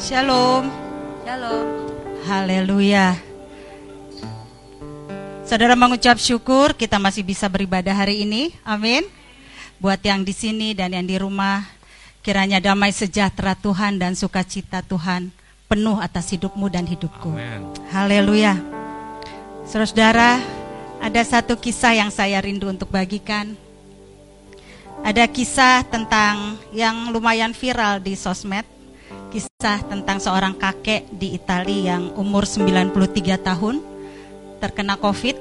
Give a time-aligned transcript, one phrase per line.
[0.00, 0.72] Shalom.
[1.24, 1.66] Shalom.
[2.24, 3.16] Haleluya.
[5.44, 8.54] Saudara mengucap syukur kita masih bisa beribadah hari ini.
[8.62, 9.02] Amin.
[9.82, 11.66] Buat yang di sini dan yang di rumah,
[12.24, 15.32] kiranya damai sejahtera Tuhan dan sukacita Tuhan
[15.66, 17.34] penuh atas hidupmu dan hidupku.
[17.34, 17.70] Amin.
[17.90, 18.56] Haleluya.
[19.66, 20.42] Saudara,
[21.00, 23.56] ada satu kisah yang saya rindu untuk bagikan.
[25.00, 28.79] Ada kisah tentang yang lumayan viral di sosmed.
[29.30, 33.78] Kisah tentang seorang kakek di Italia yang umur 93 tahun
[34.58, 35.38] terkena Covid.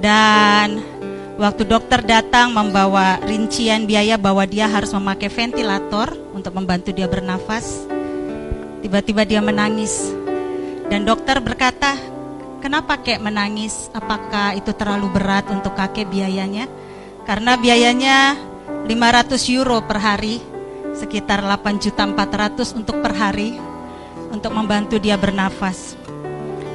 [0.00, 0.80] Dan
[1.36, 7.84] waktu dokter datang membawa rincian biaya bahwa dia harus memakai ventilator untuk membantu dia bernafas.
[8.80, 10.08] Tiba-tiba dia menangis.
[10.88, 12.00] Dan dokter berkata,
[12.64, 13.92] "Kenapa kek menangis?
[13.92, 16.72] Apakah itu terlalu berat untuk kakek biayanya?"
[17.28, 18.32] Karena biayanya
[18.88, 20.49] 500 euro per hari,
[21.00, 23.56] sekitar 8 juta 400 untuk per hari
[24.28, 25.96] untuk membantu dia bernafas.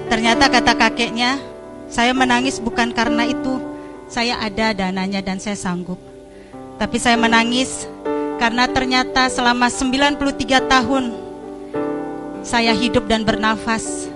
[0.10, 1.38] Ternyata kata kakeknya,
[1.86, 3.62] saya menangis bukan karena itu,
[4.10, 6.02] saya ada dananya dan saya sanggup.
[6.82, 7.86] Tapi saya menangis
[8.42, 11.04] karena ternyata selama 93 tahun
[12.46, 14.12] saya hidup dan bernafas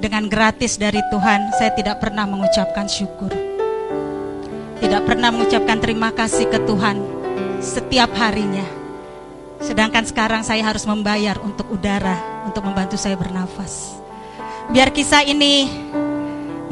[0.00, 3.32] dengan gratis dari Tuhan, saya tidak pernah mengucapkan syukur.
[4.80, 6.96] Tidak pernah mengucapkan terima kasih ke Tuhan
[7.60, 8.79] setiap harinya.
[9.60, 12.16] Sedangkan sekarang saya harus membayar untuk udara,
[12.48, 14.00] untuk membantu saya bernafas.
[14.72, 15.68] Biar kisah ini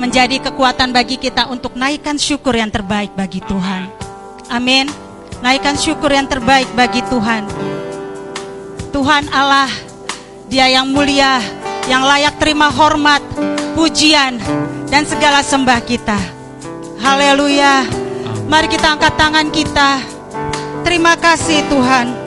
[0.00, 3.92] menjadi kekuatan bagi kita untuk naikkan syukur yang terbaik bagi Tuhan.
[4.48, 4.88] Amin.
[5.44, 7.44] Naikkan syukur yang terbaik bagi Tuhan.
[8.90, 9.68] Tuhan Allah,
[10.48, 11.44] Dia yang mulia,
[11.92, 13.20] yang layak terima hormat,
[13.76, 14.40] pujian,
[14.88, 16.16] dan segala sembah kita.
[16.98, 17.84] Haleluya.
[18.48, 20.00] Mari kita angkat tangan kita.
[20.82, 22.17] Terima kasih Tuhan.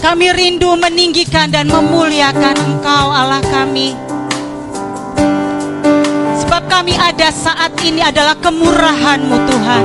[0.00, 3.92] Kami rindu meninggikan dan memuliakan Engkau Allah kami.
[6.40, 9.84] Sebab kami ada saat ini adalah kemurahan-Mu Tuhan.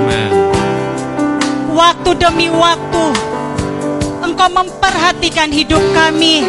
[1.76, 3.06] Waktu demi waktu
[4.24, 6.48] Engkau memperhatikan hidup kami.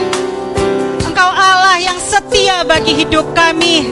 [1.02, 3.82] Engkau Allah yang setia bagi hidup kami.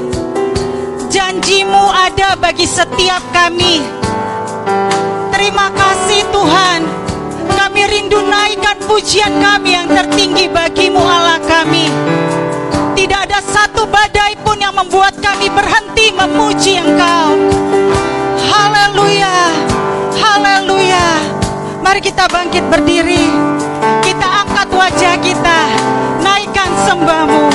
[1.11, 3.83] Janjimu ada bagi setiap kami.
[5.35, 7.04] Terima kasih Tuhan.
[7.55, 11.91] Kami rindu naikkan pujian kami yang tertinggi bagimu Allah kami.
[12.95, 17.35] Tidak ada satu badai pun yang membuat kami berhenti memuji Engkau.
[18.51, 19.37] Haleluya.
[20.15, 21.07] Haleluya.
[21.83, 23.31] Mari kita bangkit berdiri.
[24.07, 25.59] Kita angkat wajah kita.
[26.23, 27.47] Naikkan sembahmu.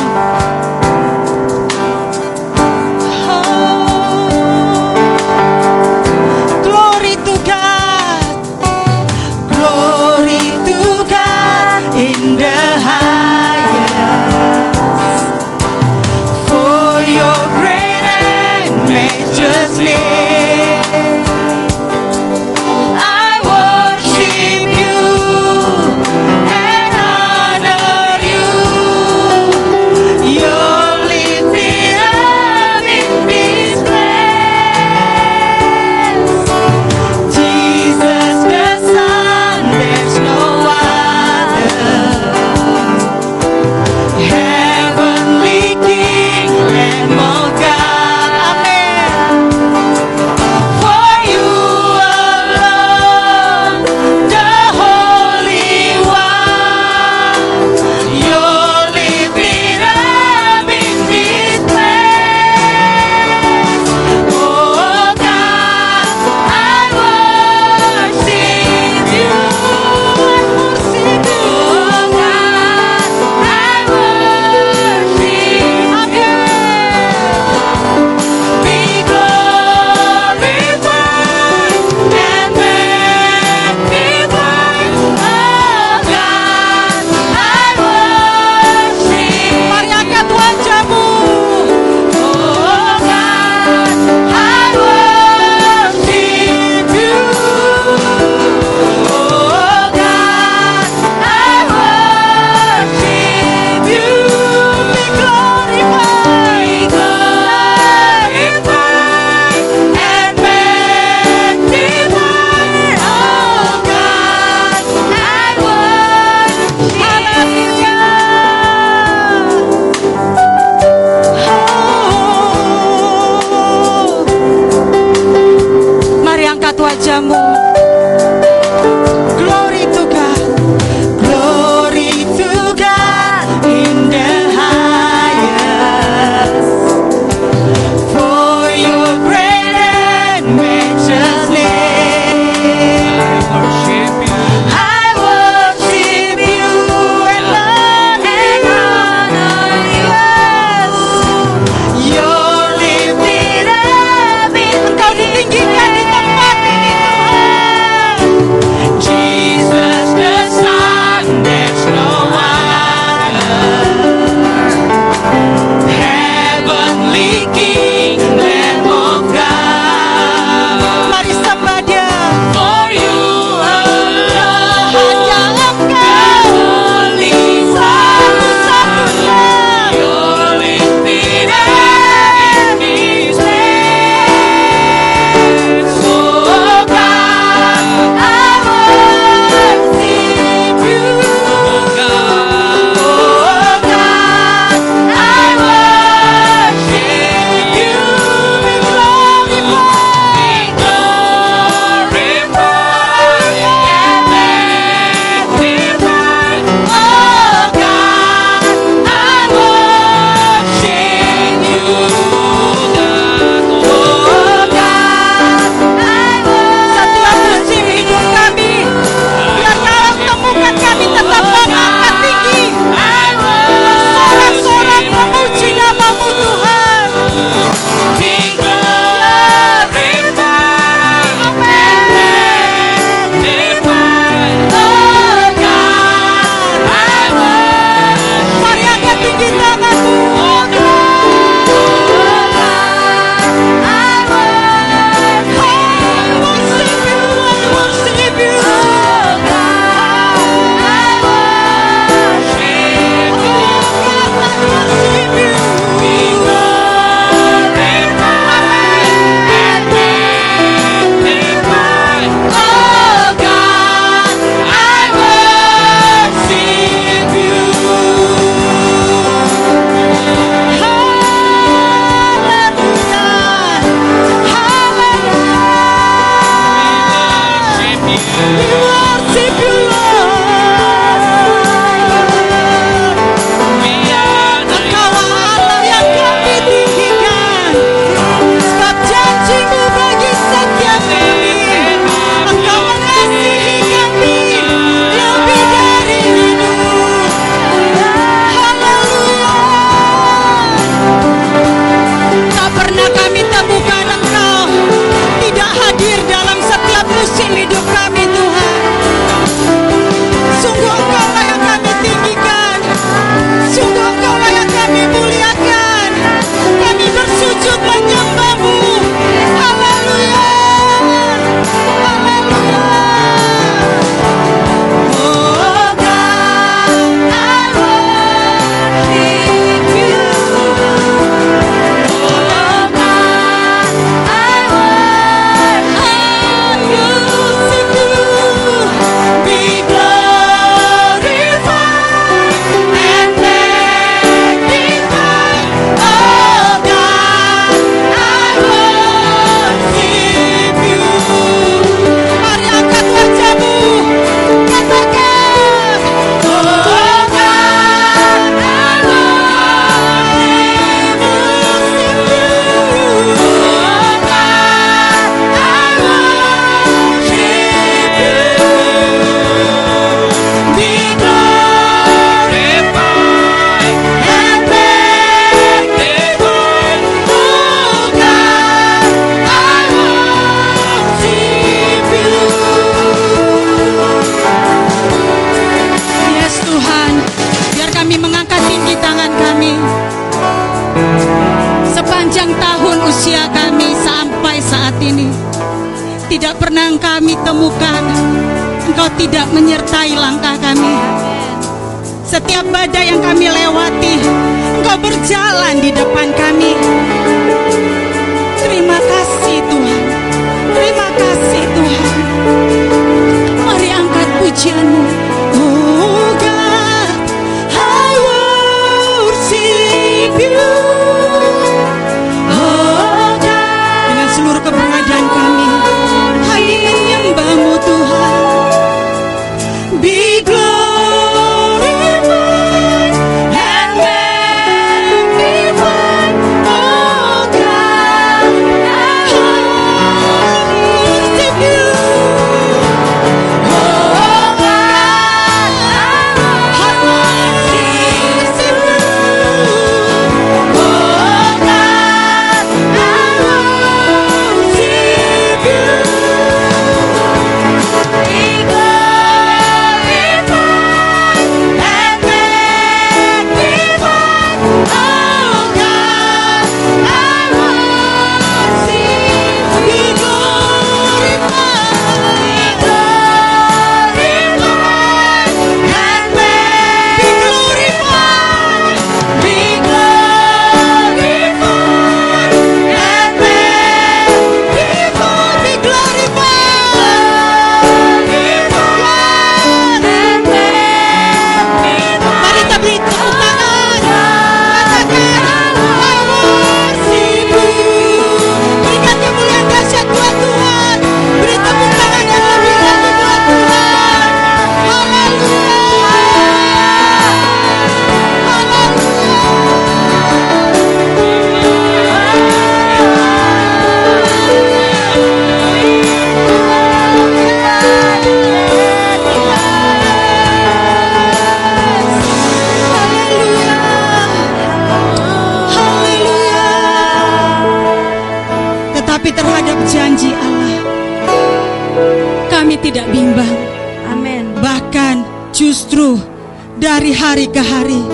[537.10, 538.06] Dari hari ke hari,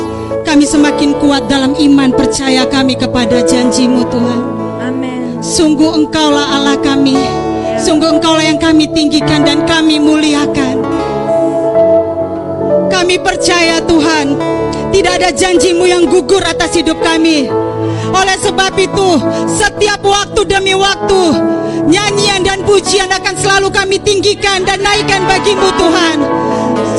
[0.48, 4.42] kami semakin kuat dalam iman percaya kami kepada janjimu Tuhan.
[4.88, 5.44] Amin.
[5.44, 7.20] Sungguh engkaulah Allah kami.
[7.76, 10.80] Sungguh engkaulah yang kami tinggikan dan kami muliakan.
[12.88, 14.40] Kami percaya Tuhan,
[14.96, 17.52] tidak ada janjimu yang gugur atas hidup kami.
[18.16, 19.20] Oleh sebab itu,
[19.60, 21.36] setiap waktu demi waktu,
[21.92, 26.18] nyanyian dan pujian akan selalu kami tinggikan dan naikkan bagimu Tuhan.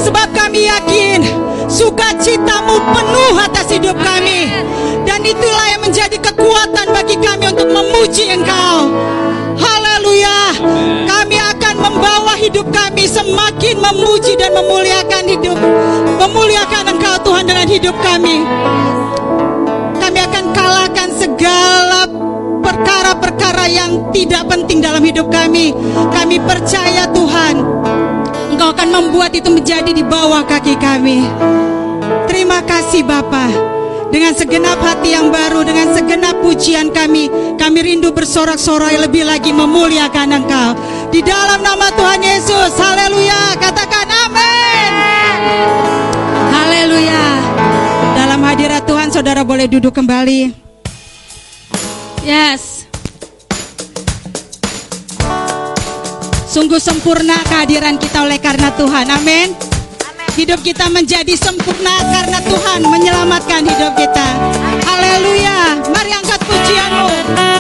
[0.05, 4.51] Sebab kami yakin, sukacitamu penuh atas hidup kami.
[5.07, 8.91] Dan itulah yang menjadi kekuatan bagi kami untuk memuji Engkau.
[9.57, 10.55] Haleluya.
[11.07, 15.59] Kami akan membawa hidup kami semakin memuji dan memuliakan hidup.
[16.19, 18.43] Memuliakan Engkau Tuhan dengan hidup kami.
[19.97, 22.07] Kami akan kalahkan segala
[22.63, 25.71] perkara-perkara yang tidak penting dalam hidup kami.
[26.15, 27.55] Kami percaya Tuhan,
[28.57, 31.29] Engkau akan membuat itu menjadi di bawah kaki kami.
[32.25, 33.53] Terima kasih Bapa.
[34.09, 37.29] Dengan segenap hati yang baru, dengan segenap pujian kami,
[37.61, 40.73] kami rindu bersorak-sorai lebih lagi memuliakan Engkau.
[41.13, 43.61] Di dalam nama Tuhan Yesus, haleluya.
[43.61, 44.93] Katakan amin.
[46.49, 47.25] Haleluya.
[48.17, 50.57] Dalam hadirat Tuhan, saudara boleh duduk kembali.
[52.25, 52.76] Yes.
[56.57, 59.13] Sungguh sempurna kehadiran kita oleh karena Tuhan.
[59.13, 59.53] Amin.
[60.41, 64.29] Hidup kita menjadi sempurna karena Tuhan menyelamatkan hidup kita.
[64.89, 65.85] Haleluya.
[65.93, 67.56] Mari angkat pujianmu.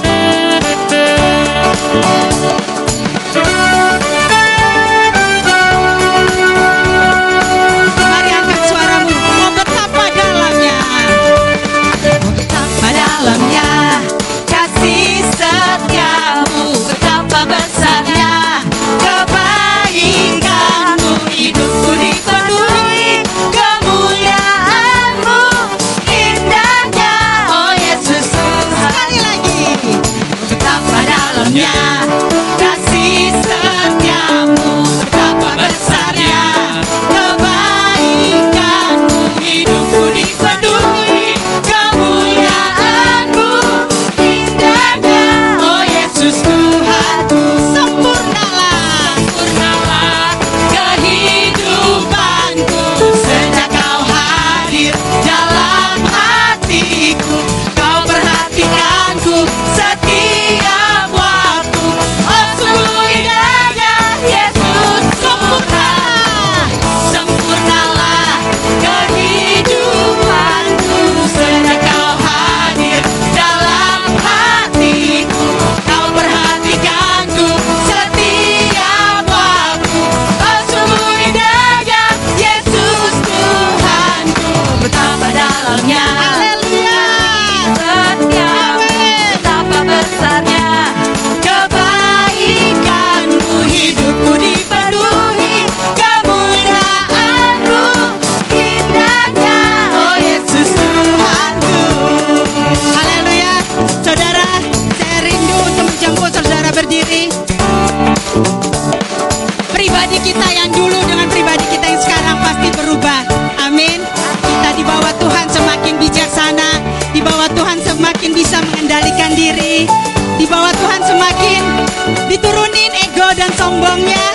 [122.30, 124.26] diturunin ego dan sombongnya.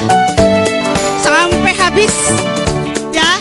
[1.22, 2.12] Sampai habis
[3.12, 3.38] ya.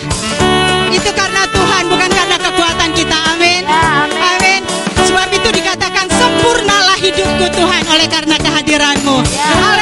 [0.90, 3.18] Itu karena Tuhan bukan karena kekuatan kita.
[3.34, 3.62] Amin.
[3.64, 4.20] Ya, amin.
[4.20, 4.60] amin.
[5.06, 7.82] Sebab itu dikatakan sempurnalah hidupku Tuhan.
[7.90, 9.16] Oleh karena kehadiranmu.
[9.32, 9.79] Ya.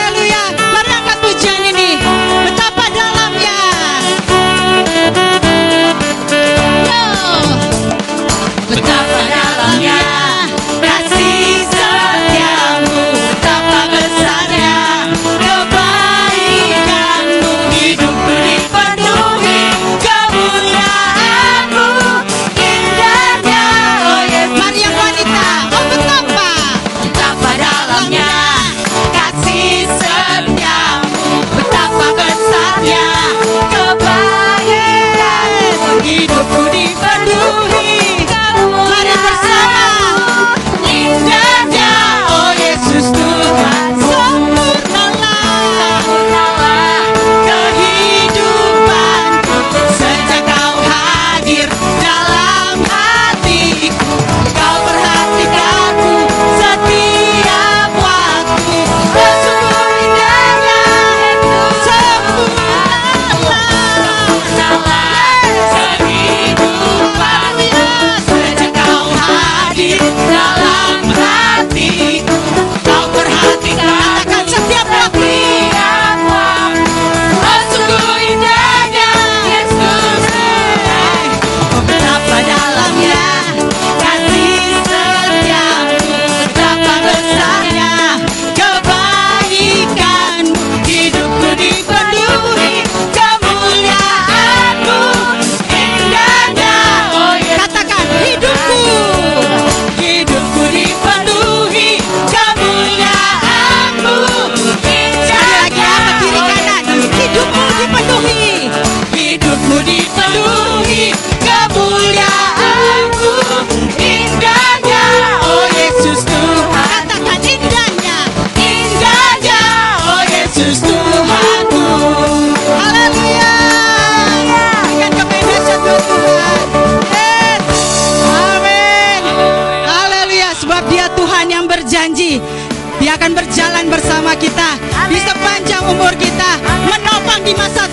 [137.48, 137.88] に勝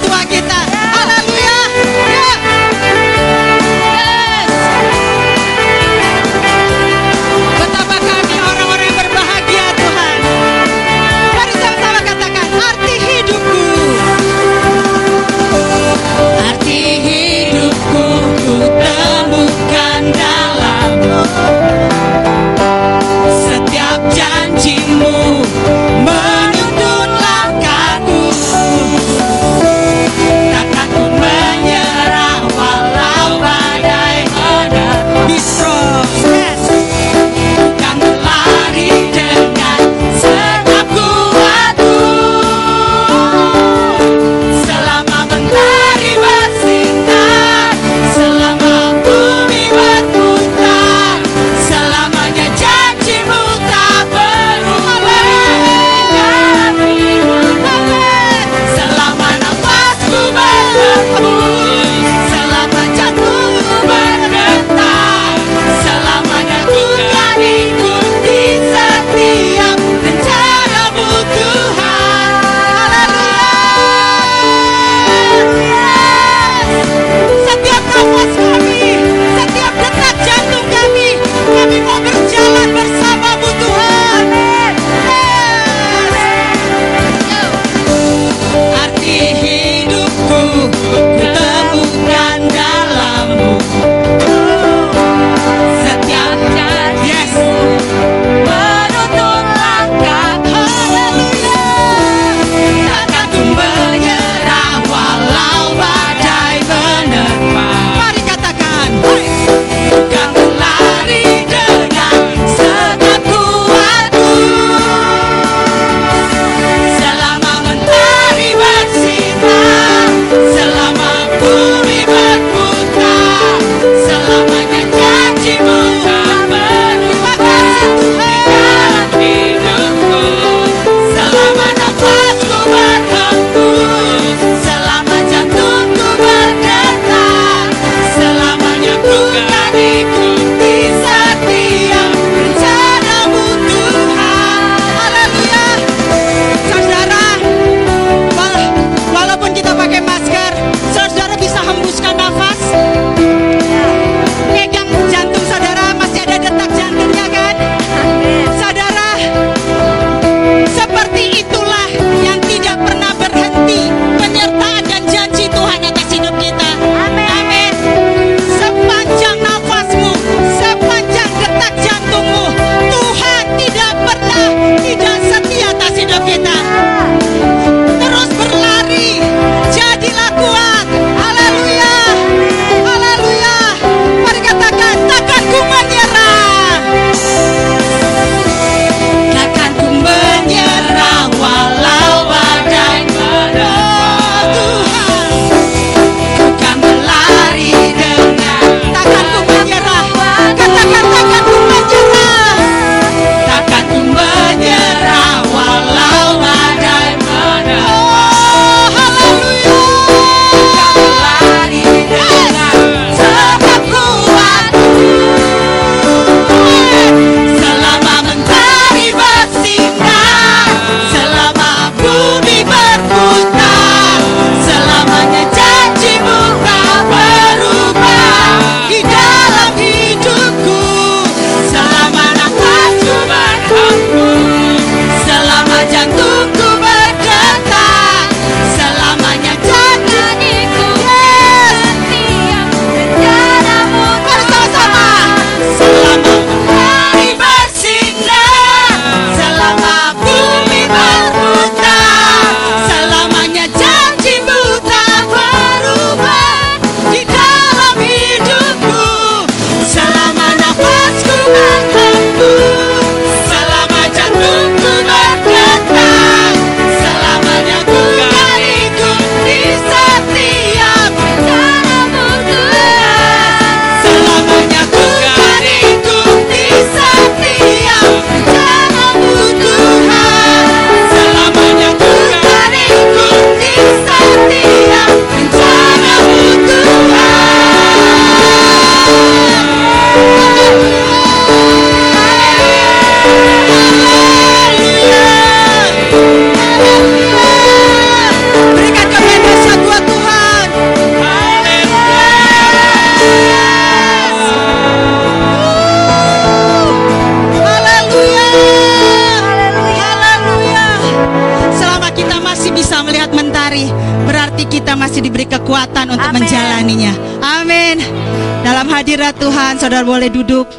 [319.75, 320.71] Tuhan, saudara boleh duduk.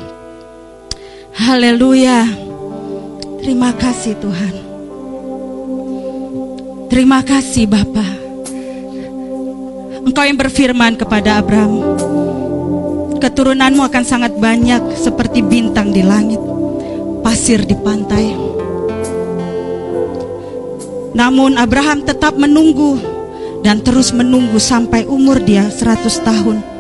[1.37, 2.32] Haleluya.
[3.44, 4.54] Terima kasih Tuhan.
[6.88, 8.09] Terima kasih Bapa.
[10.00, 11.92] Engkau yang berfirman kepada Abraham,
[13.20, 16.40] keturunanmu akan sangat banyak seperti bintang di langit,
[17.20, 18.32] pasir di pantai.
[21.12, 22.96] Namun Abraham tetap menunggu
[23.61, 26.75] dan terus menunggu sampai umur dia 100 tahun.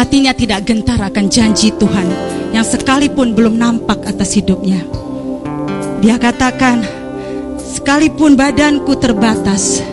[0.00, 2.08] Hatinya tidak gentar akan janji Tuhan
[2.56, 4.80] yang sekalipun belum nampak atas hidupnya.
[6.00, 6.80] Dia katakan,
[7.60, 9.84] sekalipun badanku terbatas,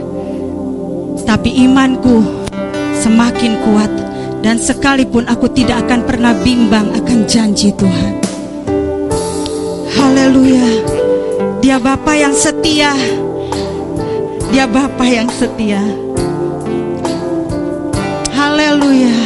[1.28, 2.24] tapi imanku
[3.04, 3.92] semakin kuat
[4.40, 8.14] dan sekalipun aku tidak akan pernah bimbang akan janji Tuhan.
[9.92, 10.88] Haleluya.
[11.60, 12.96] Dia Bapa yang setia.
[14.56, 15.84] Dia Bapa yang setia.
[18.32, 19.17] Haleluya.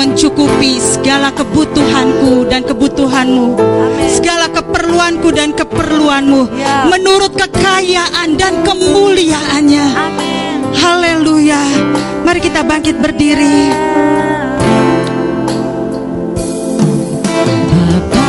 [0.00, 3.52] Mencukupi segala kebutuhanku dan kebutuhanmu
[4.08, 6.88] Segala keperluanku dan keperluanmu Ya.
[6.88, 9.86] Menurut kekayaan dan kemuliaannya.
[10.72, 11.60] Haleluya.
[12.24, 13.72] Mari kita bangkit berdiri.
[18.10, 18.28] Bapa,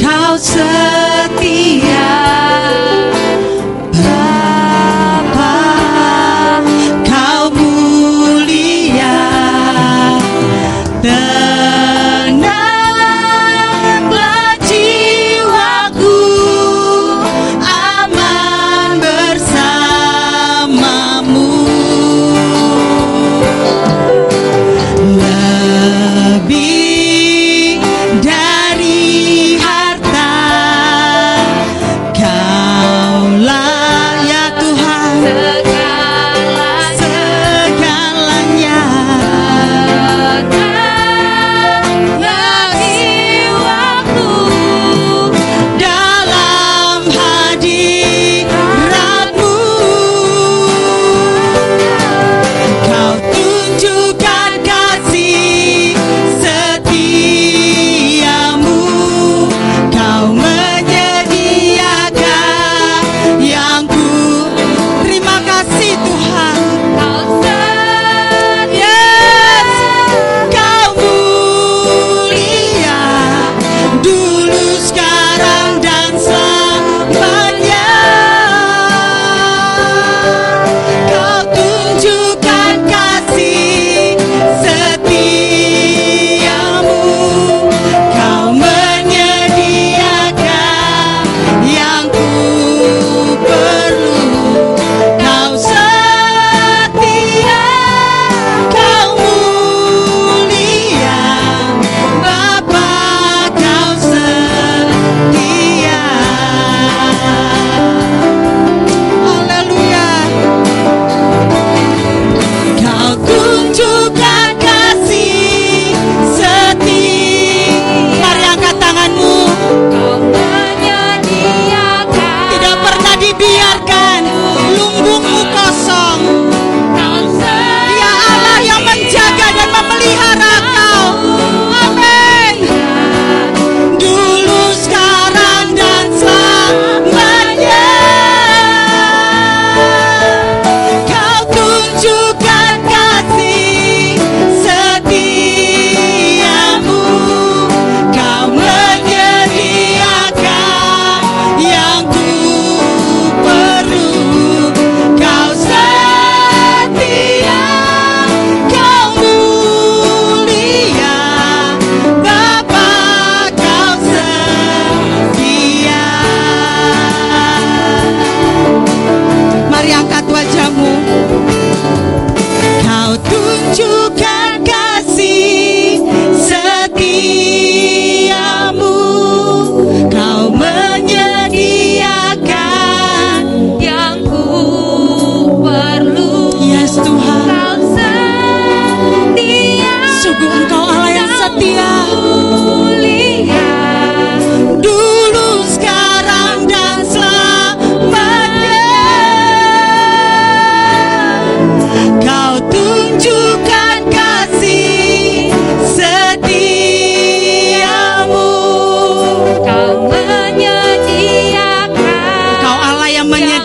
[0.00, 1.03] kau setia.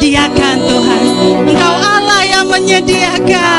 [0.10, 1.04] menyediakan Tuhan.
[1.54, 3.59] Engkau Allah yang menyediakan.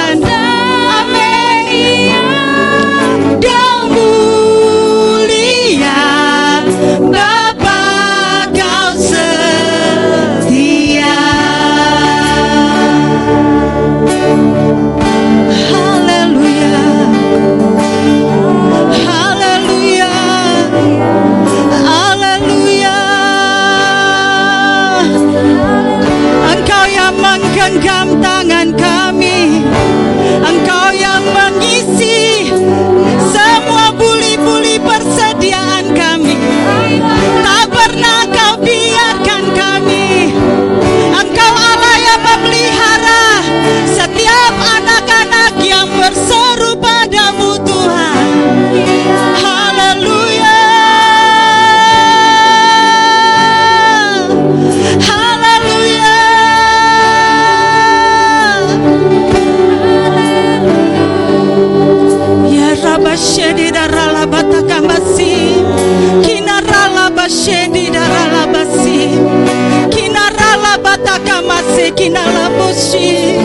[71.96, 73.39] que na labosi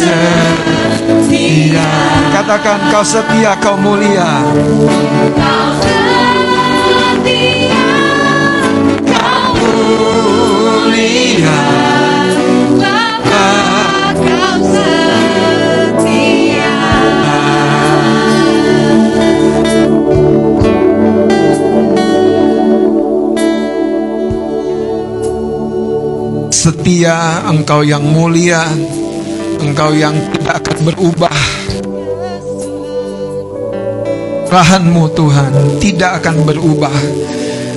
[0.00, 1.88] setia
[2.30, 4.40] Katakan kau setia, kau mulia.
[5.36, 7.84] Kau setia
[9.04, 11.60] Kau mulia.
[12.80, 13.48] Bapa
[14.16, 16.72] kau setia
[26.50, 28.68] Setia engkau yang mulia,
[29.60, 31.36] engkau yang tidak akan berubah.
[34.50, 36.96] Rahanmu Tuhan tidak akan berubah.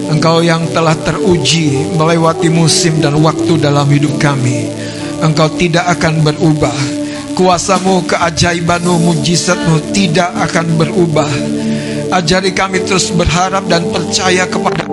[0.09, 4.71] Engkau yang telah teruji melewati musim dan waktu dalam hidup kami.
[5.21, 6.75] Engkau tidak akan berubah.
[7.33, 11.29] Kuasamu, keajaibanmu, mujizatmu tidak akan berubah.
[12.13, 14.85] Ajari kami terus berharap dan percaya kepada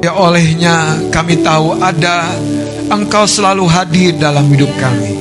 [0.00, 2.24] Ya olehnya kami tahu ada
[2.90, 5.14] Engkau selalu hadir dalam hidup kami.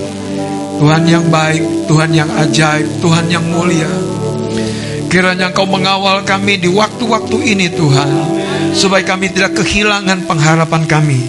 [0.82, 3.86] Tuhan yang baik, Tuhan yang ajaib, Tuhan yang mulia.
[5.06, 8.10] Kiranya Engkau mengawal kami di waktu-waktu ini Tuhan
[8.78, 11.22] Supaya kami tidak kehilangan pengharapan kami.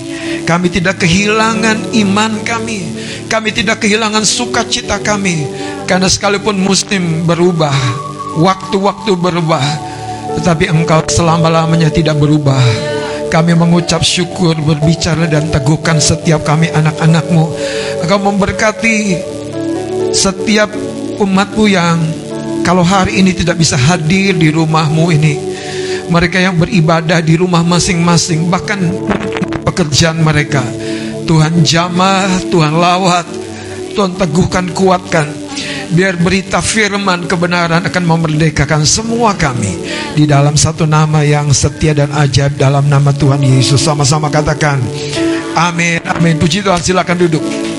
[0.48, 2.88] Kami tidak kehilangan iman kami.
[3.28, 5.44] Kami tidak kehilangan sukacita kami.
[5.84, 7.76] Karena sekalipun musim berubah
[8.40, 9.64] Waktu-waktu berubah
[10.40, 12.89] Tetapi Engkau selama-lamanya tidak berubah
[13.30, 17.44] kami mengucap syukur, berbicara dan teguhkan setiap kami anak-anakmu.
[18.02, 19.16] Engkau memberkati
[20.10, 20.68] setiap
[21.22, 21.96] umatmu yang
[22.66, 25.34] kalau hari ini tidak bisa hadir di rumahmu ini.
[26.10, 28.82] Mereka yang beribadah di rumah masing-masing, bahkan
[29.62, 30.60] pekerjaan mereka.
[31.30, 33.26] Tuhan jamah, Tuhan lawat,
[33.94, 35.39] Tuhan teguhkan, kuatkan.
[35.90, 39.74] Biar berita firman kebenaran akan memerdekakan semua kami
[40.14, 43.82] di dalam satu nama yang setia dan ajaib dalam nama Tuhan Yesus.
[43.82, 44.78] Sama-sama katakan,
[45.58, 46.38] Amin, Amin.
[46.38, 47.69] Puji Tuhan, silakan duduk.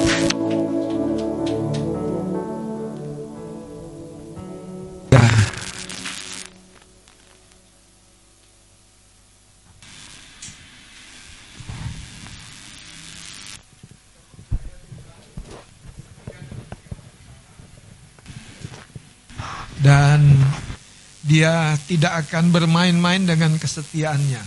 [21.41, 24.45] dia tidak akan bermain-main dengan kesetiaannya.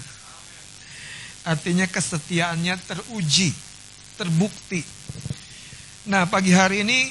[1.42, 3.50] Artinya kesetiaannya teruji,
[4.14, 4.78] terbukti.
[6.06, 7.10] Nah, pagi hari ini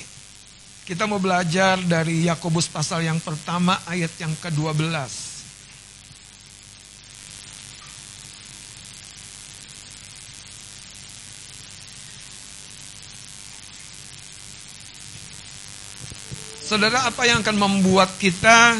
[0.87, 4.79] kita mau belajar dari Yakobus pasal yang pertama ayat yang ke-12.
[16.63, 18.79] Saudara, apa yang akan membuat kita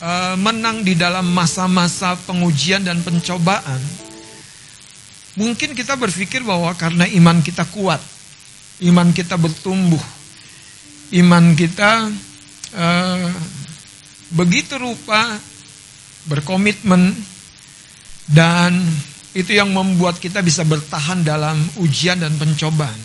[0.00, 3.80] uh, menang di dalam masa-masa pengujian dan pencobaan?
[5.38, 8.02] Mungkin kita berpikir bahwa karena iman kita kuat,
[8.82, 10.02] iman kita bertumbuh,
[11.16, 12.10] iman kita
[12.74, 13.30] uh,
[14.34, 15.38] begitu rupa
[16.26, 17.14] berkomitmen
[18.30, 18.74] dan
[19.34, 22.98] itu yang membuat kita bisa bertahan dalam ujian dan pencobaan.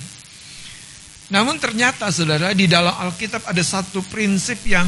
[1.29, 4.85] Namun ternyata saudara di dalam Alkitab ada satu prinsip yang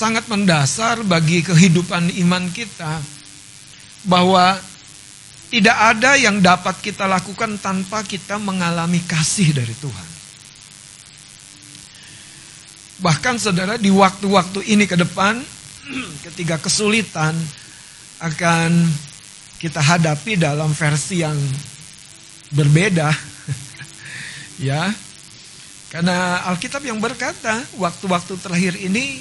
[0.00, 3.04] sangat mendasar bagi kehidupan iman kita
[4.08, 4.56] bahwa
[5.52, 10.08] tidak ada yang dapat kita lakukan tanpa kita mengalami kasih dari Tuhan.
[13.04, 15.36] Bahkan saudara di waktu-waktu ini ke depan
[16.24, 17.36] ketika kesulitan
[18.24, 18.88] akan
[19.60, 21.36] kita hadapi dalam versi yang
[22.56, 23.12] berbeda.
[24.70, 24.88] ya.
[25.92, 29.18] Karena Alkitab yang berkata, waktu-waktu terakhir ini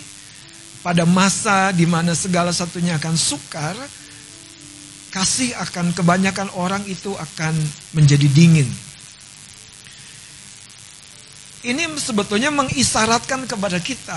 [0.79, 3.75] pada masa di mana segala satunya akan sukar,
[5.11, 7.55] kasih akan kebanyakan orang itu akan
[7.97, 8.69] menjadi dingin.
[11.59, 14.15] Ini sebetulnya mengisyaratkan kepada kita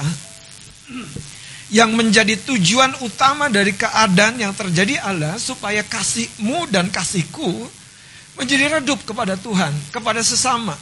[1.74, 7.66] yang menjadi tujuan utama dari keadaan yang terjadi Allah supaya kasihmu dan kasihku
[8.38, 10.76] menjadi redup kepada Tuhan, kepada sesama.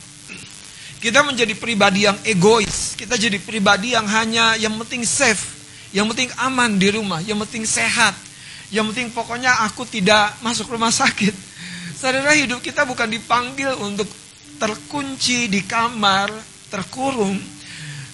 [1.01, 5.60] Kita menjadi pribadi yang egois, kita jadi pribadi yang hanya yang penting safe,
[5.91, 8.15] yang penting aman di rumah, yang penting sehat,
[8.71, 11.35] yang penting pokoknya aku tidak masuk rumah sakit.
[11.99, 14.07] Saudara hidup kita bukan dipanggil untuk
[14.63, 16.31] terkunci di kamar,
[16.71, 17.35] terkurung,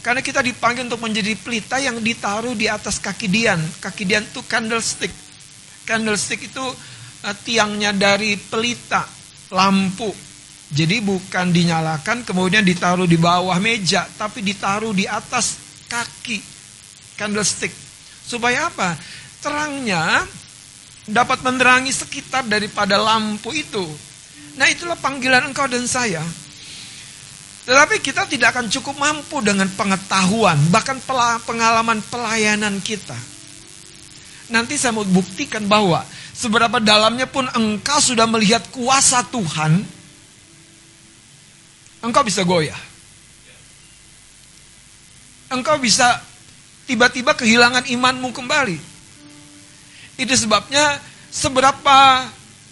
[0.01, 3.61] karena kita dipanggil untuk menjadi pelita yang ditaruh di atas kaki dian.
[3.79, 5.13] Kaki dian itu candlestick.
[5.85, 9.05] Candlestick itu uh, tiangnya dari pelita,
[9.53, 10.09] lampu.
[10.67, 16.56] Jadi bukan dinyalakan kemudian ditaruh di bawah meja, tapi ditaruh di atas kaki
[17.17, 17.73] candlestick.
[18.27, 18.95] Supaya apa?
[19.41, 20.25] Terangnya
[21.07, 23.85] dapat menerangi sekitar daripada lampu itu.
[24.57, 26.23] Nah itulah panggilan engkau dan saya.
[27.67, 31.03] Tetapi kita tidak akan cukup mampu dengan pengetahuan, bahkan
[31.43, 33.19] pengalaman pelayanan kita.
[34.55, 39.83] Nanti saya mau buktikan bahwa seberapa dalamnya pun engkau sudah melihat kuasa Tuhan,
[42.07, 42.79] engkau bisa goyah.
[45.51, 46.23] Engkau bisa
[46.87, 48.79] tiba-tiba kehilangan imanmu kembali.
[50.17, 52.25] Itu sebabnya seberapa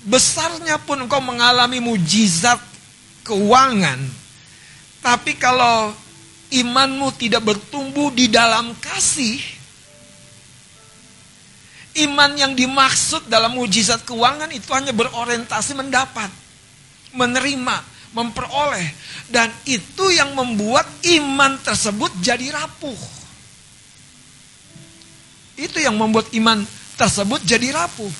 [0.06, 2.56] besarnya pun engkau mengalami mujizat
[3.26, 4.00] keuangan,
[5.04, 5.92] tapi kalau
[6.48, 9.36] imanmu tidak bertumbuh di dalam kasih,
[12.08, 16.32] iman yang dimaksud dalam mujizat keuangan itu hanya berorientasi mendapat,
[17.12, 17.76] menerima,
[18.16, 18.88] memperoleh.
[19.28, 23.23] Dan itu yang membuat iman tersebut jadi rapuh.
[25.54, 26.66] Itu yang membuat iman
[26.98, 28.10] tersebut jadi rapuh.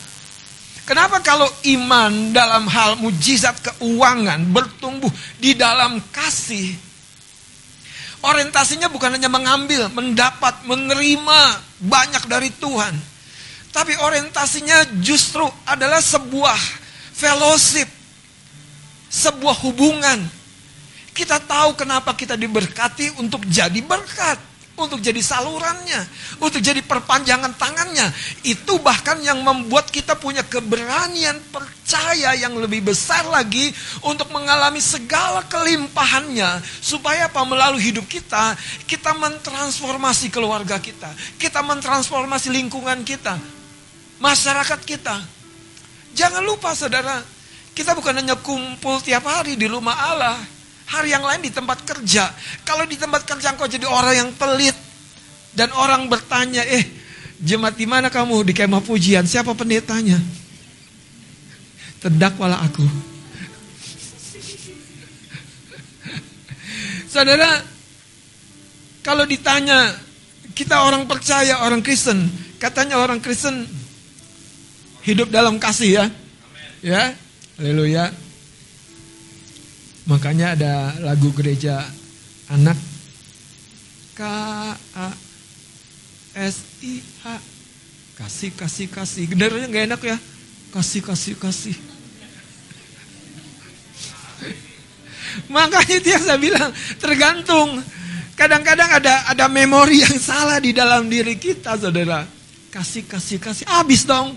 [0.84, 5.08] Kenapa kalau iman dalam hal mujizat keuangan bertumbuh
[5.40, 6.76] di dalam kasih?
[8.24, 11.40] Orientasinya bukan hanya mengambil, mendapat, menerima
[11.88, 12.92] banyak dari Tuhan.
[13.72, 16.56] Tapi orientasinya justru adalah sebuah
[17.16, 17.88] fellowship.
[19.08, 20.20] Sebuah hubungan.
[21.16, 26.02] Kita tahu kenapa kita diberkati untuk jadi berkat untuk jadi salurannya,
[26.42, 28.10] untuk jadi perpanjangan tangannya.
[28.42, 33.70] Itu bahkan yang membuat kita punya keberanian percaya yang lebih besar lagi
[34.02, 36.58] untuk mengalami segala kelimpahannya.
[36.82, 37.46] Supaya apa?
[37.46, 41.10] Melalui hidup kita, kita mentransformasi keluarga kita.
[41.38, 43.38] Kita mentransformasi lingkungan kita.
[44.18, 45.16] Masyarakat kita.
[46.14, 47.22] Jangan lupa saudara,
[47.74, 50.53] kita bukan hanya kumpul tiap hari di rumah Allah
[50.84, 52.28] Hari yang lain di tempat kerja.
[52.62, 54.76] Kalau di tempat kerja engkau jadi orang yang pelit.
[55.54, 56.84] Dan orang bertanya, eh
[57.38, 58.42] jemaat di mana kamu?
[58.44, 59.24] Di kemah pujian.
[59.24, 60.18] Siapa pendetanya?
[62.02, 62.84] Terdakwalah aku.
[67.14, 67.64] Saudara,
[69.00, 69.94] kalau ditanya,
[70.52, 72.28] kita orang percaya, orang Kristen.
[72.62, 73.68] Katanya orang Kristen
[75.04, 76.04] hidup dalam kasih ya.
[76.80, 77.02] Ya,
[77.60, 78.23] haleluya.
[80.04, 81.80] Makanya ada lagu gereja
[82.52, 82.76] anak.
[84.14, 84.22] K
[84.94, 85.10] A
[86.36, 87.40] S I H.
[88.14, 89.26] Kasih kasih kasih.
[89.32, 90.18] Benernya nggak enak ya?
[90.70, 91.74] Kasih kasih kasih.
[95.54, 97.82] Makanya itu yang saya bilang tergantung.
[98.36, 102.28] Kadang-kadang ada ada memori yang salah di dalam diri kita saudara.
[102.70, 103.64] Kasih kasih kasih.
[103.66, 104.36] Habis dong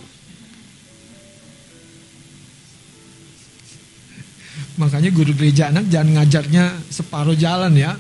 [4.78, 7.98] Makanya guru gereja anak jangan ngajarnya separuh jalan ya.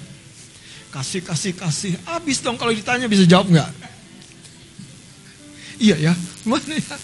[0.93, 1.93] kasih, kasih, kasih.
[2.09, 3.69] Habis dong kalau ditanya bisa jawab nggak?
[5.78, 6.97] Iya ya, mana ya?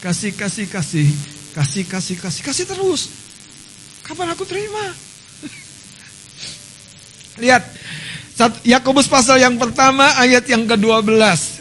[0.00, 1.08] Kasih, kasih, kasih,
[1.52, 3.02] kasih, kasih, kasih, kasih terus.
[4.04, 4.84] Kapan aku terima?
[7.40, 7.64] Lihat,
[8.64, 11.53] Yakobus pasal yang pertama ayat yang ke-12.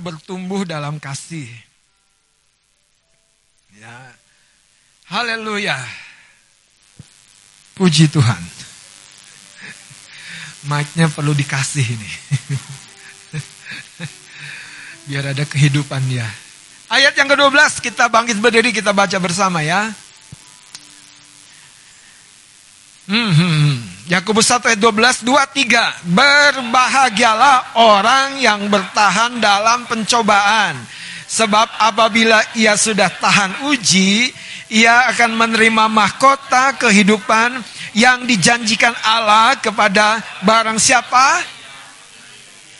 [0.00, 1.46] Bertumbuh dalam kasih.
[3.76, 4.16] Ya.
[5.12, 5.76] Haleluya.
[7.76, 8.42] Puji Tuhan.
[10.68, 12.10] Mic-nya perlu dikasih ini.
[15.08, 16.28] Biar ada kehidupan dia.
[16.90, 19.88] Ayat yang ke-12 kita bangkit berdiri kita baca bersama ya.
[23.08, 23.89] Hmm, hmm, hmm.
[24.10, 26.10] Yakobus 1 ayat 12, 2, 3.
[26.10, 30.74] Berbahagialah orang yang bertahan dalam pencobaan.
[31.30, 34.34] Sebab apabila ia sudah tahan uji,
[34.66, 37.62] ia akan menerima mahkota kehidupan
[37.94, 41.46] yang dijanjikan Allah kepada barang siapa?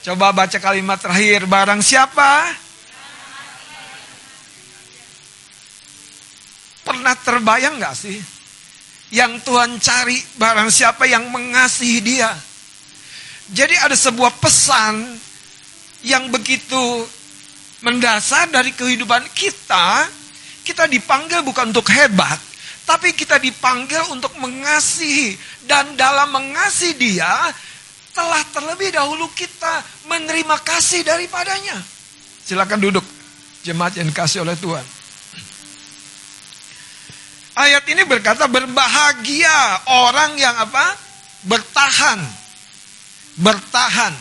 [0.02, 2.50] Coba baca kalimat terakhir, barang siapa?
[6.82, 8.39] Pernah terbayang gak sih?
[9.10, 12.30] Yang Tuhan cari barang siapa yang mengasihi dia.
[13.50, 15.18] Jadi ada sebuah pesan
[16.06, 17.02] yang begitu
[17.82, 20.06] mendasar dari kehidupan kita.
[20.62, 22.38] Kita dipanggil bukan untuk hebat,
[22.86, 25.34] tapi kita dipanggil untuk mengasihi.
[25.66, 27.32] Dan dalam mengasihi dia,
[28.14, 31.74] telah terlebih dahulu kita menerima kasih daripadanya.
[32.46, 33.06] Silakan duduk,
[33.66, 34.99] jemaat yang dikasih oleh Tuhan.
[37.58, 40.94] Ayat ini berkata berbahagia orang yang apa?
[41.46, 42.20] Bertahan.
[43.40, 44.14] Bertahan.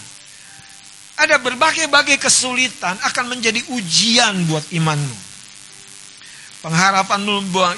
[1.20, 5.18] Ada berbagai-bagai kesulitan akan menjadi ujian buat imanmu.
[6.64, 7.22] Pengharapan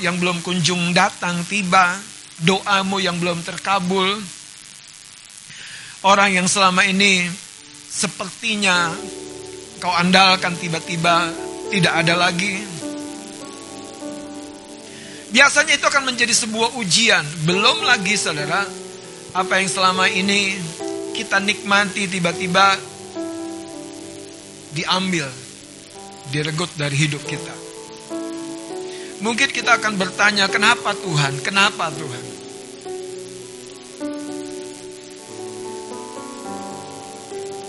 [0.01, 1.97] yang belum kunjung datang tiba,
[2.41, 4.21] doamu yang belum terkabul.
[6.01, 7.29] Orang yang selama ini
[7.85, 8.89] sepertinya
[9.77, 11.29] kau andalkan tiba-tiba
[11.69, 12.61] tidak ada lagi.
[15.31, 17.23] Biasanya itu akan menjadi sebuah ujian.
[17.47, 18.67] Belum lagi saudara,
[19.31, 20.59] apa yang selama ini
[21.15, 22.75] kita nikmati tiba-tiba
[24.75, 25.31] diambil,
[26.35, 27.55] diregut dari hidup kita.
[29.23, 31.39] Mungkin kita akan bertanya, kenapa Tuhan?
[31.39, 32.23] Kenapa Tuhan?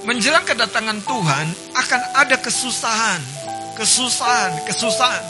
[0.03, 1.47] Menjelang kedatangan Tuhan
[1.79, 3.23] akan ada kesusahan,
[3.79, 5.23] kesusahan, kesusahan.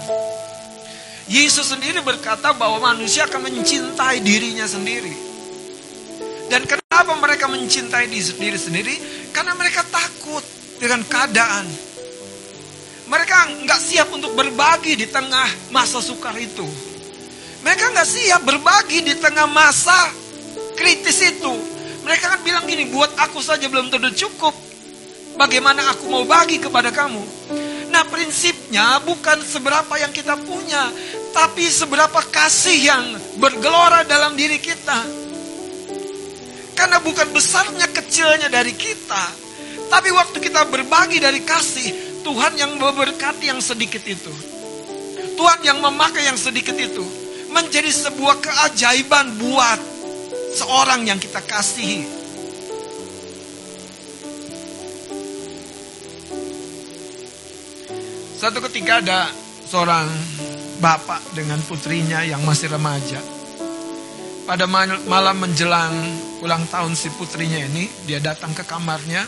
[1.32, 5.16] Yesus sendiri berkata bahwa manusia akan mencintai dirinya sendiri.
[6.52, 8.92] Dan kenapa mereka mencintai diri sendiri?
[9.32, 10.44] Karena mereka takut
[10.76, 11.64] dengan keadaan.
[13.08, 16.68] Mereka nggak siap untuk berbagi di tengah masa sukar itu.
[17.64, 20.12] Mereka nggak siap berbagi di tengah masa
[20.76, 21.52] kritis itu.
[22.04, 24.52] Mereka kan bilang gini, buat aku saja belum tentu cukup.
[25.40, 27.24] Bagaimana aku mau bagi kepada kamu?
[27.92, 30.88] Nah prinsipnya bukan seberapa yang kita punya,
[31.32, 33.04] tapi seberapa kasih yang
[33.40, 35.00] bergelora dalam diri kita.
[36.72, 39.24] Karena bukan besarnya kecilnya dari kita,
[39.92, 41.92] tapi waktu kita berbagi dari kasih,
[42.24, 44.32] Tuhan yang memberkati yang sedikit itu.
[45.36, 47.04] Tuhan yang memakai yang sedikit itu.
[47.52, 49.80] Menjadi sebuah keajaiban buat
[50.56, 52.08] seorang yang kita kasihi.
[58.40, 59.28] Satu ketika ada
[59.68, 60.08] seorang
[60.82, 63.22] bapak dengan putrinya yang masih remaja.
[64.42, 64.66] Pada
[65.06, 65.94] malam menjelang
[66.42, 69.22] ulang tahun si putrinya ini, dia datang ke kamarnya.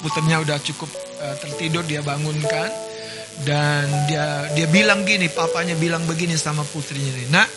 [0.00, 0.88] Putrinya udah cukup
[1.20, 2.72] uh, tertidur, dia bangunkan
[3.44, 7.48] dan dia dia bilang gini, papanya bilang begini sama putrinya ini, "Nak,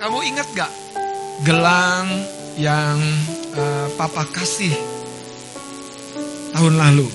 [0.00, 0.72] kamu ingat gak
[1.44, 2.08] gelang
[2.56, 2.96] yang
[3.52, 4.72] uh, papa kasih
[6.56, 7.06] tahun lalu?"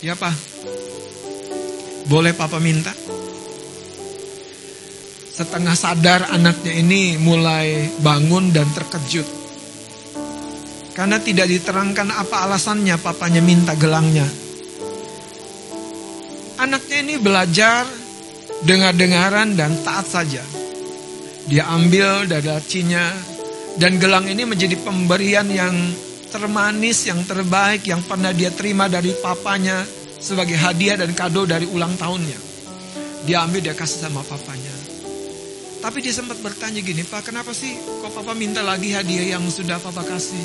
[0.00, 0.53] Ya, Pak.
[2.04, 2.92] Boleh papa minta?
[5.34, 9.24] Setengah sadar anaknya ini mulai bangun dan terkejut.
[10.94, 14.28] Karena tidak diterangkan apa alasannya papanya minta gelangnya.
[16.60, 17.82] Anaknya ini belajar
[18.62, 20.44] dengar-dengaran dan taat saja.
[21.50, 23.10] Dia ambil dari lacinya
[23.80, 25.74] dan gelang ini menjadi pemberian yang
[26.30, 31.92] termanis, yang terbaik yang pernah dia terima dari papanya sebagai hadiah dan kado dari ulang
[32.00, 32.40] tahunnya.
[33.28, 34.72] Dia ambil dia kasih sama papanya.
[35.84, 39.76] Tapi dia sempat bertanya gini, Pak kenapa sih kok papa minta lagi hadiah yang sudah
[39.76, 40.44] papa kasih?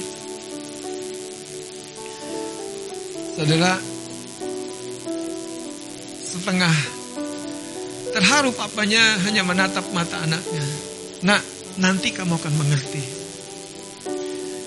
[3.39, 3.79] Saudara,
[6.27, 6.99] setengah
[8.09, 10.65] Terharu papanya hanya menatap mata anaknya.
[11.21, 11.41] Nak,
[11.77, 13.03] nanti kamu akan mengerti.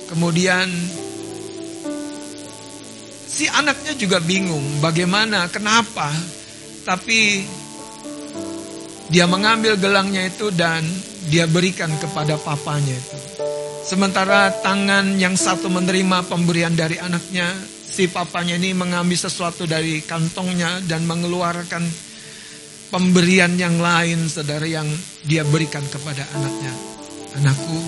[0.06, 0.70] Kemudian
[3.42, 6.06] si anaknya juga bingung bagaimana, kenapa.
[6.86, 7.42] Tapi
[9.10, 10.86] dia mengambil gelangnya itu dan
[11.26, 13.18] dia berikan kepada papanya itu.
[13.82, 20.78] Sementara tangan yang satu menerima pemberian dari anaknya, si papanya ini mengambil sesuatu dari kantongnya
[20.86, 21.82] dan mengeluarkan
[22.94, 24.86] pemberian yang lain saudara yang
[25.26, 26.70] dia berikan kepada anaknya.
[27.42, 27.78] Anakku,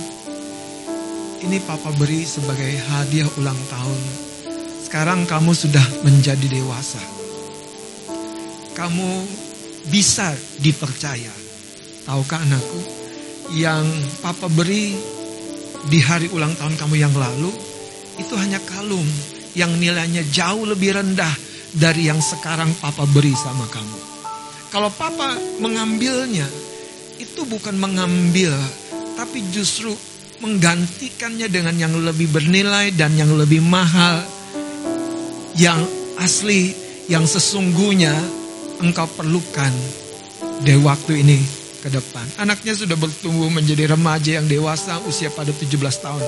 [1.46, 4.33] ini papa beri sebagai hadiah ulang tahun.
[4.94, 7.02] Sekarang kamu sudah menjadi dewasa.
[8.78, 9.26] Kamu
[9.90, 10.30] bisa
[10.62, 11.34] dipercaya.
[12.06, 12.78] Tahukah anakku,
[13.58, 13.82] yang
[14.22, 14.94] papa beri
[15.90, 17.50] di hari ulang tahun kamu yang lalu,
[18.22, 19.02] itu hanya kalung
[19.58, 21.34] yang nilainya jauh lebih rendah
[21.74, 23.98] dari yang sekarang papa beri sama kamu.
[24.70, 26.46] Kalau papa mengambilnya,
[27.18, 28.54] itu bukan mengambil,
[29.18, 29.90] tapi justru
[30.38, 34.33] menggantikannya dengan yang lebih bernilai dan yang lebih mahal.
[35.54, 35.80] Yang
[36.18, 36.74] asli,
[37.06, 38.14] yang sesungguhnya
[38.82, 39.70] engkau perlukan
[40.64, 41.38] di waktu ini
[41.84, 42.40] ke depan.
[42.40, 46.24] Anaknya sudah bertumbuh menjadi remaja yang dewasa usia pada 17 tahun.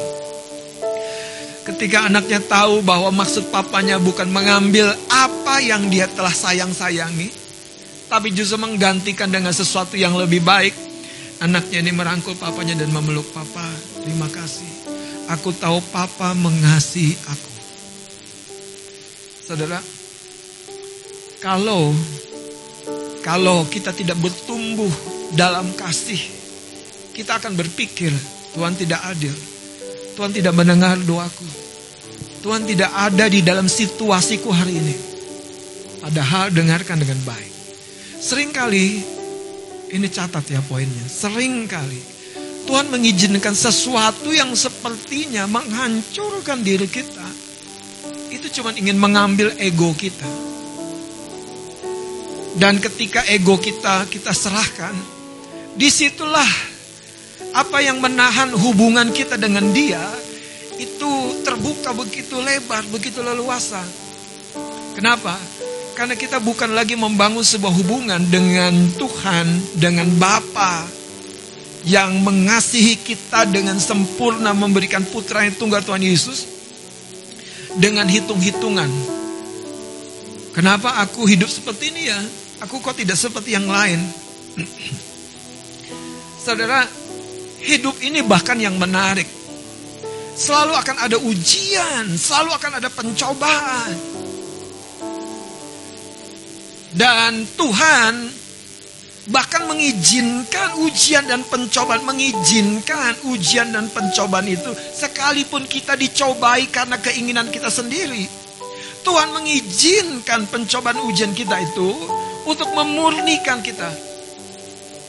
[1.66, 7.32] Ketika anaknya tahu bahwa maksud papanya bukan mengambil apa yang dia telah sayang-sayangi,
[8.06, 10.70] tapi justru menggantikan dengan sesuatu yang lebih baik.
[11.42, 13.66] Anaknya ini merangkul papanya dan memeluk papa.
[14.06, 14.70] Terima kasih.
[15.26, 17.55] Aku tahu papa mengasihi aku.
[19.46, 19.78] Saudara,
[21.38, 21.94] kalau
[23.22, 24.90] kalau kita tidak bertumbuh
[25.38, 26.18] dalam kasih,
[27.14, 28.10] kita akan berpikir
[28.58, 29.34] Tuhan tidak adil.
[30.18, 31.46] Tuhan tidak mendengar doaku.
[32.42, 34.96] Tuhan tidak ada di dalam situasiku hari ini.
[36.02, 37.52] Padahal dengarkan dengan baik.
[38.18, 38.86] Seringkali,
[39.94, 42.16] ini catat ya poinnya, sering kali
[42.66, 47.25] Tuhan mengizinkan sesuatu yang sepertinya menghancurkan diri kita.
[48.46, 50.22] Itu cuma ingin mengambil ego kita.
[52.54, 54.94] Dan ketika ego kita kita serahkan,
[55.74, 56.46] di situlah
[57.58, 59.98] apa yang menahan hubungan kita dengan dia
[60.78, 63.82] itu terbuka begitu lebar, begitu leluasa.
[64.94, 65.34] Kenapa?
[65.98, 70.86] Karena kita bukan lagi membangun sebuah hubungan dengan Tuhan, dengan Bapa
[71.82, 76.55] yang mengasihi kita dengan sempurna memberikan putra yang tunggal Tuhan Yesus
[77.76, 78.88] dengan hitung-hitungan.
[80.56, 82.20] Kenapa aku hidup seperti ini ya?
[82.64, 84.00] Aku kok tidak seperti yang lain?
[86.44, 86.88] Saudara,
[87.60, 89.28] hidup ini bahkan yang menarik.
[90.36, 93.96] Selalu akan ada ujian, selalu akan ada pencobaan.
[96.96, 98.12] Dan Tuhan
[99.26, 107.50] bahkan mengizinkan ujian dan pencobaan, mengizinkan ujian dan pencobaan itu sekalipun kita dicobai karena keinginan
[107.50, 108.30] kita sendiri.
[109.02, 111.94] Tuhan mengizinkan pencobaan ujian kita itu
[112.46, 113.86] untuk memurnikan kita.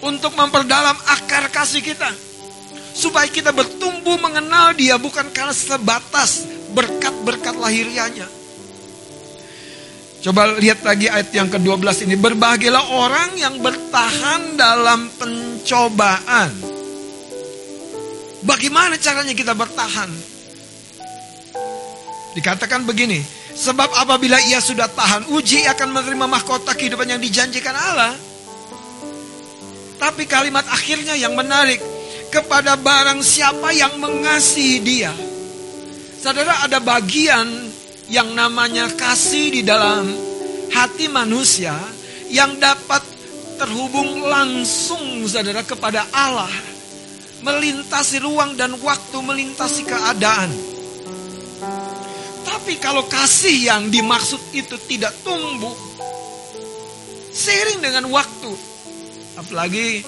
[0.06, 2.10] Untuk memperdalam akar kasih kita.
[2.94, 6.46] Supaya kita bertumbuh mengenal dia bukan karena sebatas
[6.78, 8.30] berkat-berkat lahirianya.
[10.18, 12.16] Coba lihat lagi ayat yang ke-12 ini.
[12.18, 16.50] Berbahagialah orang yang bertahan dalam pencobaan.
[18.42, 20.10] Bagaimana caranya kita bertahan?
[22.34, 23.22] Dikatakan begini,
[23.58, 28.14] sebab apabila ia sudah tahan, uji akan menerima mahkota kehidupan yang dijanjikan Allah.
[29.98, 31.82] Tapi kalimat akhirnya yang menarik,
[32.30, 35.14] kepada barang siapa yang mengasihi dia.
[36.18, 37.67] Saudara ada bagian
[38.08, 40.08] yang namanya kasih di dalam
[40.72, 41.76] hati manusia
[42.32, 43.04] yang dapat
[43.60, 46.52] terhubung langsung saudara kepada Allah
[47.44, 50.50] melintasi ruang dan waktu melintasi keadaan.
[52.48, 55.76] Tapi kalau kasih yang dimaksud itu tidak tumbuh
[57.38, 58.50] seiring dengan waktu
[59.38, 60.02] apalagi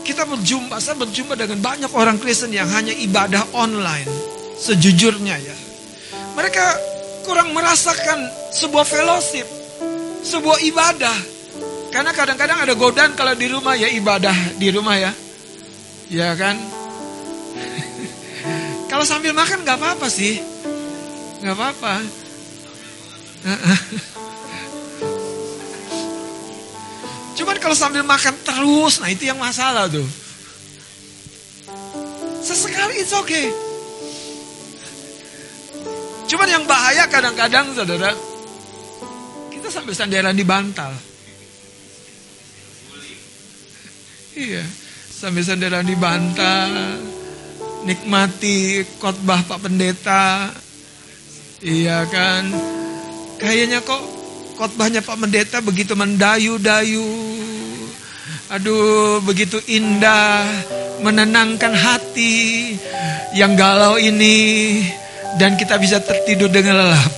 [0.00, 4.08] kita berjumpa saya berjumpa dengan banyak orang Kristen yang hanya ibadah online
[4.56, 5.56] sejujurnya ya
[6.40, 6.72] mereka
[7.28, 8.16] kurang merasakan
[8.56, 9.44] sebuah fellowship,
[10.24, 11.12] sebuah ibadah.
[11.92, 15.12] Karena kadang-kadang ada godaan kalau di rumah ya ibadah di rumah ya.
[16.08, 16.56] Ya kan?
[18.90, 20.40] kalau sambil makan nggak apa-apa sih.
[21.44, 22.08] nggak apa-apa.
[27.36, 30.08] Cuman kalau sambil makan terus, nah itu yang masalah tuh.
[32.40, 33.69] Sesekali it's okay.
[36.30, 38.14] Cuman yang bahaya kadang-kadang saudara,
[39.50, 40.94] kita sambil sandaran di bantal.
[44.38, 44.62] Iya,
[45.10, 46.70] sampai saudara dibantah,
[47.82, 50.54] nikmati khotbah Pak Pendeta.
[51.66, 52.46] Iya kan?
[53.42, 53.98] Kayaknya kok
[54.54, 57.10] khotbahnya Pak Pendeta begitu mendayu-dayu.
[58.54, 60.46] Aduh, begitu indah,
[61.02, 62.78] menenangkan hati
[63.34, 64.86] yang galau ini
[65.36, 67.12] dan kita bisa tertidur dengan lelap.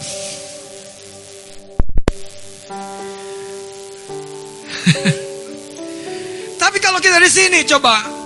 [6.63, 8.23] Tapi kalau kita di sini coba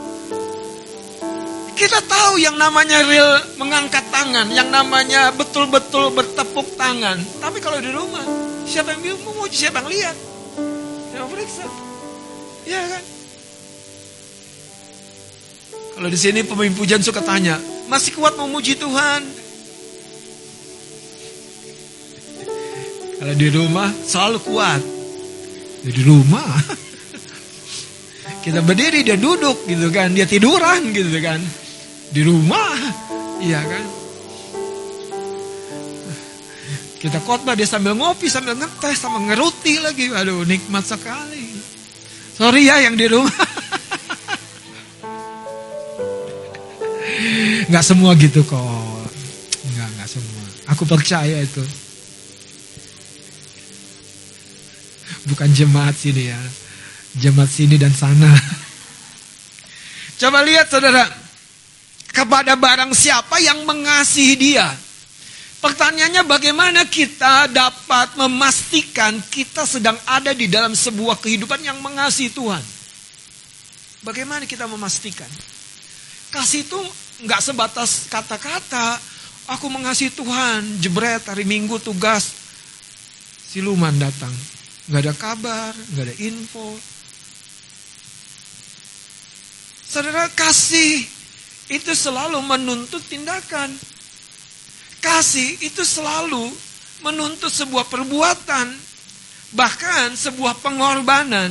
[1.76, 7.20] kita tahu yang namanya real mengangkat tangan, yang namanya betul-betul bertepuk tangan.
[7.36, 8.24] Tapi kalau di rumah,
[8.64, 10.16] siapa yang memuji, siapa yang lihat?
[11.12, 11.68] Siapa periksa?
[12.64, 13.04] Ya kan?
[15.96, 17.60] Kalau di sini pemimpin pujian suka tanya,
[17.92, 19.45] masih kuat memuji Tuhan?
[23.16, 24.82] Kalau di rumah selalu kuat.
[25.86, 26.44] Ya, di rumah
[28.44, 31.40] kita berdiri dia duduk gitu kan, dia tiduran gitu kan.
[32.12, 32.76] Di rumah,
[33.40, 33.84] iya kan.
[36.96, 40.10] Kita khotbah dia sambil ngopi, sambil ngetes, sama ngeruti lagi.
[40.10, 41.54] Aduh, nikmat sekali.
[42.36, 43.32] Sorry ya yang di rumah.
[47.70, 48.60] Nggak semua gitu kok.
[49.72, 50.44] Nggak, nggak semua.
[50.74, 51.85] Aku percaya itu.
[55.26, 56.40] Bukan jemaat sini ya.
[57.18, 58.30] Jemaat sini dan sana.
[60.20, 61.04] Coba lihat saudara.
[62.14, 64.70] Kepada barang siapa yang mengasihi dia.
[65.60, 72.62] Pertanyaannya bagaimana kita dapat memastikan kita sedang ada di dalam sebuah kehidupan yang mengasihi Tuhan.
[74.06, 75.28] Bagaimana kita memastikan?
[76.30, 76.80] Kasih itu
[77.26, 79.00] nggak sebatas kata-kata.
[79.58, 82.30] Aku mengasihi Tuhan, jebret hari Minggu tugas.
[83.50, 84.30] Siluman datang.
[84.86, 86.78] Nggak ada kabar, nggak ada info.
[89.86, 91.02] Saudara kasih
[91.72, 93.74] itu selalu menuntut tindakan.
[95.02, 96.54] Kasih itu selalu
[97.02, 98.66] menuntut sebuah perbuatan,
[99.54, 101.50] bahkan sebuah pengorbanan.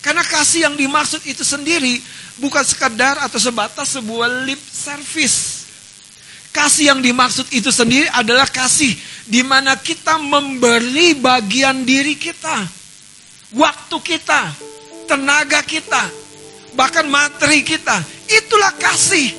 [0.00, 2.00] Karena kasih yang dimaksud itu sendiri
[2.40, 5.59] bukan sekadar atau sebatas sebuah lip service.
[6.50, 8.90] Kasih yang dimaksud itu sendiri adalah kasih
[9.30, 12.66] di mana kita memberi bagian diri kita,
[13.54, 14.50] waktu kita,
[15.06, 16.10] tenaga kita,
[16.74, 18.02] bahkan materi kita.
[18.26, 19.30] Itulah kasih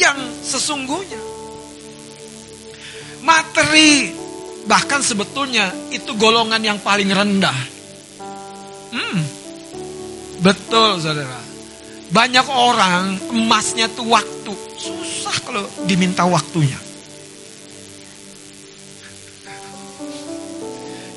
[0.00, 1.20] yang sesungguhnya.
[3.20, 4.12] Materi
[4.64, 7.58] bahkan sebetulnya itu golongan yang paling rendah.
[8.92, 9.20] Hmm,
[10.40, 11.40] betul saudara.
[12.08, 14.73] Banyak orang emasnya tuh waktu.
[15.44, 16.80] Kalau diminta waktunya.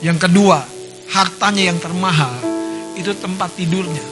[0.04, 0.62] Yang kedua,
[1.10, 2.34] hartanya yang termahal
[2.94, 4.06] itu tempat tidurnya.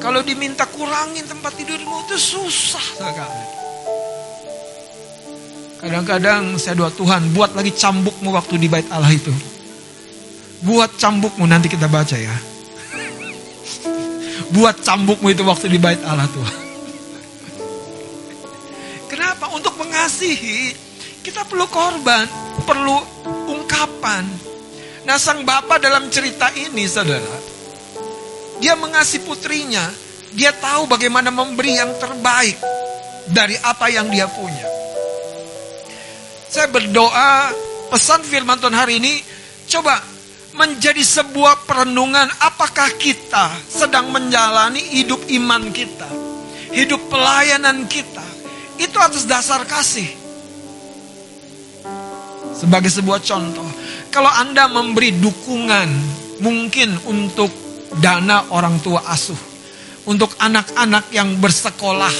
[0.00, 3.44] Kalau diminta kurangin tempat tidurmu itu susah sekali.
[5.76, 9.34] Kadang-kadang saya doa Tuhan buat lagi cambukmu waktu di bait Allah itu.
[10.64, 12.32] Buat cambukmu nanti kita baca ya.
[14.56, 16.65] Buat cambukmu itu waktu di bait Allah Tuhan.
[20.16, 20.72] Mengasihi
[21.20, 22.24] kita perlu korban,
[22.64, 22.96] perlu
[23.52, 24.24] ungkapan.
[25.04, 27.36] Nah sang bapak dalam cerita ini saudara,
[28.56, 29.84] dia mengasihi putrinya,
[30.32, 32.56] dia tahu bagaimana memberi yang terbaik
[33.28, 34.64] dari apa yang dia punya.
[36.48, 37.52] Saya berdoa
[37.92, 39.20] pesan firman Tuhan hari ini
[39.68, 40.00] coba
[40.56, 46.08] menjadi sebuah perenungan apakah kita sedang menjalani hidup iman kita,
[46.72, 48.35] hidup pelayanan kita.
[48.76, 50.08] Itu atas dasar kasih.
[52.56, 53.68] Sebagai sebuah contoh,
[54.08, 55.88] kalau Anda memberi dukungan
[56.40, 57.52] mungkin untuk
[58.00, 59.36] dana orang tua asuh,
[60.08, 62.12] untuk anak-anak yang bersekolah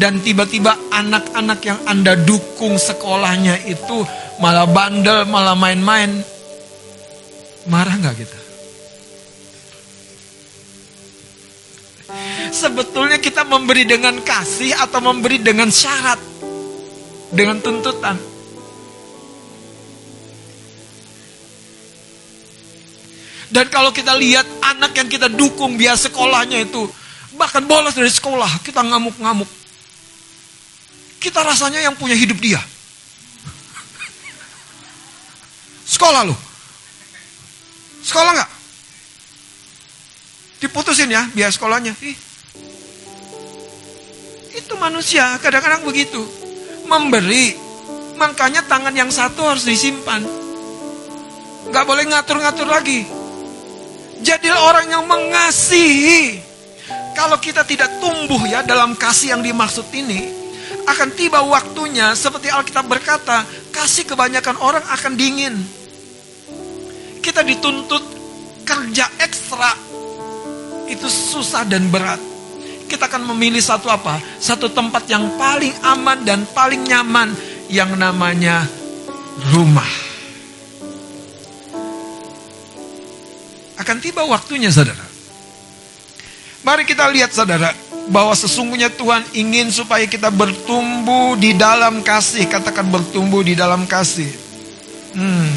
[0.00, 4.04] dan tiba-tiba anak-anak yang Anda dukung sekolahnya itu
[4.40, 6.24] malah bandel, malah main-main.
[7.68, 8.45] Marah nggak kita?
[12.50, 16.18] Sebetulnya kita memberi dengan kasih atau memberi dengan syarat,
[17.30, 18.16] dengan tuntutan.
[23.46, 24.44] Dan kalau kita lihat
[24.74, 26.84] anak yang kita dukung biar sekolahnya itu
[27.38, 29.48] bahkan bolos dari sekolah, kita ngamuk-ngamuk.
[31.22, 32.60] Kita rasanya yang punya hidup dia.
[35.86, 36.38] Sekolah loh.
[38.02, 38.50] Sekolah nggak?
[40.60, 41.94] Diputusin ya biar sekolahnya.
[42.02, 42.16] Ih.
[44.56, 46.24] Itu manusia kadang-kadang begitu.
[46.88, 47.52] Memberi.
[48.16, 50.24] Makanya tangan yang satu harus disimpan.
[51.68, 53.04] Nggak boleh ngatur-ngatur lagi.
[54.24, 56.40] Jadilah orang yang mengasihi.
[57.12, 60.32] Kalau kita tidak tumbuh ya dalam kasih yang dimaksud ini,
[60.84, 65.56] akan tiba waktunya seperti Alkitab berkata, kasih kebanyakan orang akan dingin.
[67.20, 68.04] Kita dituntut
[68.64, 69.72] kerja ekstra.
[70.86, 72.35] Itu susah dan berat.
[72.86, 74.22] Kita akan memilih satu apa?
[74.38, 77.34] Satu tempat yang paling aman dan paling nyaman
[77.66, 78.62] yang namanya
[79.50, 79.90] rumah.
[83.76, 85.04] Akan tiba waktunya saudara.
[86.66, 87.70] Mari kita lihat saudara,
[88.06, 92.46] bahwa sesungguhnya Tuhan ingin supaya kita bertumbuh di dalam kasih.
[92.46, 94.30] Katakan bertumbuh di dalam kasih.
[95.14, 95.50] Hmm.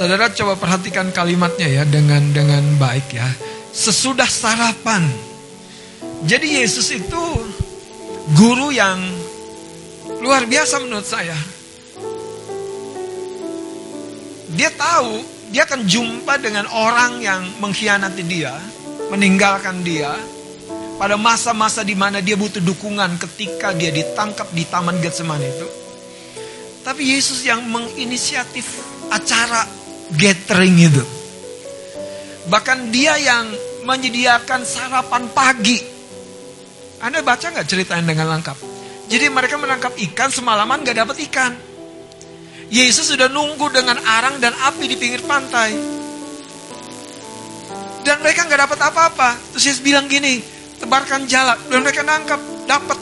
[0.00, 3.28] Saudara coba perhatikan kalimatnya ya dengan dengan baik ya.
[3.68, 5.04] Sesudah sarapan.
[6.24, 7.24] Jadi Yesus itu
[8.32, 8.96] guru yang
[10.24, 11.36] luar biasa menurut saya.
[14.56, 15.20] Dia tahu
[15.52, 18.56] dia akan jumpa dengan orang yang mengkhianati dia
[19.12, 20.16] meninggalkan dia
[20.96, 25.68] pada masa-masa di mana dia butuh dukungan ketika dia ditangkap di Taman Getsemani itu.
[26.88, 28.64] Tapi Yesus yang menginisiatif
[29.12, 29.79] acara
[30.16, 31.04] gathering itu.
[32.50, 33.46] Bahkan dia yang
[33.86, 35.78] menyediakan sarapan pagi.
[37.00, 38.58] Anda baca nggak ceritanya dengan lengkap?
[39.10, 41.52] Jadi mereka menangkap ikan semalaman gak dapat ikan.
[42.70, 45.74] Yesus sudah nunggu dengan arang dan api di pinggir pantai.
[48.06, 49.30] Dan mereka nggak dapat apa-apa.
[49.50, 50.38] Terus Yesus bilang gini,
[50.78, 51.58] tebarkan jala.
[51.66, 52.38] Dan mereka nangkap,
[52.70, 52.98] dapat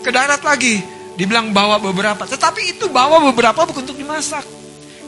[0.00, 0.80] ke darat lagi.
[1.14, 2.24] Dibilang bawa beberapa.
[2.24, 4.63] Tetapi itu bawa beberapa bukan untuk dimasak.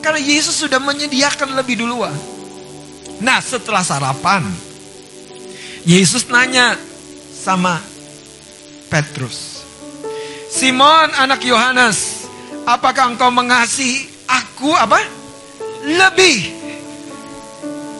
[0.07, 2.15] Karena Yesus sudah menyediakan lebih duluan.
[3.19, 4.47] Nah setelah sarapan.
[5.83, 6.79] Yesus nanya
[7.35, 7.83] sama
[8.87, 9.67] Petrus.
[10.47, 12.23] Simon anak Yohanes.
[12.63, 15.03] Apakah engkau mengasihi aku apa?
[15.83, 16.55] Lebih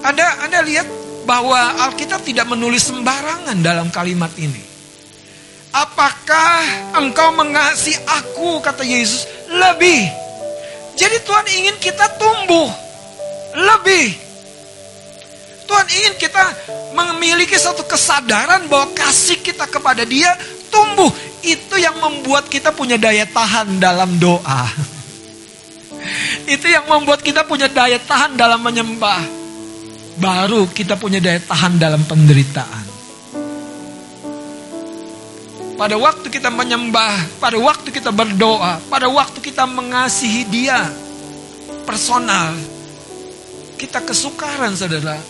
[0.07, 0.87] anda Anda lihat
[1.27, 1.59] bahwa
[1.91, 4.63] Alkitab tidak menulis sembarangan dalam kalimat ini.
[5.75, 10.26] Apakah engkau mengasihi aku kata Yesus lebih?
[10.97, 12.69] Jadi Tuhan ingin kita tumbuh
[13.53, 14.17] lebih.
[15.67, 16.43] Tuhan ingin kita
[16.95, 20.33] memiliki satu kesadaran bahwa kasih kita kepada Dia
[20.73, 21.13] tumbuh.
[21.45, 24.65] Itu yang membuat kita punya daya tahan dalam doa.
[26.49, 29.37] Itu yang membuat kita punya daya tahan dalam menyembah
[30.17, 32.86] baru kita punya daya tahan dalam penderitaan.
[35.77, 40.89] Pada waktu kita menyembah, pada waktu kita berdoa, pada waktu kita mengasihi Dia
[41.85, 42.57] personal,
[43.77, 45.21] kita kesukaran, saudara.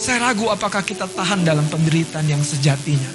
[0.00, 3.12] Saya ragu apakah kita tahan dalam penderitaan yang sejatinya.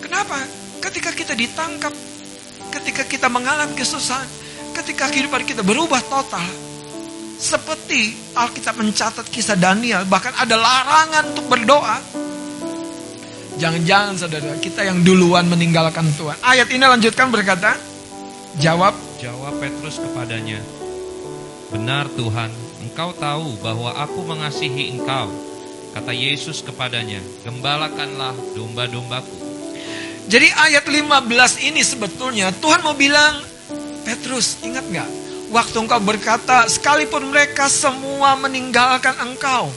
[0.00, 0.40] Kenapa?
[0.80, 1.92] Ketika kita ditangkap,
[2.72, 4.24] ketika kita mengalami kesusahan,
[4.72, 6.48] ketika kehidupan kita berubah total,
[7.36, 12.00] seperti Alkitab mencatat kisah Daniel, bahkan ada larangan untuk berdoa.
[13.60, 16.32] Jangan-jangan saudara, kita yang duluan meninggalkan Tuhan.
[16.40, 17.76] Ayat ini lanjutkan berkata,
[18.56, 18.96] jawab.
[19.20, 20.56] Jawab Petrus kepadanya,
[21.68, 22.48] Benar Tuhan,
[22.80, 25.28] engkau tahu bahwa aku mengasihi engkau.
[25.92, 29.36] Kata Yesus kepadanya, Gembalakanlah domba-dombaku.
[30.24, 33.44] Jadi ayat 15 ini sebetulnya Tuhan mau bilang,
[34.08, 35.10] Petrus ingat gak?
[35.52, 39.68] Waktu engkau berkata, sekalipun mereka semua meninggalkan engkau.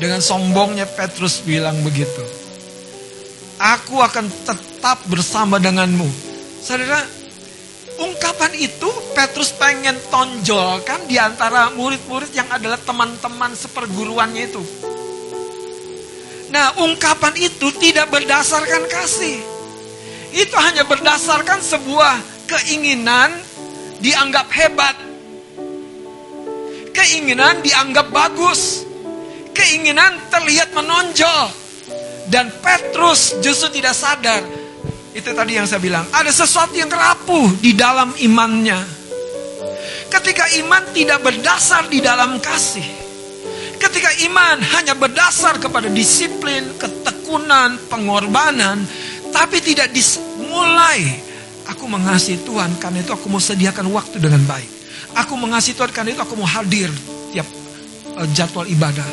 [0.00, 2.37] Dengan sombongnya Petrus bilang begitu.
[3.58, 6.06] Aku akan tetap bersama denganmu.
[6.62, 7.02] Saudara,
[7.98, 8.86] ungkapan itu
[9.18, 14.62] Petrus pengen tonjolkan di antara murid-murid yang adalah teman-teman seperguruannya itu.
[16.54, 19.42] Nah, ungkapan itu tidak berdasarkan kasih.
[20.30, 23.34] Itu hanya berdasarkan sebuah keinginan
[23.98, 24.96] dianggap hebat.
[26.94, 28.86] Keinginan dianggap bagus.
[29.50, 31.67] Keinginan terlihat menonjol.
[32.28, 34.44] Dan Petrus justru tidak sadar.
[35.16, 36.04] Itu tadi yang saya bilang.
[36.12, 38.78] Ada sesuatu yang rapuh di dalam imannya.
[40.08, 42.84] Ketika iman tidak berdasar di dalam kasih.
[43.80, 48.84] Ketika iman hanya berdasar kepada disiplin, ketekunan, pengorbanan.
[49.28, 51.28] Tapi tidak dimulai
[51.68, 54.68] Aku mengasihi Tuhan karena itu aku mau sediakan waktu dengan baik.
[55.20, 56.88] Aku mengasihi Tuhan karena itu aku mau hadir
[57.28, 57.44] tiap
[58.16, 59.04] eh, jadwal ibadah.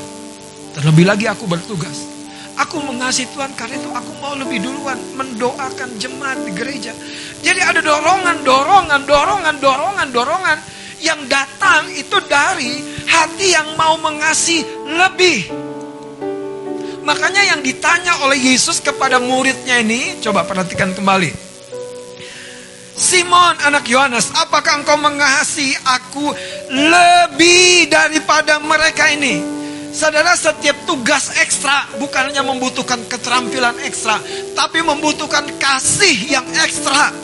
[0.80, 2.15] Terlebih lagi aku bertugas.
[2.56, 6.96] Aku mengasihi Tuhan karena itu aku mau lebih duluan mendoakan jemaat di gereja.
[7.44, 10.58] Jadi ada dorongan, dorongan, dorongan, dorongan, dorongan
[11.04, 15.52] yang datang itu dari hati yang mau mengasihi lebih.
[17.06, 21.30] Makanya yang ditanya oleh Yesus kepada muridnya ini, coba perhatikan kembali.
[22.96, 26.32] Simon anak Yohanes, apakah engkau mengasihi aku
[26.72, 29.65] lebih daripada mereka ini?
[29.96, 34.20] Saudara, setiap tugas ekstra bukan hanya membutuhkan keterampilan ekstra,
[34.52, 37.16] tapi membutuhkan kasih yang ekstra.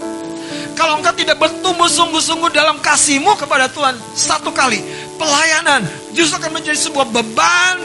[0.79, 4.79] Kalau engkau tidak bertumbuh sungguh-sungguh dalam kasihmu kepada Tuhan satu kali,
[5.19, 5.83] pelayanan
[6.15, 7.75] justru akan menjadi sebuah beban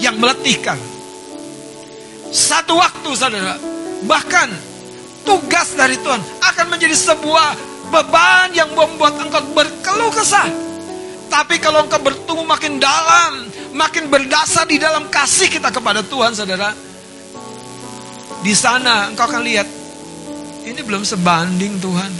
[0.00, 0.80] yang meletihkan.
[2.32, 3.60] Satu waktu, saudara,
[4.08, 4.48] bahkan
[5.28, 7.48] tugas dari Tuhan akan menjadi sebuah
[7.92, 10.69] beban yang membuat engkau berkeluh kesah.
[11.30, 16.74] Tapi kalau engkau bertumbuh makin dalam, makin berdasar di dalam kasih kita kepada Tuhan, saudara.
[18.42, 19.68] Di sana engkau akan lihat,
[20.66, 22.12] ini belum sebanding Tuhan.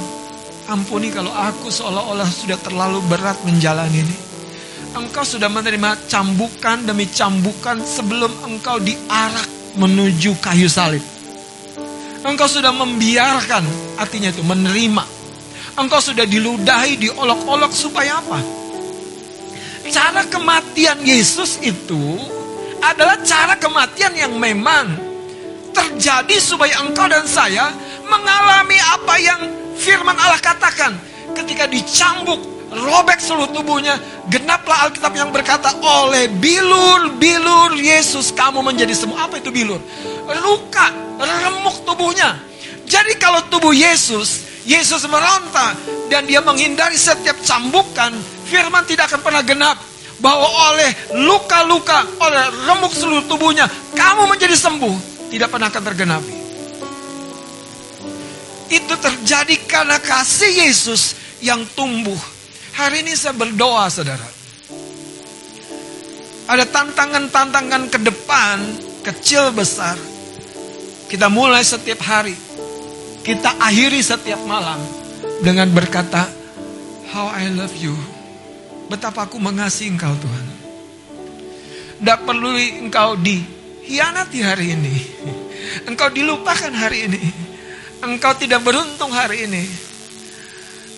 [0.71, 4.17] Ampuni kalau aku seolah-olah sudah terlalu berat menjalani ini.
[4.95, 11.03] Engkau sudah menerima cambukan demi cambukan sebelum engkau diarak menuju kayu salib.
[12.23, 13.67] Engkau sudah membiarkan,
[13.99, 15.03] artinya itu menerima.
[15.79, 18.39] Engkau sudah diludahi, diolok-olok supaya apa?
[19.91, 22.17] Cara kematian Yesus itu
[22.81, 24.97] adalah cara kematian yang memang
[25.75, 27.75] terjadi supaya engkau dan saya
[28.07, 29.41] mengalami apa yang
[29.77, 30.95] firman Allah katakan.
[31.31, 32.43] Ketika dicambuk
[32.75, 39.51] robek seluruh tubuhnya genaplah Alkitab yang berkata oleh bilur-bilur Yesus kamu menjadi semua apa itu
[39.55, 39.79] bilur?
[40.43, 42.39] Luka remuk tubuhnya.
[42.91, 45.73] Jadi kalau tubuh Yesus Yesus meronta
[46.13, 48.13] dan dia menghindari setiap cambukan
[48.51, 49.79] firman tidak akan pernah genap
[50.21, 50.45] bahwa
[50.75, 50.91] oleh
[51.25, 55.09] luka-luka, oleh remuk seluruh tubuhnya, kamu menjadi sembuh.
[55.31, 56.35] Tidak pernah akan tergenapi.
[58.71, 62.19] Itu terjadi karena kasih Yesus yang tumbuh.
[62.75, 64.27] Hari ini saya berdoa, saudara.
[66.51, 68.59] Ada tantangan-tantangan ke depan,
[69.07, 69.95] kecil besar.
[71.07, 72.35] Kita mulai setiap hari.
[73.23, 74.79] Kita akhiri setiap malam
[75.43, 76.27] dengan berkata,
[77.11, 78.20] How I love you.
[78.91, 80.47] Betapa aku mengasihi engkau Tuhan.
[82.03, 84.95] Tidak perlu engkau dihianati hari ini.
[85.87, 87.23] Engkau dilupakan hari ini.
[88.03, 89.63] Engkau tidak beruntung hari ini.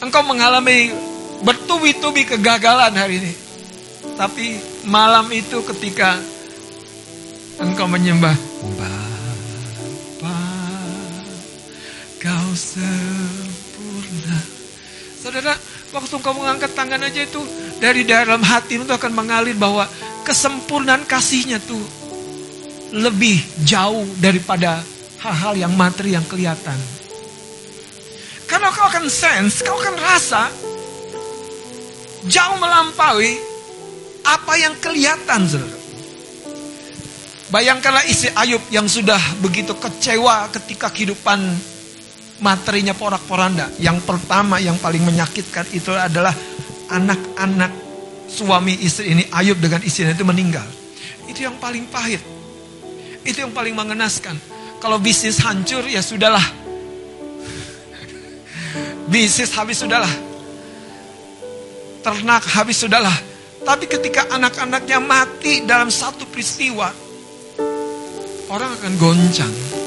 [0.01, 0.89] Engkau mengalami
[1.45, 3.33] bertubi-tubi kegagalan hari ini.
[4.17, 4.57] Tapi
[4.89, 6.17] malam itu ketika
[7.61, 8.35] engkau menyembah
[8.73, 10.39] Bapa,
[12.23, 14.39] kau sempurna.
[15.23, 15.55] Saudara,
[15.93, 17.41] waktu engkau mengangkat tangan aja itu
[17.79, 19.85] dari dalam hati itu akan mengalir bahwa
[20.25, 21.81] kesempurnaan kasihnya tuh
[22.93, 24.81] lebih jauh daripada
[25.21, 26.77] hal-hal yang materi yang kelihatan.
[28.49, 30.53] Karena kau akan sense, kau akan rasa
[32.29, 33.41] jauh melampaui
[34.23, 35.79] apa yang kelihatan, saudara.
[37.53, 41.41] Bayangkanlah isi Ayub yang sudah begitu kecewa ketika kehidupan
[42.43, 43.71] materinya porak-poranda.
[43.79, 46.35] Yang pertama yang paling menyakitkan itu adalah
[46.91, 47.73] anak-anak
[48.27, 50.67] suami istri ini Ayub dengan istrinya itu meninggal.
[51.31, 52.21] Itu yang paling pahit.
[53.23, 54.35] Itu yang paling mengenaskan.
[54.83, 56.43] Kalau bisnis hancur ya sudahlah.
[59.07, 60.11] bisnis habis sudahlah.
[62.03, 63.15] Ternak habis sudahlah.
[63.63, 66.91] Tapi ketika anak-anaknya mati dalam satu peristiwa,
[68.51, 69.82] orang akan goncang.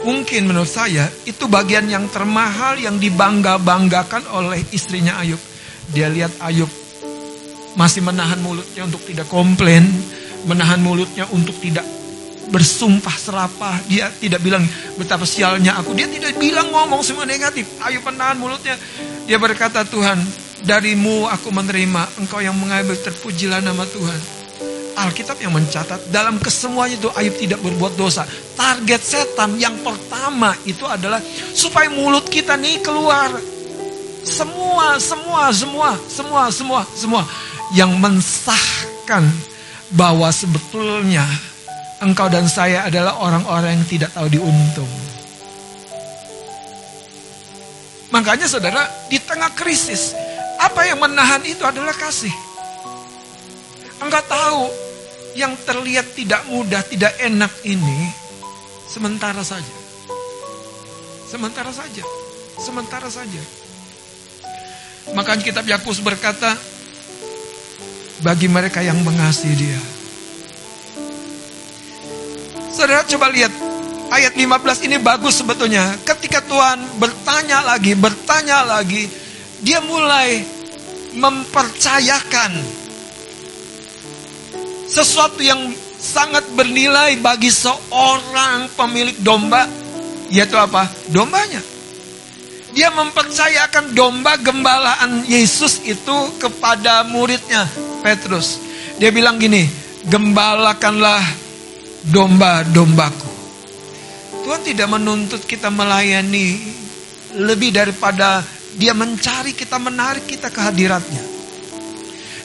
[0.00, 5.40] Mungkin menurut saya itu bagian yang termahal yang dibangga-banggakan oleh istrinya Ayub.
[5.92, 6.68] Dia lihat Ayub
[7.76, 9.84] masih menahan mulutnya untuk tidak komplain,
[10.48, 11.84] menahan mulutnya untuk tidak
[12.48, 13.76] bersumpah serapah.
[13.92, 14.64] Dia tidak bilang
[14.96, 15.92] betapa sialnya aku.
[15.92, 17.68] Dia tidak bilang ngomong semua negatif.
[17.84, 18.80] Ayub menahan mulutnya.
[19.28, 20.16] Dia berkata, Tuhan,
[20.64, 22.24] darimu aku menerima.
[22.24, 24.39] Engkau yang mengambil terpujilah nama Tuhan.
[25.00, 28.28] Alkitab yang mencatat dalam kesemuanya itu Ayub tidak berbuat dosa.
[28.52, 31.18] Target setan yang pertama itu adalah
[31.56, 33.32] supaya mulut kita nih keluar
[34.24, 37.22] semua, semua, semua, semua, semua, semua
[37.72, 39.24] yang mensahkan
[39.90, 41.24] bahwa sebetulnya
[42.04, 44.88] engkau dan saya adalah orang-orang yang tidak tahu diuntung.
[48.10, 50.18] Makanya saudara, di tengah krisis,
[50.58, 52.34] apa yang menahan itu adalah kasih.
[54.02, 54.89] Engkau tahu
[55.38, 58.10] yang terlihat tidak mudah, tidak enak ini
[58.90, 59.76] sementara saja.
[61.30, 62.02] Sementara saja.
[62.58, 63.42] Sementara saja.
[65.14, 66.54] Maka kitab Yakobus berkata,
[68.20, 69.80] bagi mereka yang mengasihi dia.
[72.70, 73.52] Saudara coba lihat
[74.12, 75.96] ayat 15 ini bagus sebetulnya.
[76.04, 79.08] Ketika Tuhan bertanya lagi, bertanya lagi,
[79.62, 80.44] dia mulai
[81.14, 82.52] mempercayakan
[84.90, 89.70] sesuatu yang sangat bernilai bagi seorang pemilik domba,
[90.26, 90.90] yaitu apa?
[91.06, 91.62] Dombanya.
[92.74, 97.66] Dia mempercayakan domba gembalaan Yesus itu kepada muridnya,
[98.02, 98.62] Petrus.
[98.98, 99.66] Dia bilang gini,
[100.06, 101.22] gembalakanlah
[102.10, 103.30] domba-dombaku.
[104.46, 106.58] Tuhan tidak menuntut kita melayani
[107.38, 108.42] lebih daripada
[108.74, 111.39] dia mencari kita, menarik kita ke hadiratnya.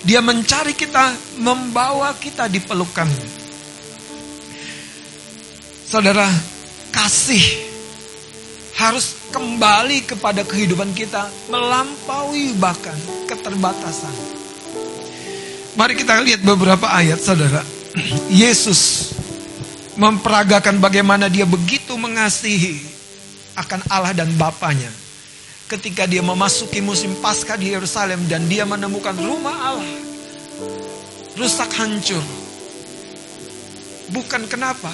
[0.05, 3.25] Dia mencari kita, membawa kita di pelukannya.
[5.89, 6.29] Saudara,
[6.93, 7.41] kasih
[8.77, 12.95] harus kembali kepada kehidupan kita melampaui bahkan
[13.25, 14.13] keterbatasan.
[15.75, 17.65] Mari kita lihat beberapa ayat saudara.
[18.29, 19.11] Yesus
[19.95, 22.79] memperagakan bagaimana dia begitu mengasihi
[23.55, 25.04] akan Allah dan Bapaknya.
[25.65, 30.05] Ketika dia memasuki musim Paskah di Yerusalem dan dia menemukan rumah Allah
[31.35, 32.23] rusak hancur.
[34.11, 34.91] Bukan kenapa?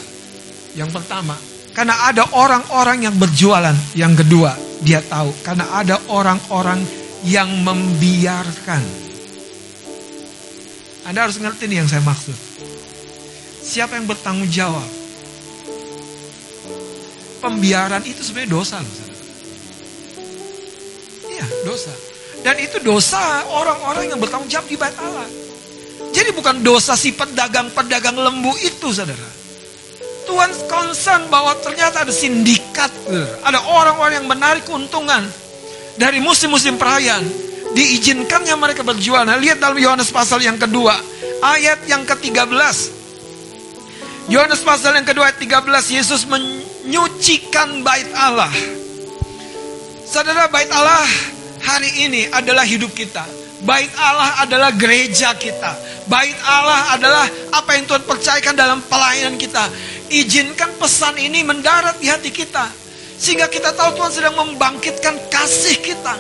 [0.74, 1.38] Yang pertama,
[1.78, 3.76] karena ada orang-orang yang berjualan.
[3.94, 6.82] Yang kedua, dia tahu karena ada orang-orang
[7.22, 8.82] yang membiarkan.
[11.06, 12.38] Anda harus ngerti nih yang saya maksud.
[13.62, 14.86] Siapa yang bertanggung jawab?
[17.42, 19.11] Pembiaran itu sebenarnya dosa loh.
[21.42, 21.94] Iya, dosa.
[22.42, 25.26] Dan itu dosa orang-orang yang bertanggung jawab di bait Allah.
[26.14, 29.30] Jadi bukan dosa si pedagang-pedagang lembu itu, saudara.
[30.26, 32.94] Tuhan concern bahwa ternyata ada sindikat,
[33.42, 35.26] ada orang-orang yang menarik keuntungan
[35.98, 37.26] dari musim-musim perayaan.
[37.72, 39.24] Diizinkannya mereka berjual.
[39.24, 40.98] Nah, lihat dalam Yohanes pasal yang kedua,
[41.42, 42.50] ayat yang ke-13.
[44.28, 48.52] Yohanes pasal yang kedua ayat 13, Yesus menyucikan bait Allah.
[50.12, 51.08] Saudara, bait Allah
[51.64, 53.24] hari ini adalah hidup kita.
[53.64, 55.72] Bait Allah adalah gereja kita.
[56.12, 57.24] Bait Allah adalah
[57.56, 59.72] apa yang Tuhan percayakan dalam pelayanan kita.
[60.12, 62.68] Izinkan pesan ini mendarat di hati kita.
[63.16, 66.20] Sehingga kita tahu Tuhan sedang membangkitkan kasih kita.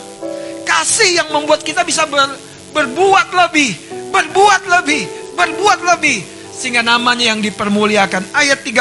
[0.64, 2.32] Kasih yang membuat kita bisa ber,
[2.72, 3.76] berbuat lebih.
[4.08, 5.04] Berbuat lebih.
[5.36, 6.24] Berbuat lebih.
[6.56, 8.24] Sehingga namanya yang dipermuliakan.
[8.40, 8.72] Ayat 13.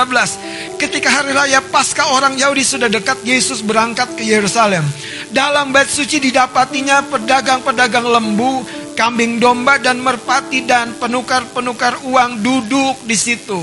[0.81, 4.81] Ketika hari raya pasca orang Yahudi sudah dekat, Yesus berangkat ke Yerusalem.
[5.29, 8.65] Dalam bait suci didapatinya pedagang-pedagang lembu,
[8.97, 13.61] kambing domba dan merpati dan penukar-penukar uang duduk di situ.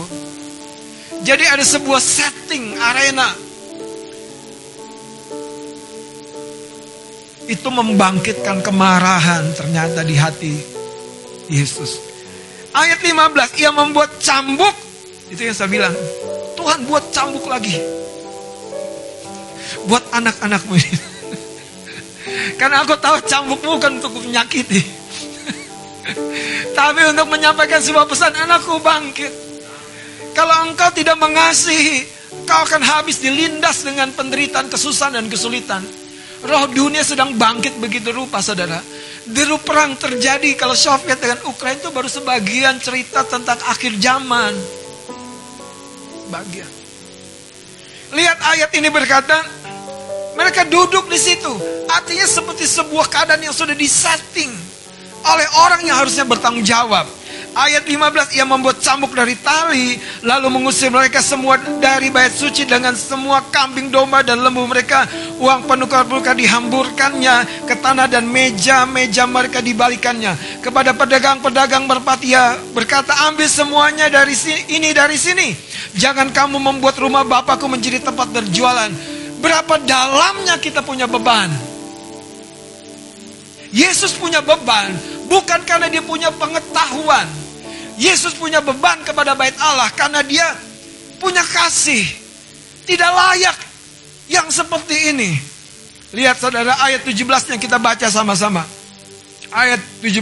[1.26, 3.34] Jadi ada sebuah setting arena.
[7.50, 10.54] Itu membangkitkan kemarahan ternyata di hati
[11.50, 11.98] Yesus.
[12.78, 14.78] Ayat 15, ia membuat cambuk.
[15.34, 15.98] Itu yang saya bilang.
[16.58, 17.78] Tuhan buat cambuk lagi.
[19.86, 21.00] Buat anak-anakmu ini.
[22.58, 24.82] Karena aku tahu cambuk bukan untuk menyakiti.
[26.78, 29.34] Tapi untuk menyampaikan sebuah pesan, anakku bangkit.
[30.34, 32.06] Kalau engkau tidak mengasihi,
[32.46, 35.82] kau akan habis dilindas dengan penderitaan, kesusahan, dan kesulitan.
[36.46, 38.78] Roh dunia sedang bangkit begitu rupa, saudara.
[39.26, 44.54] Deru perang terjadi kalau Soviet dengan Ukraina itu baru sebagian cerita tentang akhir zaman.
[46.28, 46.70] Bagian.
[48.12, 49.44] Lihat ayat ini berkata,
[50.40, 51.52] mereka duduk di situ.
[51.88, 54.52] Artinya seperti sebuah keadaan yang sudah disetting
[55.28, 57.04] oleh orang yang harusnya bertanggung jawab.
[57.56, 59.96] Ayat 15 ia membuat cambuk dari tali
[60.26, 65.08] lalu mengusir mereka semua dari bait suci dengan semua kambing domba dan lembu mereka.
[65.40, 70.36] Uang penukar-penukar dihamburkannya ke tanah dan meja-meja mereka dibalikannya.
[70.60, 75.48] Kepada pedagang-pedagang berpatia berkata ambil semuanya dari sini ini dari sini.
[75.96, 78.92] Jangan kamu membuat rumah Bapakku menjadi tempat berjualan.
[79.38, 81.77] Berapa dalamnya kita punya beban
[83.78, 84.90] Yesus punya beban
[85.30, 87.30] bukan karena dia punya pengetahuan
[87.98, 90.46] Yesus punya beban kepada bait Allah karena dia
[91.18, 92.06] punya kasih.
[92.86, 93.58] Tidak layak
[94.30, 95.34] yang seperti ini.
[96.14, 98.64] Lihat saudara ayat 17 yang kita baca sama-sama.
[99.50, 100.22] Ayat 17.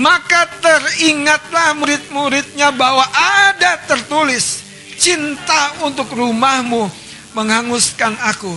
[0.00, 4.64] Maka teringatlah murid-muridnya bahwa ada tertulis.
[4.96, 6.88] Cinta untuk rumahmu
[7.36, 8.48] menghanguskan aku.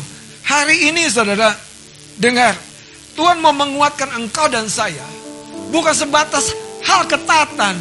[0.48, 1.52] Hari ini saudara,
[2.16, 2.69] dengar.
[3.20, 5.04] Tuhan mau menguatkan engkau dan saya.
[5.76, 6.56] Bukan sebatas
[6.88, 7.76] hal ketatan,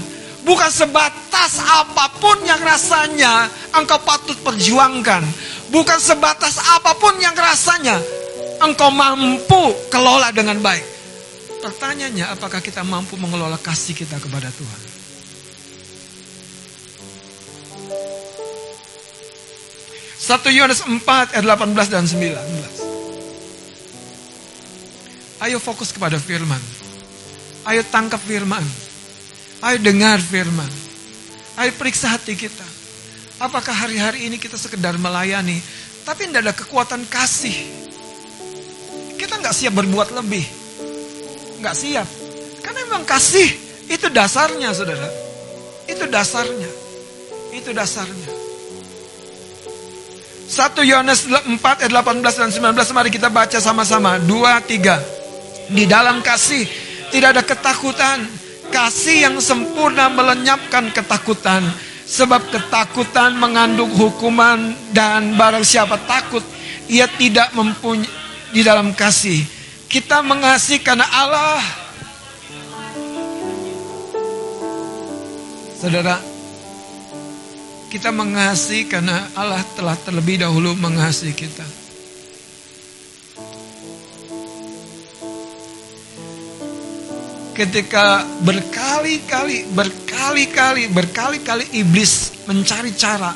[0.48, 5.20] Bukan sebatas apa pun yang rasanya engkau patut perjuangkan.
[5.68, 8.00] Bukan sebatas apa pun yang rasanya
[8.64, 10.80] engkau mampu kelola dengan baik.
[11.60, 14.80] Pertanyaannya, apakah kita mampu mengelola kasih kita kepada Tuhan?
[20.16, 22.87] Satu Yohanes 4 ayat 18 dan 19.
[25.38, 26.58] Ayo fokus kepada firman.
[27.62, 28.62] Ayo tangkap firman.
[29.62, 30.66] Ayo dengar firman.
[31.58, 32.66] Ayo periksa hati kita.
[33.38, 35.62] Apakah hari-hari ini kita sekedar melayani,
[36.02, 37.54] tapi tidak ada kekuatan kasih.
[39.14, 40.42] Kita nggak siap berbuat lebih.
[41.62, 42.08] Nggak siap.
[42.62, 43.46] Karena memang kasih
[43.86, 45.06] itu dasarnya, saudara.
[45.86, 46.70] Itu dasarnya.
[47.54, 48.30] Itu dasarnya.
[50.48, 54.18] 1 Yohanes 4 ayat 18 dan 19 mari kita baca sama-sama.
[54.18, 55.17] 2 3.
[55.68, 56.64] Di dalam kasih
[57.12, 58.24] tidak ada ketakutan.
[58.68, 61.64] Kasih yang sempurna melenyapkan ketakutan.
[62.08, 66.40] Sebab ketakutan mengandung hukuman dan barang siapa takut
[66.88, 68.08] ia tidak mempunyai
[68.52, 69.44] di dalam kasih.
[69.88, 71.60] Kita mengasihi karena Allah.
[75.78, 76.18] Saudara,
[77.88, 81.77] kita mengasihi karena Allah telah terlebih dahulu mengasihi kita.
[87.58, 93.34] Ketika berkali-kali, berkali-kali, berkali-kali iblis mencari cara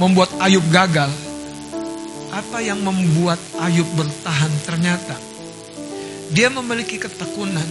[0.00, 1.12] membuat Ayub gagal.
[2.32, 5.12] Apa yang membuat Ayub bertahan ternyata
[6.32, 7.68] dia memiliki ketekunan.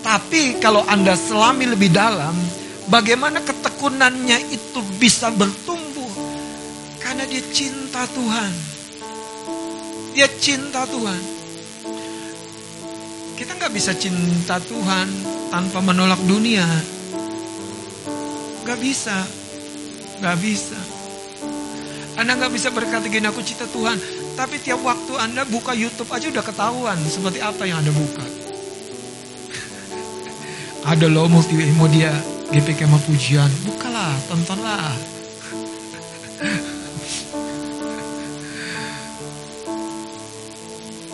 [0.00, 2.34] Tapi kalau Anda selami lebih dalam,
[2.88, 6.08] bagaimana ketekunannya itu bisa bertumbuh?
[6.98, 8.52] Karena dia cinta Tuhan.
[10.16, 11.41] Dia cinta Tuhan.
[13.42, 15.10] Kita nggak bisa cinta Tuhan
[15.50, 16.62] tanpa menolak dunia.
[18.62, 19.26] Gak bisa,
[20.22, 20.78] gak bisa.
[22.14, 23.98] Anda nggak bisa berkata gini, aku cinta Tuhan.
[24.38, 28.22] Tapi tiap waktu Anda buka YouTube aja udah ketahuan seperti apa yang Anda buka.
[30.94, 32.14] Ada loh multimedia
[32.54, 33.50] GPK sama pujian.
[33.66, 34.94] Bukalah, tontonlah.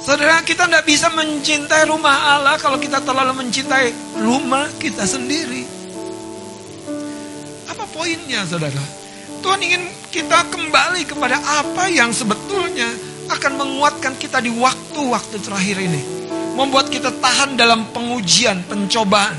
[0.08, 3.92] Saudara kita tidak bisa mencintai rumah Allah kalau kita terlalu mencintai
[4.24, 5.68] rumah kita sendiri.
[7.68, 8.80] Apa poinnya saudara?
[9.44, 12.88] Tuhan ingin kita kembali kepada apa yang sebetulnya
[13.28, 16.00] akan menguatkan kita di waktu-waktu terakhir ini.
[16.56, 19.36] Membuat kita tahan dalam pengujian, pencobaan.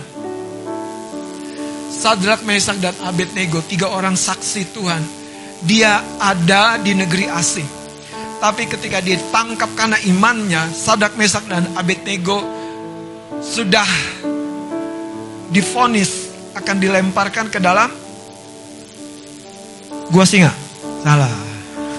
[1.90, 5.02] Sadrak, Mesak, dan Abednego, tiga orang saksi Tuhan.
[5.66, 7.79] Dia ada di negeri asing.
[8.40, 12.40] Tapi ketika ditangkap karena imannya, Sadrak, Mesak, dan Abednego
[13.44, 13.88] sudah
[15.52, 17.92] difonis akan dilemparkan ke dalam
[20.08, 20.56] gua singa.
[21.04, 21.36] Salah.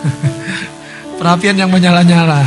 [1.20, 2.40] Perapian yang menyala-nyala.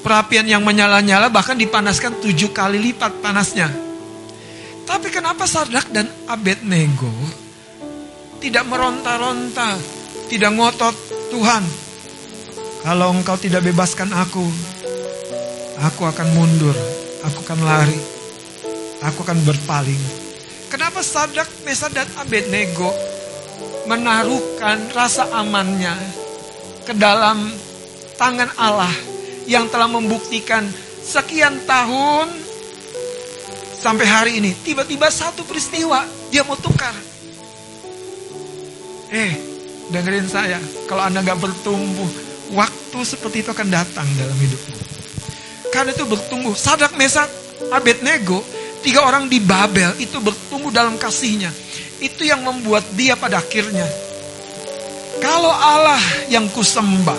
[0.00, 3.68] Perapian yang menyala-nyala bahkan dipanaskan tujuh kali lipat panasnya.
[4.86, 7.10] Tapi kenapa Sardak dan Abednego
[8.40, 9.76] tidak meronta-ronta,
[10.30, 10.94] tidak ngotot
[11.34, 11.64] Tuhan.
[12.80, 14.46] Kalau engkau tidak bebaskan aku,
[15.82, 16.72] aku akan mundur,
[17.26, 17.98] aku akan lari,
[19.02, 20.00] aku akan berpaling.
[20.70, 22.94] Kenapa Sadak, Mesad dan Abednego
[23.90, 25.92] menaruhkan rasa amannya
[26.86, 27.50] ke dalam
[28.14, 28.94] tangan Allah
[29.50, 30.62] yang telah membuktikan
[31.02, 32.30] sekian tahun
[33.82, 34.54] sampai hari ini.
[34.54, 36.94] Tiba-tiba satu peristiwa dia mau tukar.
[39.10, 39.49] Eh,
[39.90, 40.58] dengerin saya.
[40.86, 42.08] Kalau Anda nggak bertumbuh,
[42.54, 44.74] waktu seperti itu akan datang dalam hidupmu.
[45.70, 46.54] Karena itu bertumbuh.
[46.54, 47.26] Sadak Mesak
[47.70, 48.42] Abednego,
[48.82, 51.50] tiga orang di Babel itu bertumbuh dalam kasihnya.
[52.00, 53.86] Itu yang membuat dia pada akhirnya.
[55.20, 56.00] Kalau Allah
[56.32, 57.18] yang kusembah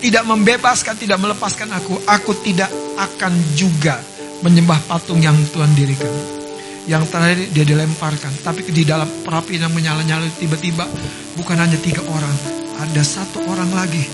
[0.00, 4.00] tidak membebaskan, tidak melepaskan aku, aku tidak akan juga
[4.40, 6.43] menyembah patung yang Tuhan dirikan.
[6.84, 10.84] Yang terakhir dia dilemparkan, tapi di dalam perapi yang menyala-nyala tiba-tiba
[11.32, 12.36] bukan hanya tiga orang,
[12.76, 14.04] ada satu orang lagi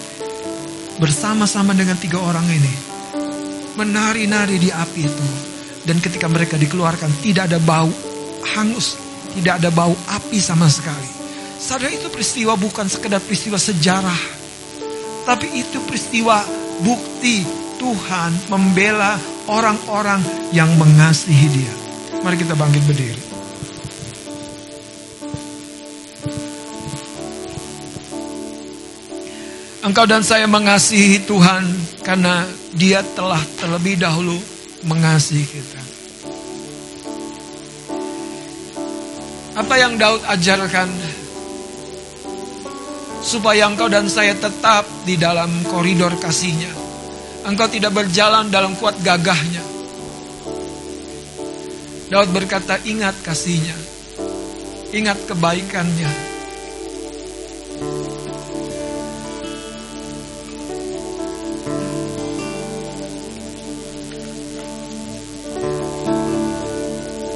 [1.03, 2.73] bersama-sama dengan tiga orang ini
[3.75, 5.27] menari-nari di api itu.
[5.81, 7.91] Dan ketika mereka dikeluarkan tidak ada bau
[8.55, 9.01] hangus,
[9.35, 11.09] tidak ada bau api sama sekali.
[11.61, 14.21] Sadar itu peristiwa bukan sekedar peristiwa sejarah.
[15.25, 16.45] Tapi itu peristiwa
[16.85, 17.45] bukti
[17.81, 19.17] Tuhan membela
[19.49, 20.21] orang-orang
[20.53, 21.80] yang mengasihi dia.
[22.19, 23.23] Mari kita bangkit berdiri.
[29.81, 31.65] Engkau dan saya mengasihi Tuhan
[32.05, 32.45] karena
[32.77, 34.37] dia telah terlebih dahulu
[34.85, 35.83] mengasihi kita.
[39.57, 40.89] Apa yang Daud ajarkan
[43.25, 46.73] supaya engkau dan saya tetap di dalam koridor kasihnya.
[47.49, 49.65] Engkau tidak berjalan dalam kuat gagahnya.
[52.11, 53.79] Daud berkata, ingat kasihnya.
[54.91, 56.11] Ingat kebaikannya.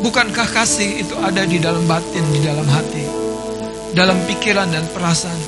[0.03, 3.07] Bukankah kasih itu ada di dalam batin, di dalam hati,
[3.95, 5.39] dalam pikiran dan perasaan,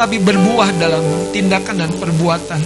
[0.00, 1.04] tapi berbuah dalam
[1.36, 2.60] tindakan dan perbuatan.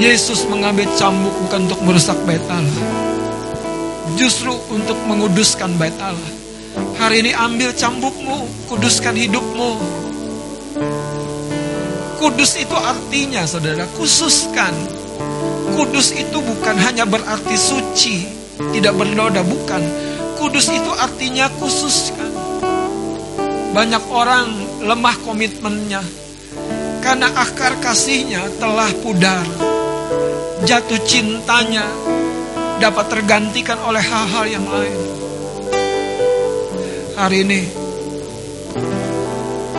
[0.00, 2.84] Yesus mengambil cambuk bukan untuk merusak bait Allah,
[4.18, 6.34] justru untuk menguduskan bait Allah.
[6.98, 9.78] Hari ini ambil cambukmu, kuduskan hidupmu.
[12.18, 14.74] Kudus itu artinya, saudara, khususkan.
[15.78, 18.26] Kudus itu bukan hanya berarti suci,
[18.74, 19.78] tidak bernoda, bukan.
[20.34, 22.34] Kudus itu artinya khususkan.
[23.70, 24.50] Banyak orang
[24.82, 26.02] lemah komitmennya
[26.98, 29.46] karena akar kasihnya telah pudar.
[30.66, 31.86] Jatuh cintanya
[32.78, 34.98] dapat tergantikan oleh hal-hal yang lain.
[37.18, 37.60] Hari ini,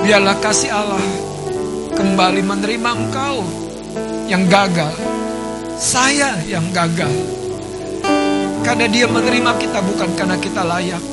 [0.04, 1.06] biarlah kasih Allah
[1.96, 3.40] kembali menerima engkau
[4.28, 4.92] yang gagal,
[5.80, 7.12] saya yang gagal.
[8.68, 11.04] Karena dia menerima kita bukan karena kita layak.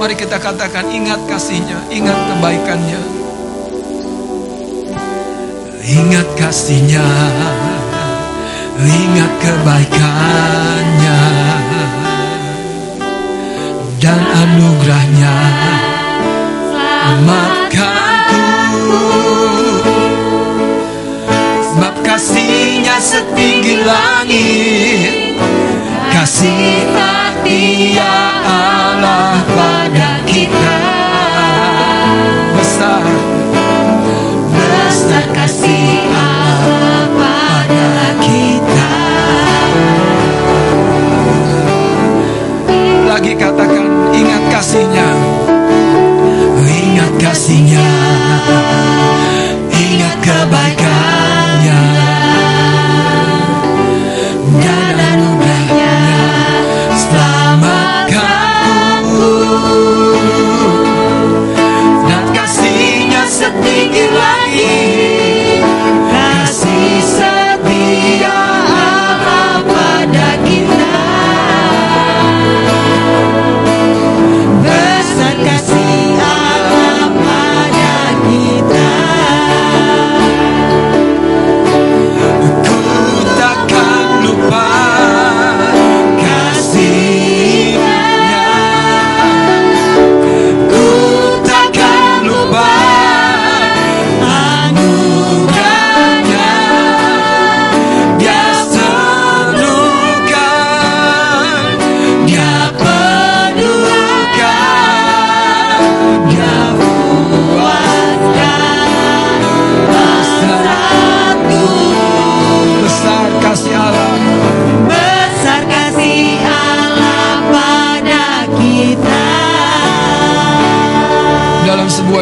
[0.00, 3.02] Mari kita katakan ingat kasihnya, ingat kebaikannya.
[5.84, 7.04] Ingat kasihnya,
[8.80, 11.20] ingat kebaikannya
[14.00, 15.36] dan anugerahnya.
[16.72, 18.48] Selamatkanku
[21.72, 25.12] sebab kasihnya setinggi langit.
[26.12, 26.92] Kasih
[27.42, 28.14] setia
[28.46, 30.78] Allah pada kita.
[32.54, 33.02] Besar,
[34.54, 36.01] besar kasih
[43.32, 45.08] lagi katakan ingat kasihnya.
[46.68, 47.84] Ingat kasihnya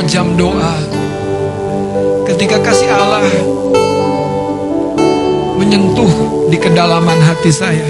[0.01, 0.77] sebuah jam doa.
[2.24, 3.20] Ketika kasih Allah
[5.60, 6.09] menyentuh
[6.48, 7.85] di kedalaman hati saya.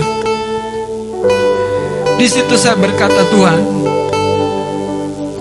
[2.18, 3.62] Di situ saya berkata, Tuhan,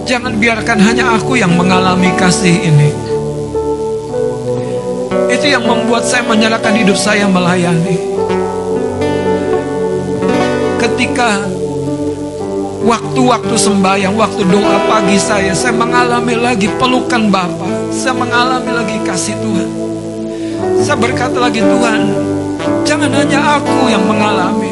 [0.06, 2.90] jangan biarkan hanya aku yang mengalami kasih ini.
[5.34, 7.98] Itu yang membuat saya menyerahkan hidup saya melayani.
[10.78, 11.50] Ketika
[13.10, 17.66] waktu-waktu sembahyang, waktu doa pagi saya, saya mengalami lagi pelukan Bapa.
[17.90, 19.70] Saya mengalami lagi kasih Tuhan.
[20.86, 22.02] Saya berkata lagi Tuhan,
[22.86, 24.70] jangan hanya aku yang mengalami.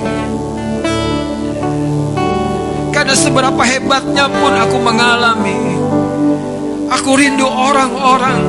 [2.93, 5.57] Karena seberapa hebatnya pun aku mengalami.
[6.93, 8.41] Aku rindu orang-orang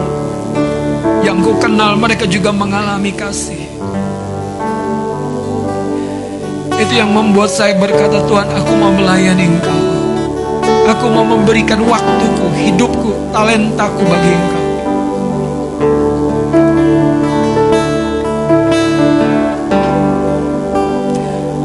[1.24, 3.67] yang ku kenal mereka juga mengalami kasih.
[6.78, 9.80] Itu yang membuat saya berkata Tuhan aku mau melayani engkau.
[10.94, 14.64] Aku mau memberikan waktuku, hidupku, talentaku bagi engkau.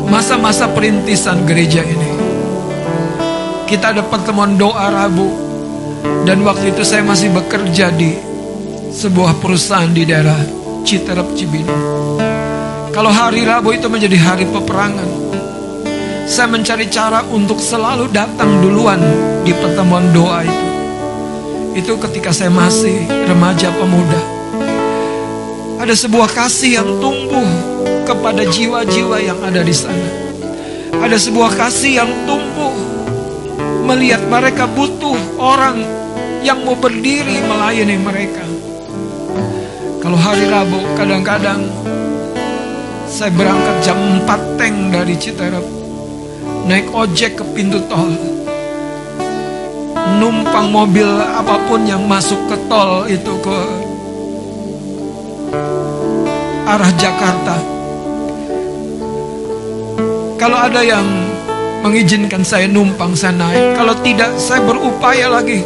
[0.09, 2.13] Masa-masa perintisan gereja ini
[3.65, 5.25] Kita ada pertemuan doa Rabu
[6.23, 8.13] Dan waktu itu saya masih bekerja di
[8.93, 10.37] Sebuah perusahaan di daerah
[10.85, 12.42] Citerep Cibinong
[12.93, 15.09] kalau hari Rabu itu menjadi hari peperangan,
[16.29, 19.01] saya mencari cara untuk selalu datang duluan
[19.41, 20.67] di pertemuan doa itu.
[21.73, 24.21] Itu ketika saya masih remaja pemuda.
[25.81, 27.49] Ada sebuah kasih yang tumbuh
[28.05, 30.09] kepada jiwa-jiwa yang ada di sana.
[31.01, 32.77] Ada sebuah kasih yang tumbuh
[33.89, 35.81] melihat mereka butuh orang
[36.45, 38.45] yang mau berdiri melayani mereka.
[39.97, 41.82] Kalau hari Rabu kadang-kadang
[43.13, 45.61] saya berangkat jam 4 tank dari Citerep
[46.65, 48.09] naik ojek ke pintu tol.
[50.17, 53.59] Numpang mobil apa pun yang masuk ke tol itu ke
[56.65, 57.55] arah Jakarta.
[60.41, 61.05] Kalau ada yang
[61.85, 63.77] mengizinkan saya numpang saya naik.
[63.77, 65.61] Kalau tidak saya berupaya lagi.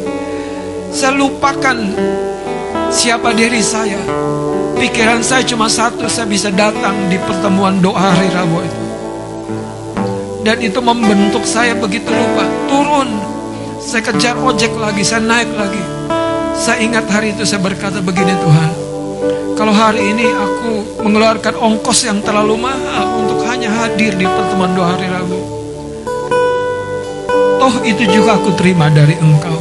[0.91, 1.79] Saya lupakan
[2.91, 4.26] siapa diri saya
[4.77, 8.81] pikiran saya cuma satu saya bisa datang di pertemuan doa hari Rabu itu.
[10.45, 12.45] Dan itu membentuk saya begitu lupa.
[12.71, 13.09] Turun.
[13.83, 15.83] Saya kejar ojek lagi saya naik lagi.
[16.55, 18.71] Saya ingat hari itu saya berkata begini Tuhan.
[19.57, 24.93] Kalau hari ini aku mengeluarkan ongkos yang terlalu mahal untuk hanya hadir di pertemuan doa
[24.95, 25.39] hari Rabu.
[27.57, 29.57] Toh itu juga aku terima dari engkau.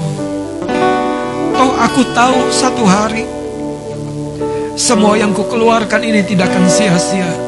[1.56, 3.35] Toh aku tahu satu hari
[4.76, 7.46] semua yang kukeluarkan ini tidak akan sia-sia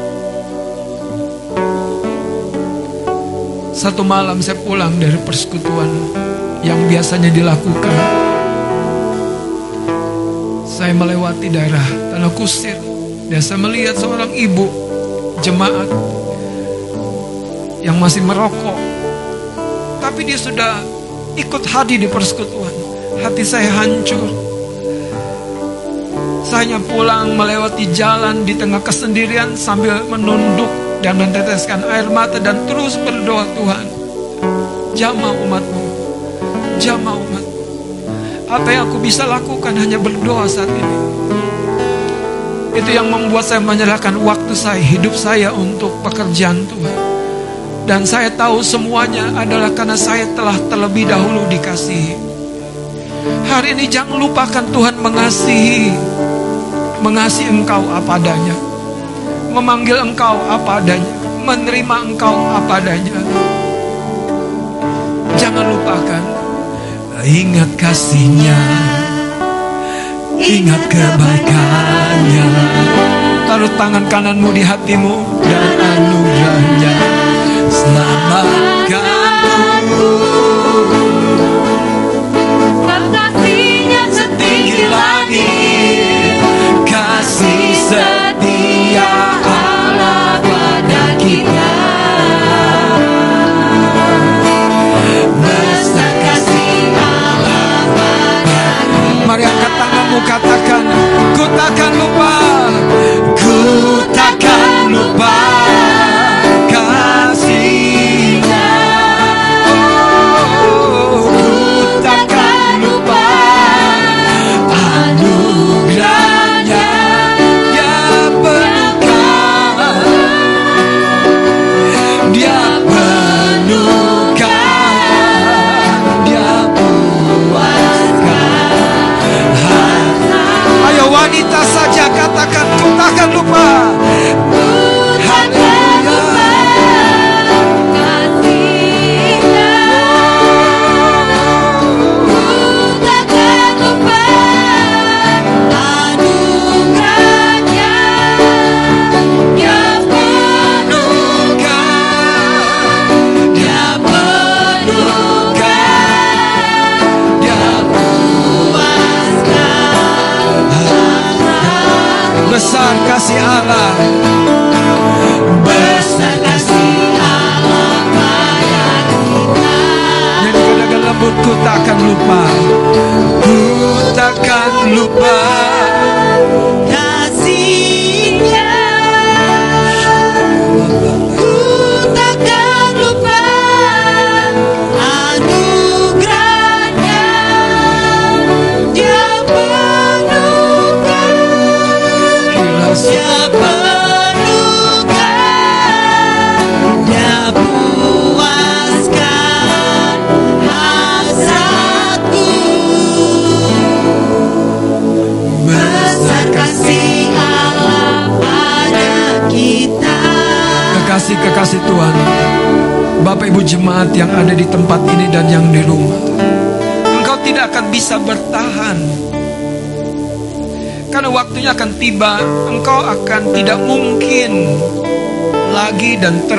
[3.79, 5.87] Satu malam saya pulang dari persekutuan
[6.67, 7.95] yang biasanya dilakukan.
[10.67, 12.75] Saya melewati daerah Tanah Kusir
[13.31, 14.67] dan saya melihat seorang ibu
[15.39, 15.87] jemaat
[17.79, 18.75] yang masih merokok.
[20.03, 20.83] Tapi dia sudah
[21.39, 22.75] ikut hadir di persekutuan.
[23.23, 24.48] Hati saya hancur.
[26.59, 30.67] Hanya pulang melewati jalan di tengah kesendirian sambil menunduk
[30.99, 33.85] dan meneteskan air mata dan terus berdoa Tuhan
[34.91, 35.83] jamah umatmu
[36.83, 37.45] jamah umat
[38.49, 40.97] apa yang aku bisa lakukan hanya berdoa saat ini?
[42.73, 46.97] Itu yang membuat saya menyerahkan waktu saya hidup saya untuk pekerjaan Tuhan.
[47.85, 52.17] Dan saya tahu semuanya adalah karena saya telah terlebih dahulu dikasihi.
[53.45, 55.93] Hari ini jangan lupakan Tuhan mengasihi
[56.99, 58.69] mengasihi engkau apa adanya
[59.49, 63.17] memanggil engkau apa adanya, menerima engkau apa adanya.
[65.39, 66.23] Jangan lupakan,
[67.25, 68.59] ingat kasihnya,
[70.37, 72.47] ingat kebaikannya.
[73.49, 76.93] Taruh tangan kananmu di hatimu dan anugerahnya
[77.73, 79.08] selamatkanku.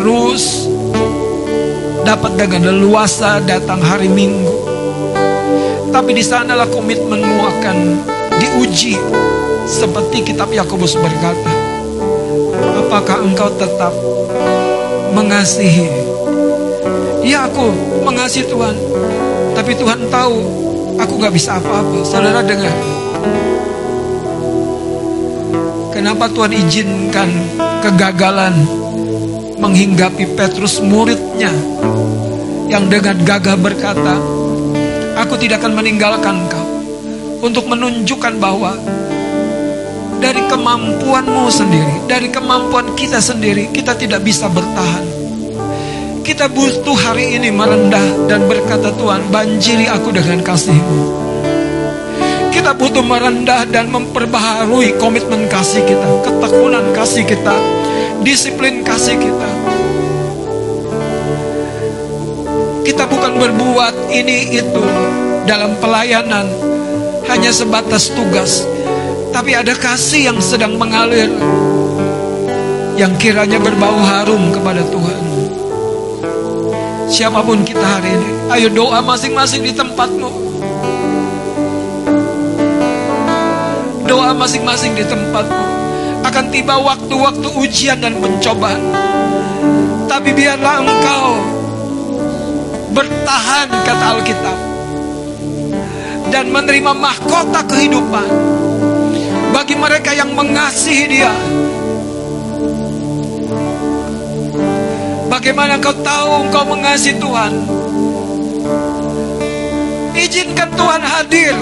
[0.01, 0.65] Terus
[2.09, 4.49] dapat dengan leluasa datang hari Minggu.
[5.93, 7.77] Tapi di sanalah komitmenmu akan
[8.41, 8.97] diuji
[9.69, 11.53] seperti kitab Yakobus berkata.
[12.81, 13.93] Apakah engkau tetap
[15.13, 15.93] mengasihi?
[17.21, 17.69] Ya aku
[18.01, 18.73] mengasihi Tuhan.
[19.53, 20.37] Tapi Tuhan tahu
[20.97, 22.09] aku gak bisa apa-apa.
[22.09, 22.73] Saudara dengar.
[25.93, 27.29] Kenapa Tuhan izinkan
[27.85, 28.80] kegagalan
[29.61, 31.53] menghinggapi Petrus muridnya
[32.73, 34.17] yang dengan gagah berkata,
[35.21, 36.65] Aku tidak akan meninggalkan kau
[37.45, 38.73] untuk menunjukkan bahwa
[40.21, 45.05] dari kemampuanmu sendiri, dari kemampuan kita sendiri, kita tidak bisa bertahan.
[46.21, 51.03] Kita butuh hari ini merendah dan berkata Tuhan, banjiri aku dengan kasihmu.
[52.55, 57.57] Kita butuh merendah dan memperbaharui komitmen kasih kita, ketekunan kasih kita,
[58.23, 59.50] disiplin kasih kita.
[63.31, 64.83] Bukan berbuat ini itu
[65.47, 66.51] dalam pelayanan
[67.31, 68.67] hanya sebatas tugas,
[69.31, 71.31] tapi ada kasih yang sedang mengalir
[72.99, 75.23] yang kiranya berbau harum kepada Tuhan.
[77.07, 80.31] Siapa pun kita hari ini, ayo doa masing-masing di tempatmu.
[84.11, 85.67] doa masing-masing di tempatmu.
[86.27, 88.91] Akan tiba waktu-waktu ujian dan pencobaan.
[90.11, 91.60] Tapi biarlah engkau
[92.91, 94.59] bertahan kata Alkitab.
[96.31, 98.29] Dan menerima mahkota kehidupan.
[99.51, 101.33] Bagi mereka yang mengasihi dia.
[105.27, 107.53] Bagaimana kau tahu engkau mengasihi Tuhan?
[110.15, 111.57] Izinkan Tuhan hadir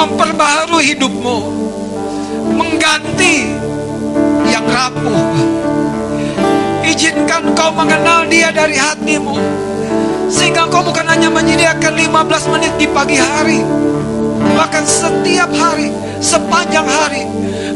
[0.00, 1.38] memperbaharui hidupmu,
[2.56, 3.52] mengganti
[4.48, 5.24] yang rapuh.
[7.00, 9.32] Izinkan kau mengenal dia dari hatimu,
[10.28, 13.64] sehingga kau bukan hanya menyediakan 15 menit di pagi hari,
[14.52, 15.88] bahkan setiap hari,
[16.20, 17.24] sepanjang hari,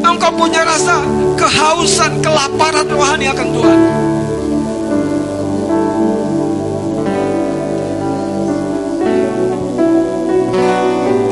[0.05, 1.01] engkau punya rasa
[1.41, 3.81] kehausan, kelaparan rohani akan Tuhan.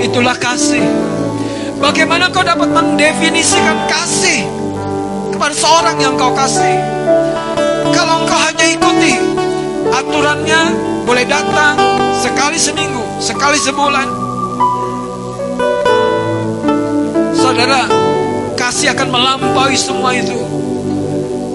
[0.00, 0.80] Itulah kasih.
[1.76, 4.48] Bagaimana kau dapat mendefinisikan kasih
[5.28, 7.02] kepada seorang yang kau kasih?
[7.92, 9.14] Kalau engkau hanya ikuti
[9.92, 10.60] aturannya,
[11.04, 11.76] boleh datang
[12.18, 14.08] sekali seminggu, sekali sebulan.
[17.36, 17.84] Saudara,
[18.56, 20.36] kasih akan melampaui semua itu.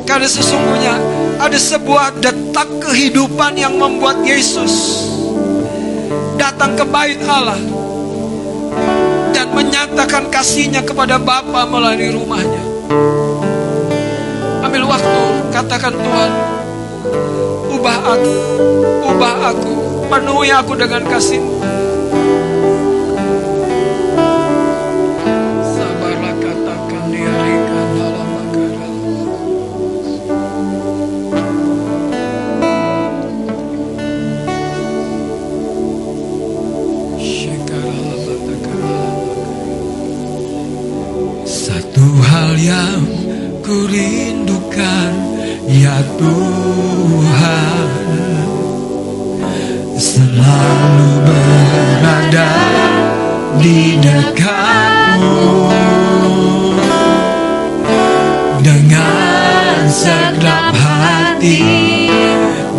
[0.08, 0.96] Karena sesungguhnya
[1.38, 5.04] ada sebuah detak kehidupan yang membuat Yesus
[6.38, 7.60] datang ke bait Allah
[9.36, 12.64] dan menyatakan kasihnya kepada Bapa melalui rumahnya.
[14.64, 15.22] Ambil waktu,
[15.58, 16.32] katakan Tuhan,
[17.74, 18.36] ubah aku,
[19.10, 19.74] ubah aku,
[20.06, 21.58] penuhi aku dengan kasihmu.
[46.18, 47.90] Tuhan
[49.98, 52.54] Selalu berada
[53.62, 55.70] di dekatmu.
[58.66, 61.62] Dengan segenap hati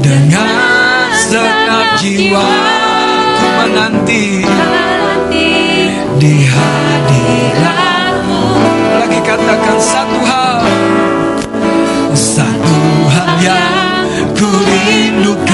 [0.02, 2.50] Dengan segenap jiwa
[3.38, 4.42] Ku menanti
[6.18, 8.42] di hadiratmu.
[8.98, 10.58] Lagi katakan Satu hal
[13.42, 15.47] yang ku rindukan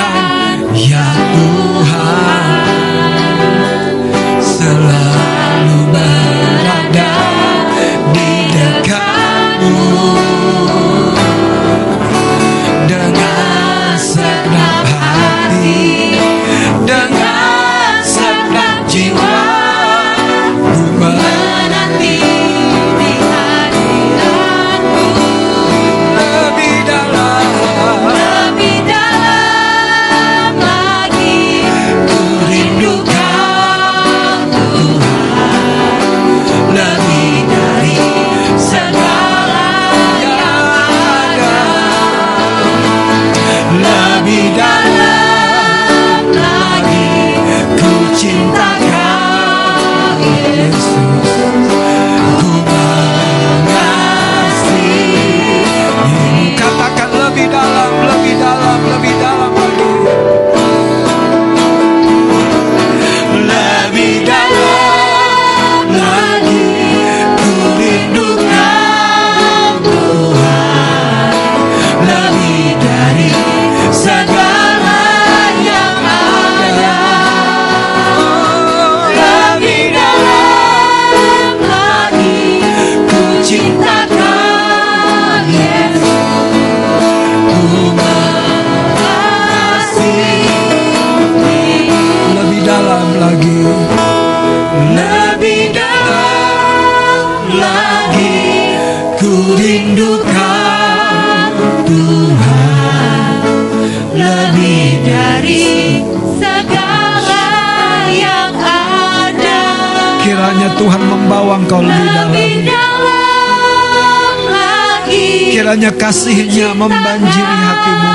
[115.84, 118.10] Kiranya kasihnya membanjiri hatimu.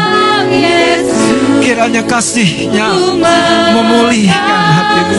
[1.62, 2.98] Kiranya kasihnya
[3.78, 5.18] memulihkan hatimu.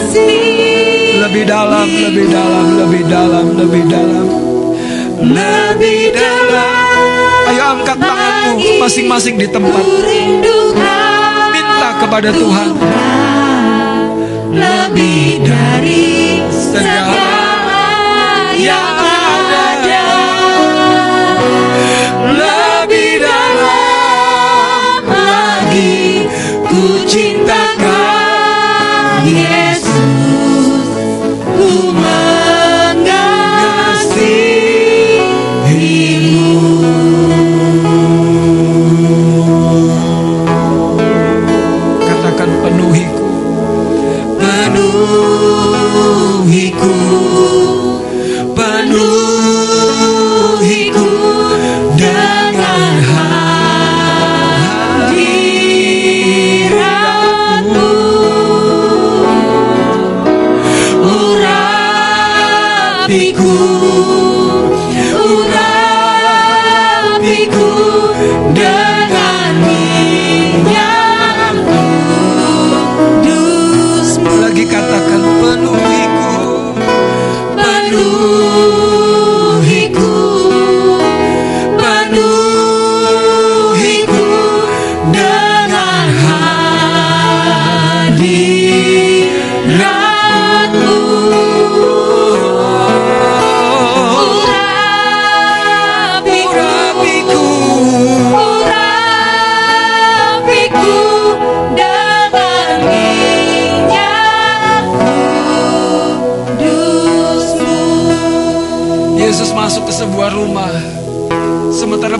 [1.22, 4.26] Lebih dalam, lebih dalam, lebih dalam, lebih dalam.
[5.30, 7.06] Lebih dalam.
[7.54, 9.86] Ayo angkat tanganmu masing-masing di tempat.
[11.54, 12.68] Minta kepada Tuhan.
[14.50, 17.14] Lebih dari segala
[18.58, 19.09] yang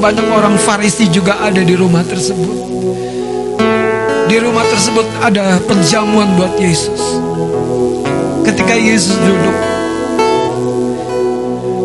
[0.01, 2.57] banyak orang Farisi juga ada di rumah tersebut.
[4.33, 7.21] Di rumah tersebut ada penjamuan buat Yesus.
[8.41, 9.57] Ketika Yesus duduk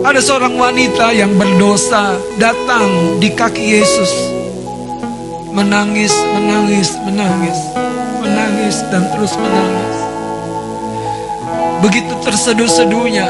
[0.05, 4.11] Ada seorang wanita yang berdosa Datang di kaki Yesus.
[5.51, 7.59] Menangis, menangis, menangis
[8.23, 9.97] Menangis dan terus menangis.
[11.83, 13.27] Begitu terseduh-seduhnya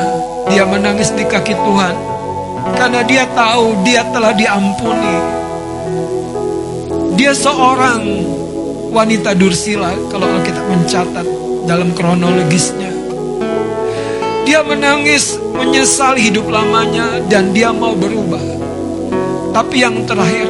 [0.53, 2.14] Dia menangis di kaki Tuhan
[2.85, 5.17] Karena dia tahu dia telah diampuni.
[7.17, 8.05] Dia seorang
[8.93, 11.25] wanita dursila Kalau kita mencatat
[11.65, 12.93] dalam kronologisnya.
[14.45, 18.45] Dia menangis menyesali hidup lamanya Dan dia mau berubah.
[19.49, 20.45] Tapi yang terakhir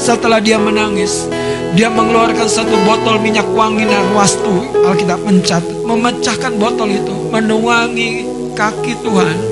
[0.00, 1.28] Setelah dia menangis
[1.76, 8.24] Dia mengeluarkan satu botol minyak wangi narwastu Alkitab mencatat Memecahkan botol itu Menuangi
[8.56, 9.47] kaki Tuhan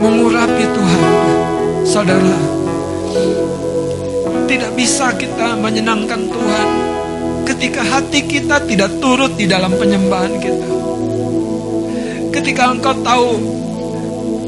[0.00, 1.12] Mengurapi Tuhan
[1.84, 2.38] Saudara
[4.48, 6.68] Tidak bisa kita menyenangkan Tuhan
[7.44, 10.70] Ketika hati kita tidak turut di dalam penyembahan kita
[12.32, 13.32] Ketika engkau tahu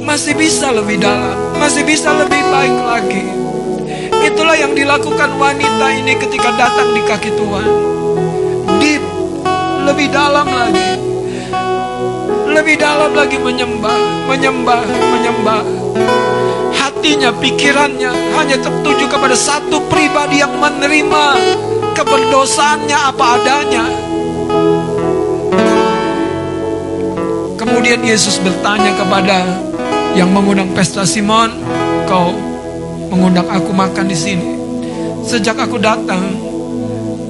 [0.01, 3.43] Masih bisa lebih dalam Masih bisa lebih baik lagi
[4.23, 7.67] Itulah yang dilakukan wanita ini ketika datang di kaki Tuhan.
[8.79, 9.03] Deep,
[9.83, 10.92] lebih dalam lagi.
[12.53, 15.65] Lebih dalam lagi menyembah, menyembah, menyembah.
[16.77, 21.25] Hatinya, pikirannya hanya tertuju kepada satu pribadi yang menerima
[21.97, 23.85] keberdosaannya apa adanya.
[27.57, 29.49] Kemudian Yesus bertanya kepada
[30.13, 31.57] yang mengundang pesta Simon,
[32.05, 32.37] kau
[33.09, 34.49] mengundang aku makan di sini.
[35.25, 36.37] Sejak aku datang,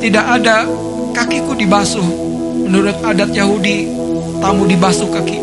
[0.02, 0.66] tidak ada
[1.14, 2.04] kakiku dibasuh.
[2.66, 4.01] Menurut adat Yahudi,
[4.42, 5.38] tamu dibasuh kaki.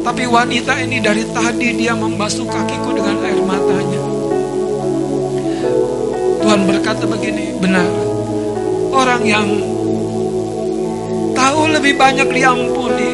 [0.00, 4.00] Tapi wanita ini dari tadi dia membasuh kakiku dengan air matanya.
[6.40, 7.88] Tuhan berkata begini, benar.
[8.92, 9.48] Orang yang
[11.36, 13.12] tahu lebih banyak diampuni,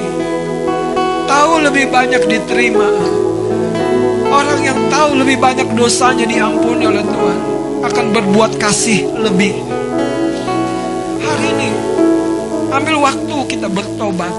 [1.26, 2.90] tahu lebih banyak diterima.
[4.30, 7.38] Orang yang tahu lebih banyak dosanya diampuni oleh Tuhan
[7.82, 9.58] akan berbuat kasih lebih.
[11.22, 11.70] Hari ini
[12.70, 14.34] ambil waktu kita bertobat.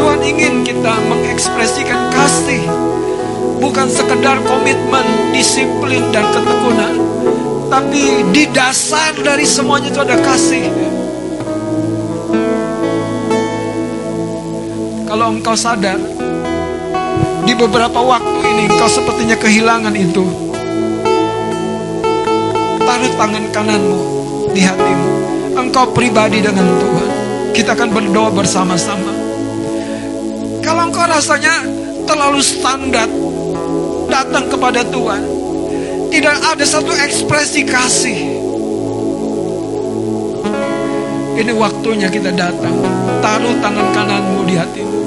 [0.00, 2.64] Tuhan ingin kita mengekspresikan kasih
[3.60, 5.04] bukan sekedar komitmen,
[5.36, 6.96] disiplin dan ketekunan,
[7.68, 10.72] tapi di dasar dari semuanya itu ada kasih.
[15.04, 16.00] Kalau engkau sadar
[17.44, 20.24] di beberapa waktu ini engkau sepertinya kehilangan itu.
[22.88, 24.00] Taruh tangan kananmu
[24.56, 25.08] di hatimu.
[25.60, 27.08] Engkau pribadi dengan Tuhan.
[27.52, 29.09] Kita akan berdoa bersama-sama.
[30.90, 31.54] Engkau rasanya
[32.02, 33.06] terlalu standar
[34.10, 35.22] datang kepada Tuhan,
[36.10, 38.18] tidak ada satu ekspresi kasih.
[41.38, 42.74] Ini waktunya kita datang.
[43.22, 44.98] Taruh tangan kananmu di hatimu.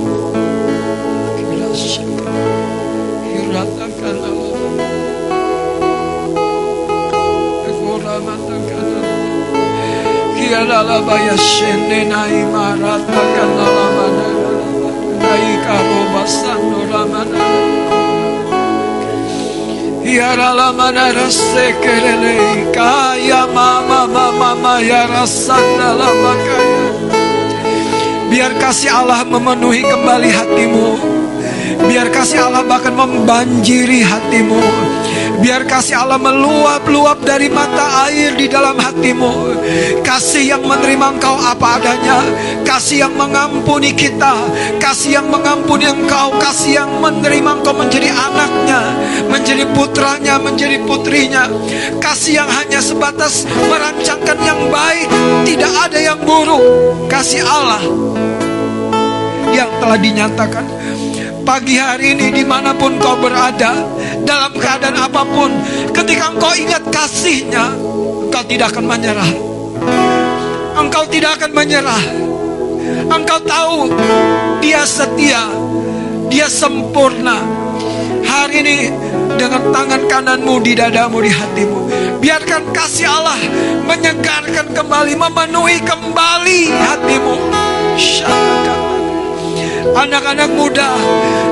[3.28, 4.56] Ekoramatakan Allah.
[10.40, 11.36] Kialalabaya
[15.24, 16.54] shende na imaratakan alamana.
[16.54, 17.46] Naikarobasan oramana.
[20.04, 26.92] Yaralamana rasekerele kaya mama mama mama ya rasanda lamakaya.
[28.30, 30.88] Biar kasih Allah memenuhi kembali hatimu.
[31.88, 34.62] Biar kasih Allah bahkan membanjiri hatimu.
[35.42, 39.58] Biar kasih Allah meluap-luap dari mata air di dalam hatimu.
[40.06, 42.22] Kasih yang menerima engkau apa adanya.
[42.62, 44.36] Kasih yang mengampuni kita.
[44.78, 46.36] Kasih yang mengampuni engkau.
[46.38, 48.82] Kasih yang menerima engkau menjadi anaknya.
[49.32, 51.50] Menjadi putranya, menjadi putrinya.
[51.98, 55.08] Kasih yang hanya sebatas merancangkan yang baik.
[55.48, 56.62] Tidak ada yang buruk.
[57.10, 57.82] Kasih Allah
[59.54, 60.66] yang telah dinyatakan
[61.46, 63.86] pagi hari ini di mana pun kau berada
[64.24, 65.52] dalam keadaan apa pun
[65.92, 67.76] ketika engkau ingat kasihnya
[68.28, 69.32] engkau tidak akan menyerah.
[70.74, 72.04] Engkau tidak akan menyerah.
[73.14, 73.94] Engkau tahu
[74.60, 75.48] dia setia
[76.34, 77.38] dia sempurna.
[78.24, 78.78] Hari ini
[79.38, 81.80] dengan tangan kananmu di dadamu di hatimu.
[82.18, 83.38] Biarkan kasih Allah
[83.86, 87.36] menyegarkan kembali memenuhi kembali hatimu.
[87.94, 88.93] Syakakat
[89.84, 90.96] Anak-anak muda,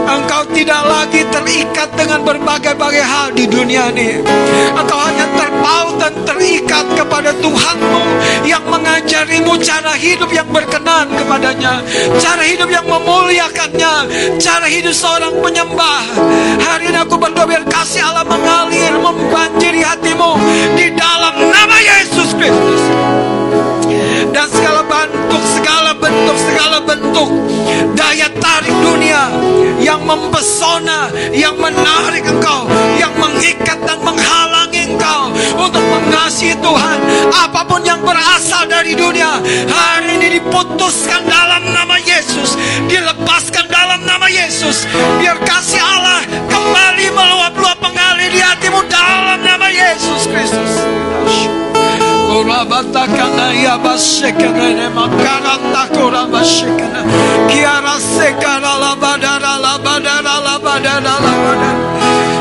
[0.08, 4.24] engkau tidak lagi terikat dengan berbagai-bagai hal di dunia ini.
[4.72, 8.04] Engkau hanya terpaut dan terikat kepada Tuhanmu
[8.48, 11.84] yang mengajarimu cara hidup yang berkenan kepadanya,
[12.24, 13.94] cara hidup yang memuliakannya,
[14.40, 16.08] cara hidup seorang penyembah.
[16.64, 20.40] Hari ini aku berdoa biar kasih Allah mengalir, membanjiri hatimu
[20.80, 23.21] di dalam nama Yesus Kristus
[26.62, 27.30] segala bentuk
[27.98, 29.34] daya tarik dunia
[29.82, 32.70] yang mempesona, yang menarik engkau,
[33.02, 36.98] yang mengikat dan menghalangi engkau untuk mengasihi Tuhan.
[37.34, 39.42] Apa pun yang berasal dari dunia,
[39.74, 42.54] hari ini diputuskan dalam nama Yesus,
[42.86, 44.86] dilepaskan dalam nama Yesus.
[45.18, 50.74] Biar kasih Allah kembali meluap-luap mengalir di hatimu dalam nama Yesus Kristus.
[52.32, 57.02] Korabatakana ya basekana ne makarata korabasekana
[57.52, 61.72] kiara sekara la badara la badara la badara la badara.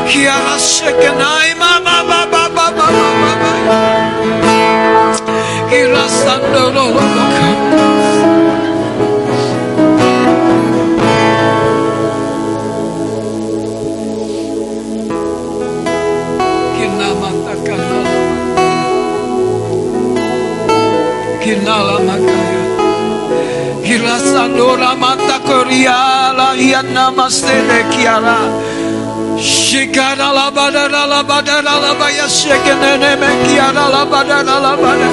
[0.07, 2.87] Kiara sekana mama baba baba
[3.21, 3.51] baba
[5.69, 6.85] kira sandoro
[21.61, 22.61] kinala makaya.
[23.85, 28.37] Hirasandora mata koria la hiana mastele kiara
[29.37, 35.09] Shikara la badara la badara la baya shekene me kiara la badara la badara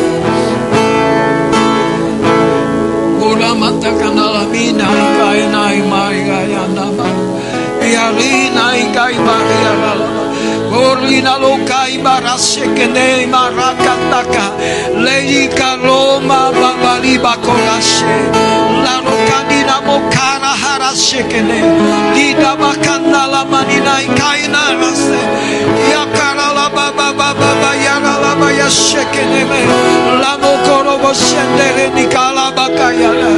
[3.28, 7.08] Ora mata kanala mina ikai nai mai gaya nama.
[7.88, 10.17] Iarina ikai maria la la
[10.78, 14.44] Orlina lokai baraseke ne marakataka
[15.04, 18.14] lei kaloma babali bakolashe
[18.84, 21.58] la lokadina mokara haraseke ne.
[22.14, 25.20] Lida bakanda la manina ikaina rase
[25.92, 29.42] yakara la baba baba bayara la bayasheke ne
[30.22, 33.32] la mokoro boshende nikala bakayala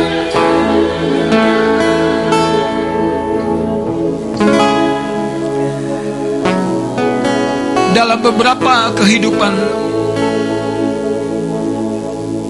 [7.91, 9.55] dalam beberapa kehidupan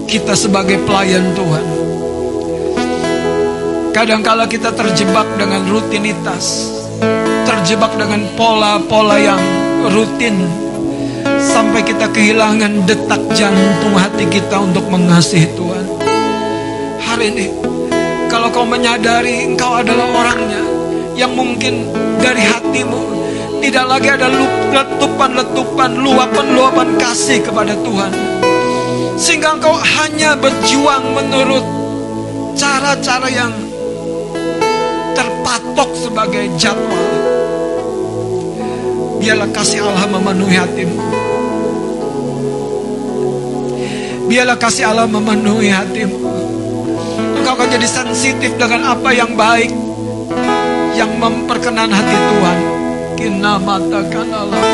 [0.04, 1.66] kita sebagai pelayan Tuhan.
[3.90, 6.70] Kadangkala kita terjebak dengan rutinitas,
[7.48, 9.42] terjebak dengan pola-pola yang
[9.90, 10.34] rutin,
[11.40, 15.86] sampai kita kehilangan detak jantung hati kita untuk mengasihi Tuhan.
[17.00, 17.46] Hari ini,
[18.30, 20.62] kalau kau menyadari engkau adalah orangnya
[21.18, 21.90] yang mungkin
[22.22, 23.19] dari hatimu
[23.60, 24.28] tidak lagi ada
[24.72, 28.12] letupan-letupan, luapan-luapan kasih kepada Tuhan.
[29.20, 31.64] Sehingga engkau hanya berjuang menurut
[32.56, 33.52] cara-cara yang
[35.12, 37.04] terpatok sebagai jadwal.
[39.20, 40.98] Biarlah kasih Allah memenuhi hatimu.
[44.24, 46.16] Biarlah kasih Allah memenuhi hatimu.
[47.36, 49.68] Engkau akan jadi sensitif dengan apa yang baik,
[50.96, 52.79] yang memperkenan hati Tuhan.
[53.20, 54.64] Kinamatakan Allah.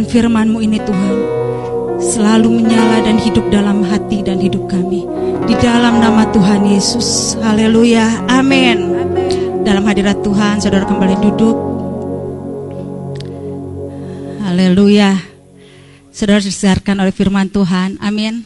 [0.07, 1.19] kebenaran firman-Mu ini Tuhan
[1.97, 5.09] Selalu menyala dan hidup dalam hati dan hidup kami.
[5.49, 7.41] Di dalam nama Tuhan Yesus.
[7.41, 8.93] Haleluya, amin.
[9.65, 11.57] Dalam hadirat Tuhan, saudara kembali duduk.
[14.45, 15.17] Haleluya.
[16.13, 18.45] Saudara disiarkan oleh firman Tuhan, amin.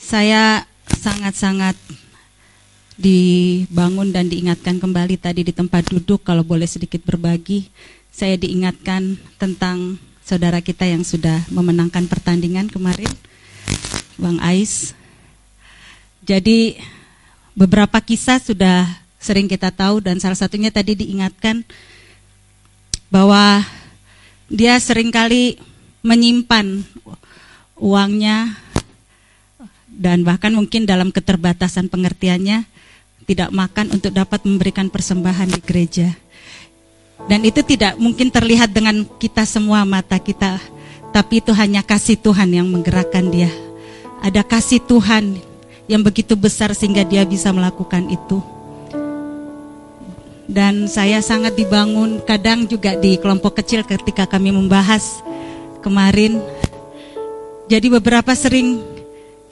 [0.00, 1.76] Saya sangat-sangat
[2.96, 6.24] dibangun dan diingatkan kembali tadi di tempat duduk.
[6.24, 7.68] Kalau boleh sedikit berbagi
[8.18, 13.08] saya diingatkan tentang saudara kita yang sudah memenangkan pertandingan kemarin
[14.20, 14.92] Bang Ais
[16.20, 16.76] jadi
[17.56, 18.84] beberapa kisah sudah
[19.16, 21.64] sering kita tahu dan salah satunya tadi diingatkan
[23.08, 23.64] bahwa
[24.52, 25.56] dia sering kali
[26.04, 26.84] menyimpan
[27.80, 28.52] uangnya
[29.88, 32.68] dan bahkan mungkin dalam keterbatasan pengertiannya
[33.24, 36.12] tidak makan untuk dapat memberikan persembahan di gereja.
[37.28, 40.56] Dan itu tidak mungkin terlihat dengan kita semua mata kita,
[41.12, 43.52] tapi itu hanya kasih Tuhan yang menggerakkan dia.
[44.24, 45.36] Ada kasih Tuhan
[45.86, 48.40] yang begitu besar sehingga dia bisa melakukan itu.
[50.48, 55.20] dan saya sangat dibangun kadang juga di kelompok kecil ketika kami membahas
[55.84, 56.40] kemarin.
[57.68, 58.80] Jadi beberapa sering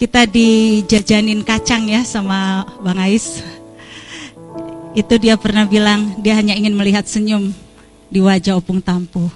[0.00, 3.44] kita dijajanin kacang ya sama Bang Ais.
[4.96, 7.52] Itu dia pernah bilang dia hanya ingin melihat senyum
[8.10, 9.26] di wajah Opung Tampu.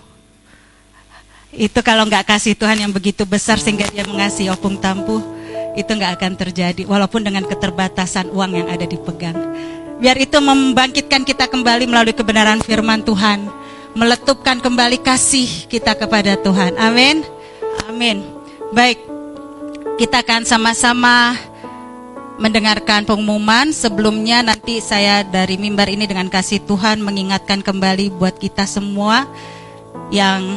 [1.51, 5.19] Itu kalau nggak kasih Tuhan yang begitu besar sehingga dia mengasihi Opung Tampu,
[5.75, 6.87] itu nggak akan terjadi.
[6.87, 9.35] Walaupun dengan keterbatasan uang yang ada dipegang.
[10.01, 13.51] Biar itu membangkitkan kita kembali melalui kebenaran firman Tuhan.
[13.93, 16.79] Meletupkan kembali kasih kita kepada Tuhan.
[16.79, 17.27] Amin.
[17.91, 18.23] Amin.
[18.71, 19.03] Baik.
[19.99, 21.37] Kita akan sama-sama
[22.41, 23.71] mendengarkan pengumuman.
[23.71, 29.29] Sebelumnya nanti saya dari mimbar ini dengan kasih Tuhan mengingatkan kembali buat kita semua
[30.09, 30.57] yang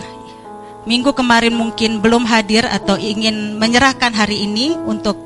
[0.88, 5.20] minggu kemarin mungkin belum hadir atau ingin menyerahkan hari ini untuk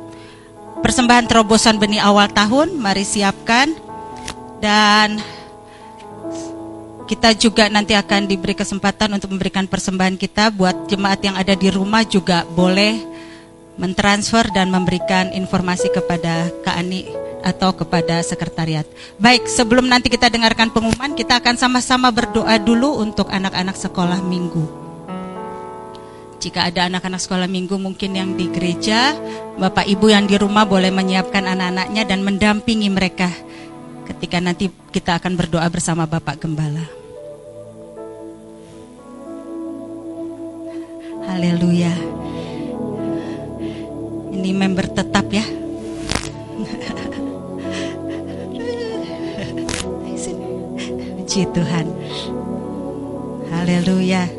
[0.82, 2.74] persembahan terobosan benih awal tahun.
[2.76, 3.72] Mari siapkan
[4.58, 5.22] dan
[7.08, 11.72] kita juga nanti akan diberi kesempatan untuk memberikan persembahan kita buat jemaat yang ada di
[11.72, 13.16] rumah juga boleh
[13.78, 17.06] mentransfer dan memberikan informasi kepada Kak Ani
[17.45, 18.84] atau kepada sekretariat.
[19.22, 24.66] Baik, sebelum nanti kita dengarkan pengumuman, kita akan sama-sama berdoa dulu untuk anak-anak sekolah minggu.
[26.38, 29.18] Jika ada anak-anak sekolah minggu mungkin yang di gereja,
[29.58, 33.30] Bapak Ibu yang di rumah boleh menyiapkan anak-anaknya dan mendampingi mereka
[34.06, 36.86] ketika nanti kita akan berdoa bersama Bapak Gembala.
[41.28, 41.91] Haleluya.
[44.38, 45.42] Ini member tetap ya.
[51.18, 51.90] Puji Tuhan.
[53.50, 54.30] Haleluya.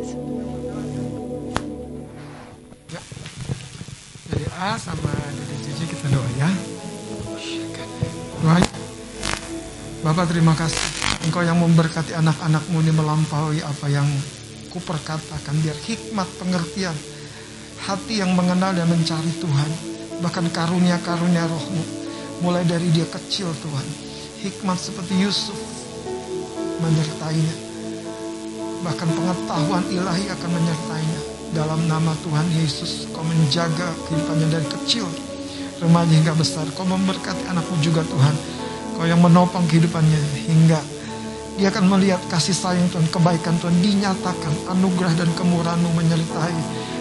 [4.30, 6.50] Dari A sama dari Cici kita doa ya.
[8.38, 8.62] Doa.
[10.06, 10.78] Bapak terima kasih.
[11.26, 14.06] Engkau yang memberkati anak-anakmu ini melampaui apa yang
[14.70, 15.58] kuperkatakan.
[15.58, 16.94] Biar hikmat pengertian.
[17.84, 19.70] Hati yang mengenal dan mencari Tuhan.
[20.18, 21.84] Bahkan karunia-karunia rohmu.
[22.42, 23.86] Mulai dari dia kecil Tuhan.
[24.42, 25.58] Hikmat seperti Yusuf
[26.78, 27.54] menyertainya.
[28.86, 31.20] Bahkan pengetahuan ilahi akan menyertainya.
[31.48, 35.08] Dalam nama Tuhan Yesus, kau menjaga kehidupannya dari kecil,
[35.80, 36.68] remaja hingga besar.
[36.76, 38.36] Kau memberkati anakmu juga Tuhan.
[38.94, 40.80] Kau yang menopang kehidupannya hingga
[41.58, 46.58] dia akan melihat kasih sayang Tuhan, kebaikan Tuhan dinyatakan, anugerah dan kemurahan-Mu menyertai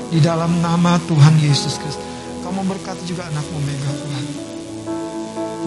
[0.08, 2.06] di dalam nama Tuhan Yesus Kristus.
[2.44, 4.26] Kau memberkati juga anakmu Mega Tuhan.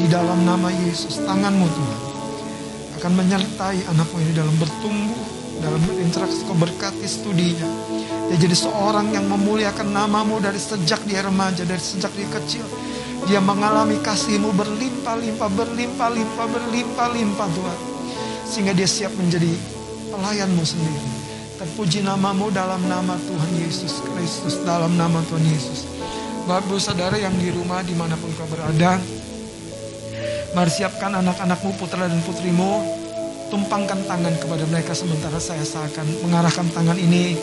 [0.01, 2.01] Di dalam nama Yesus, tanganmu Tuhan
[3.01, 5.25] akan menyertai anakmu ini dalam bertumbuh,
[5.61, 7.69] dalam berinteraksi, kau berkati studinya.
[8.33, 12.65] Dia jadi seorang yang memuliakan namamu dari sejak dia remaja, dari sejak dia kecil.
[13.29, 17.79] Dia mengalami kasihmu berlimpah-limpah, berlimpah-limpah, berlimpah-limpah Tuhan.
[18.49, 19.53] Sehingga dia siap menjadi
[20.09, 21.20] pelayanmu sendiri.
[21.61, 25.85] Terpuji namamu dalam nama Tuhan Yesus Kristus, dalam nama Tuhan Yesus.
[26.49, 28.97] Bapak saudara yang di rumah di mana pun kau berada,
[30.57, 32.81] Mari siapkan anak-anakmu, putra dan putrimu.
[33.53, 37.37] Tumpangkan tangan kepada mereka sementara saya seakan mengarahkan tangan ini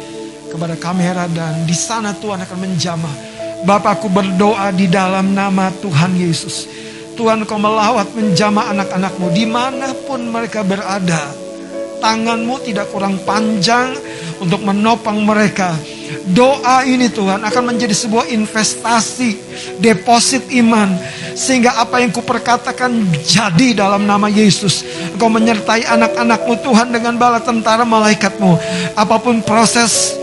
[0.49, 3.15] kepada kamera dan di sana Tuhan akan menjamah.
[3.69, 6.65] Bapakku berdoa di dalam nama Tuhan Yesus.
[7.13, 11.46] Tuhan kau melawat menjamah anak-anakmu di mana pun mereka berada.
[11.97, 13.97] Tanganmu tidak kurang panjang
[14.37, 15.73] untuk menopang mereka.
[16.27, 19.39] Doa ini Tuhan akan menjadi sebuah investasi,
[19.79, 20.91] deposit iman.
[21.37, 22.91] Sehingga apa yang kuperkatakan
[23.23, 24.83] jadi dalam nama Yesus.
[25.15, 28.59] Engkau menyertai anak-anakmu Tuhan dengan bala tentara malaikatmu.
[28.95, 30.17] Apa pun proses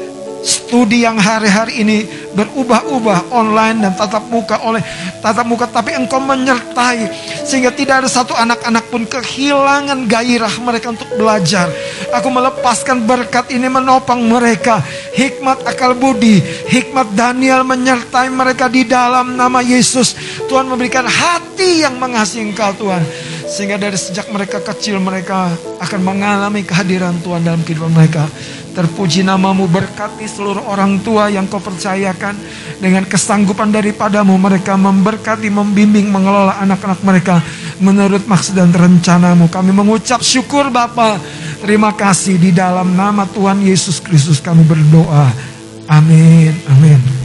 [0.75, 2.03] studi yang hari-hari ini
[2.35, 4.83] berubah-ubah online dan tatap muka oleh
[5.23, 7.07] tatap muka tapi engkau menyertai
[7.47, 11.71] sehingga tidak ada satu anak-anak pun kehilangan gairah mereka untuk belajar.
[12.11, 14.83] Aku melepaskan berkat ini menopang mereka.
[15.15, 20.19] Hikmat akal budi hikmat Daniel menyertai mereka di dalam nama Yesus.
[20.51, 23.07] Tuhan memberikan hati yang mengasihi engkau Tuhan
[23.47, 28.27] sehingga dari sejak mereka kecil mereka akan mengalami kehadiran Tuhan dalam kehidupan mereka.
[28.75, 32.37] Terpuji namamu berkati seluruh orang tua yang kau percayakan
[32.81, 37.41] dengan kesanggupan daripadamu mereka memberkati, membimbing, mengelola anak-anak mereka
[37.81, 39.49] menurut maksud dan rencanamu.
[39.49, 41.17] Kami mengucap syukur Bapa.
[41.65, 45.33] Terima kasih di dalam nama Tuhan Yesus Kristus kami berdoa.
[45.89, 46.53] Amin.
[46.69, 47.24] Amin.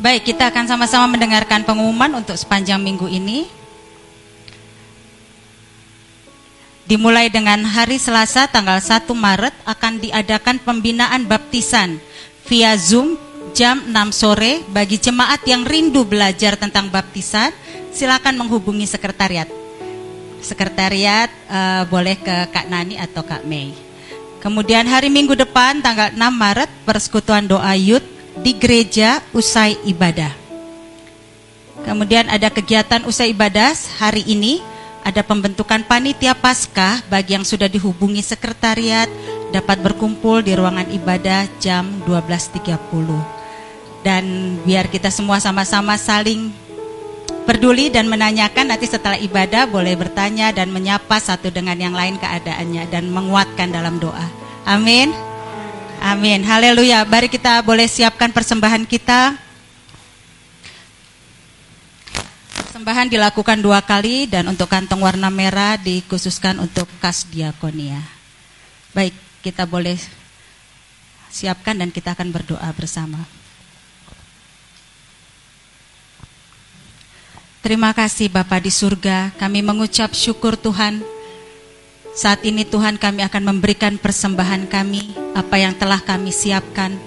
[0.00, 3.44] Baik, kita akan sama-sama mendengarkan pengumuman untuk sepanjang minggu ini.
[6.88, 12.00] Dimulai dengan hari Selasa tanggal 1 Maret akan diadakan pembinaan baptisan
[12.48, 13.20] via Zoom
[13.52, 17.52] jam 6 sore bagi jemaat yang rindu belajar tentang baptisan,
[17.92, 19.52] silakan menghubungi sekretariat.
[20.40, 23.76] Sekretariat eh, boleh ke Kak Nani atau Kak Mei.
[24.40, 30.32] Kemudian hari Minggu depan tanggal 6 Maret persekutuan doa Youth di gereja usai ibadah.
[31.84, 34.60] Kemudian ada kegiatan usai ibadah hari ini
[35.00, 39.08] ada pembentukan panitia Paskah bagi yang sudah dihubungi sekretariat
[39.48, 42.76] dapat berkumpul di ruangan ibadah jam 12.30.
[44.04, 46.52] Dan biar kita semua sama-sama saling
[47.48, 52.88] peduli dan menanyakan nanti setelah ibadah boleh bertanya dan menyapa satu dengan yang lain keadaannya
[52.92, 54.28] dan menguatkan dalam doa.
[54.68, 55.29] Amin.
[56.00, 56.40] Amin.
[56.48, 57.04] Haleluya.
[57.04, 59.36] Mari kita boleh siapkan persembahan kita.
[62.56, 68.00] Persembahan dilakukan dua kali dan untuk kantong warna merah dikhususkan untuk kas diakonia.
[68.96, 69.12] Baik,
[69.44, 70.00] kita boleh
[71.28, 73.20] siapkan dan kita akan berdoa bersama.
[77.60, 81.19] Terima kasih Bapa di surga, kami mengucap syukur Tuhan.
[82.10, 86.98] Saat ini Tuhan kami akan memberikan persembahan kami, apa yang telah kami siapkan.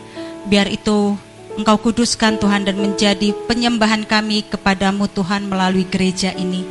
[0.47, 1.19] Biar itu
[1.53, 6.65] Engkau kuduskan Tuhan dan menjadi penyembahan kami kepadamu Tuhan melalui gereja ini.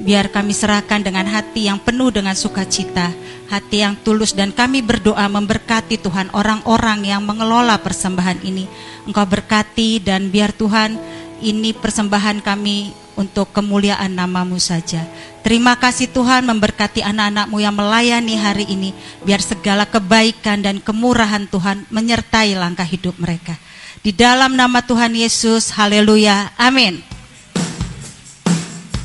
[0.00, 3.12] Biar kami serahkan dengan hati yang penuh dengan sukacita,
[3.52, 8.64] hati yang tulus dan kami berdoa memberkati Tuhan orang-orang yang mengelola persembahan ini.
[9.04, 10.96] Engkau berkati dan biar Tuhan
[11.44, 15.04] ini persembahan kami untuk kemuliaan namamu saja.
[15.44, 18.96] Terima kasih Tuhan memberkati anak-anakmu yang melayani hari ini.
[19.22, 23.60] Biar segala kebaikan dan kemurahan Tuhan menyertai langkah hidup mereka.
[24.00, 27.04] Di dalam nama Tuhan Yesus, haleluya, amin.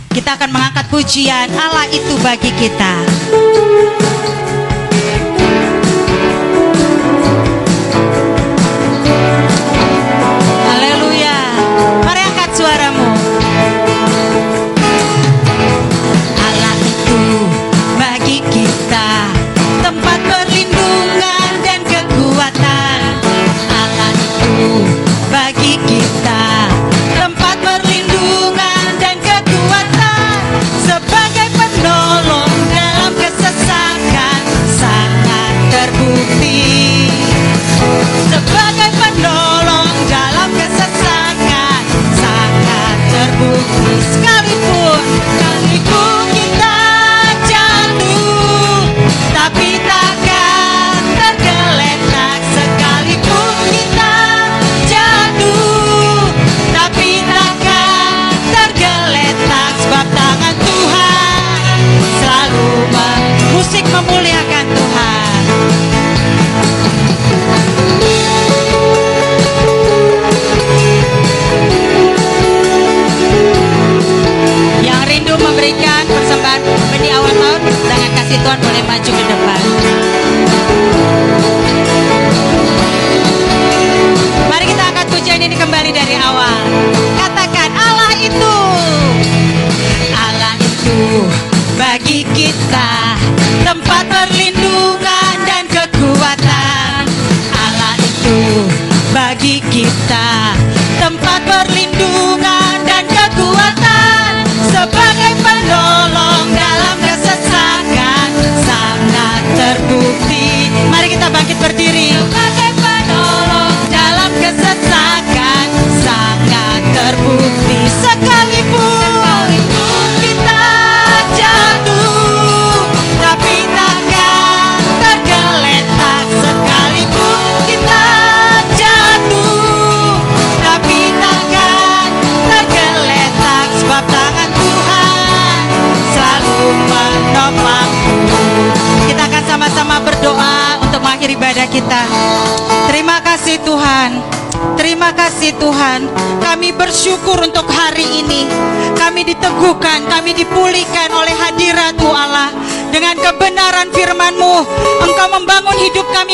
[0.09, 2.93] Kita akan mengangkat pujian Allah itu bagi kita.
[12.59, 13.08] Mari angkat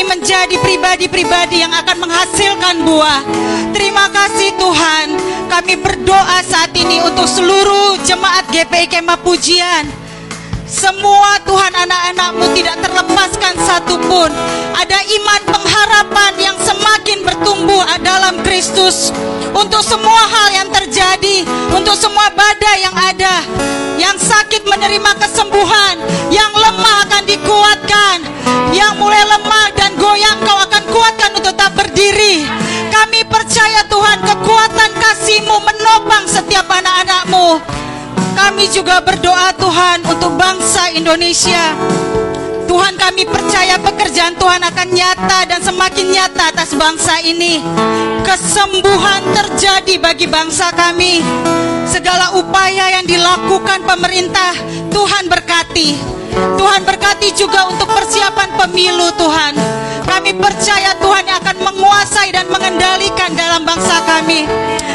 [0.06, 3.20] menjadi pribadi-pribadi yang akan menghasilkan buah.
[3.74, 5.06] Terima kasih Tuhan.
[5.46, 10.06] Kami berdoa saat ini untuk seluruh jemaat GPI Kemah Pujian.
[10.66, 14.34] Semua Tuhan anak-anakmu tidak terlepaskan satupun.
[14.74, 19.14] Ada iman pengharapan yang semakin bertumbuh dalam Kristus.
[19.54, 23.46] Untuk semua hal yang terjadi, untuk semua badai yang ada,
[23.96, 25.96] yang sakit menerima kesembuhan,
[26.34, 28.16] yang lemah akan dikuatkan,
[28.74, 29.75] yang mulai lemah
[30.06, 32.46] goyang kau akan kuatkan untuk tetap berdiri.
[32.94, 37.58] Kami percaya Tuhan kekuatan kasih-Mu menopang setiap anak-anak-Mu.
[38.38, 41.74] Kami juga berdoa Tuhan untuk bangsa Indonesia.
[42.70, 47.58] Tuhan kami percaya pekerjaan Tuhan akan nyata dan semakin nyata atas bangsa ini.
[48.22, 51.18] Kesembuhan terjadi bagi bangsa kami.
[51.86, 54.54] Segala upaya yang dilakukan pemerintah,
[54.92, 55.98] Tuhan berkati.
[56.58, 59.85] Tuhan berkati juga untuk persiapan pemilu Tuhan.
[60.40, 64.48] Percaya Tuhan yang akan menguasai dan mengendalikan dalam bangsa kami.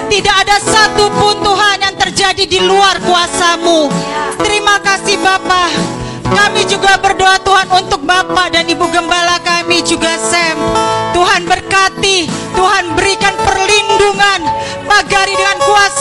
[0.10, 3.94] Tidak ada satu pun Tuhan yang terjadi di luar kuasamu.
[4.42, 6.02] Terima kasih Bapak.
[6.32, 10.58] Kami juga berdoa Tuhan untuk Bapak dan Ibu Gembala kami juga Sam.
[11.14, 12.26] Tuhan berkati,
[12.58, 13.21] Tuhan berikan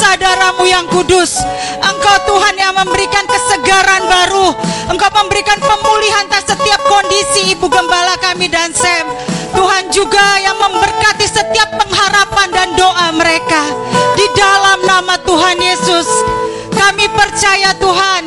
[0.01, 1.41] darahmu yang kudus.
[1.81, 4.57] Engkau Tuhan yang memberikan kesegaran baru.
[4.89, 9.13] Engkau memberikan pemulihan atas setiap kondisi Ibu Gembala kami dan Sam.
[9.53, 13.69] Tuhan juga yang memberkati setiap pengharapan dan doa mereka.
[14.17, 16.09] Di dalam nama Tuhan Yesus,
[16.73, 18.23] kami percaya Tuhan,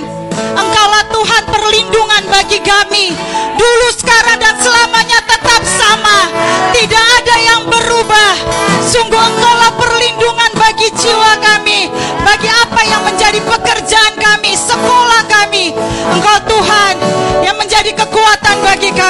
[0.53, 3.13] Engkaulah Tuhan perlindungan bagi kami
[3.53, 5.12] Dulu, sekarang, dan selamanya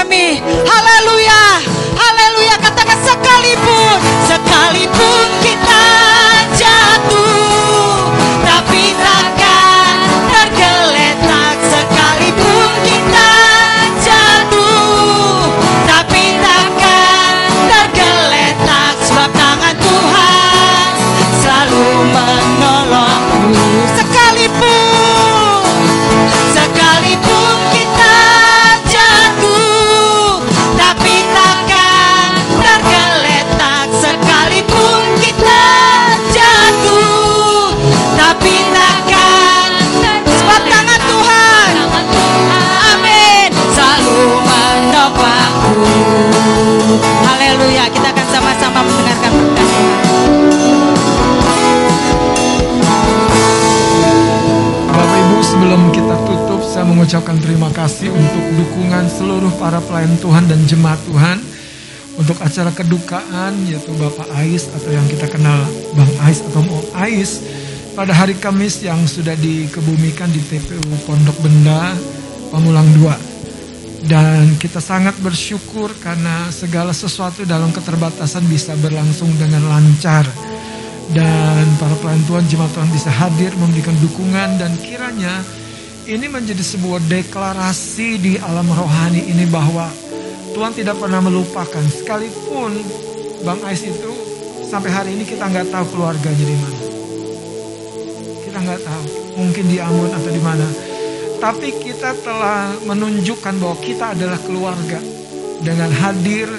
[0.03, 0.35] bagi
[0.67, 1.52] kami
[59.73, 61.41] para pelayan Tuhan dan jemaat Tuhan
[62.21, 65.65] untuk acara kedukaan yaitu Bapak Ais atau yang kita kenal
[65.97, 67.41] Bang Ais atau Om Ais
[67.97, 70.77] pada hari Kamis yang sudah dikebumikan di TPU
[71.09, 71.89] Pondok Benda
[72.53, 80.29] Pamulang 2 dan kita sangat bersyukur karena segala sesuatu dalam keterbatasan bisa berlangsung dengan lancar.
[81.17, 85.41] Dan para pelayan Tuhan jemaat Tuhan bisa hadir memberikan dukungan dan kiranya
[86.03, 89.87] ini menjadi sebuah deklarasi di alam rohani ini bahwa
[90.51, 91.83] Tuhan tidak pernah melupakan.
[91.87, 92.75] Sekalipun
[93.47, 94.11] Bang Ais itu
[94.67, 96.79] sampai hari ini kita nggak tahu keluarganya di mana.
[98.43, 99.03] Kita nggak tahu
[99.39, 100.67] mungkin di Ambon atau di mana.
[101.39, 104.99] Tapi kita telah menunjukkan bahwa kita adalah keluarga.
[105.63, 106.51] Dengan hadir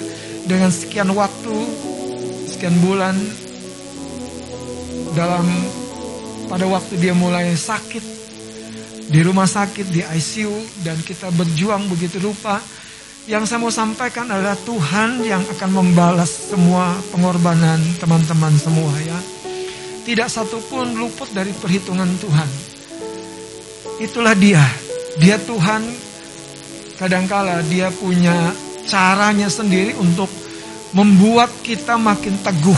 [0.49, 1.57] dengan sekian waktu
[2.49, 3.13] sekian bulan
[5.13, 5.45] dalam
[6.49, 8.01] pada waktu dia mulai sakit
[9.05, 12.57] di rumah sakit di ICU dan kita berjuang begitu rupa
[13.25, 19.17] yang saya mau sampaikan adalah Tuhan yang akan membalas semua pengorbanan teman-teman semua ya.
[20.05, 22.49] Tidak satupun luput dari perhitungan Tuhan.
[23.97, 24.61] Itulah dia.
[25.17, 25.81] Dia Tuhan.
[27.01, 28.53] Kadangkala dia punya
[28.85, 30.29] caranya sendiri untuk
[30.93, 32.77] membuat kita makin teguh.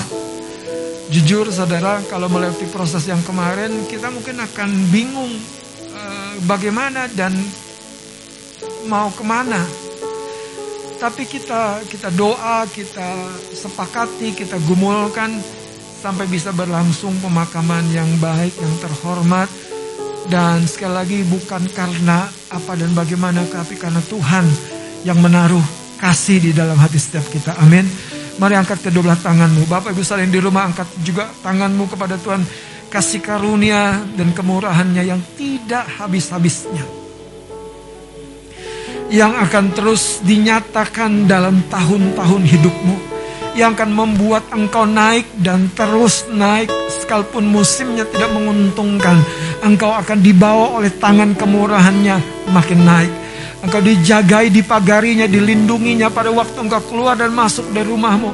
[1.12, 5.32] Jujur saudara, kalau melewati proses yang kemarin, kita mungkin akan bingung
[6.46, 7.34] bagaimana dan
[8.86, 9.62] mau ke mana.
[10.98, 13.06] Tapi kita kita doa, kita
[13.54, 15.38] sepakati, kita gumulkan
[16.02, 19.50] sampai bisa berlangsung pemakaman yang baik, yang terhormat.
[20.28, 24.44] Dan sekali lagi bukan karena apa dan bagaimana, tapi karena Tuhan
[25.08, 25.64] yang menaruh
[25.98, 27.56] kasih di dalam hati setiap kita.
[27.64, 27.88] Amin.
[28.38, 29.66] Mari angkat kedua belah tanganmu.
[29.66, 32.46] Bapak Ibu saling di rumah angkat juga tanganmu kepada Tuhan.
[32.88, 36.88] Kasih karunia dan kemurahannya yang tidak habis-habisnya.
[39.12, 42.96] Yang akan terus dinyatakan dalam tahun-tahun hidupmu.
[43.60, 46.72] Yang akan membuat engkau naik dan terus naik.
[46.88, 49.20] Sekalipun musimnya tidak menguntungkan.
[49.68, 53.12] Engkau akan dibawa oleh tangan kemurahannya makin naik.
[53.68, 58.32] Engkau dijagai, dipagarinya, dilindunginya pada waktu engkau keluar dan masuk dari rumahmu.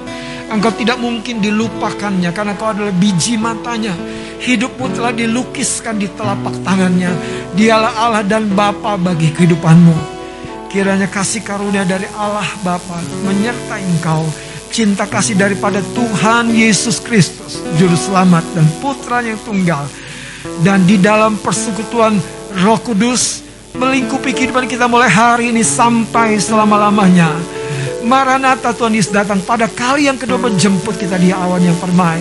[0.52, 3.96] Engkau tidak mungkin dilupakannya karena kau adalah biji matanya.
[4.44, 7.12] Hidupmu telah dilukiskan di telapak tangannya.
[7.56, 9.96] Dialah Allah dan Bapa bagi kehidupanmu.
[10.68, 14.28] Kiranya kasih karunia dari Allah Bapa menyertai engkau.
[14.74, 19.86] Cinta kasih daripada Tuhan Yesus Kristus, Juru Selamat dan Putra yang tunggal.
[20.66, 22.18] Dan di dalam persekutuan
[22.58, 23.46] Roh Kudus
[23.78, 27.32] melingkupi kehidupan kita mulai hari ini sampai selama-lamanya.
[28.04, 32.20] Maranatha Tuhan Yesus datang pada kali yang kedua menjemput kita di awan yang permai.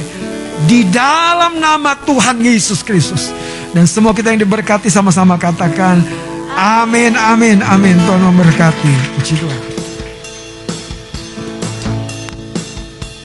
[0.62, 3.34] Di dalam nama Tuhan Yesus Kristus.
[3.74, 6.04] Dan semua kita yang diberkati sama-sama katakan
[6.52, 7.96] Amin, amin, amin.
[8.04, 8.92] Tuhan memberkati.
[9.16, 9.72] Puji Tuhan.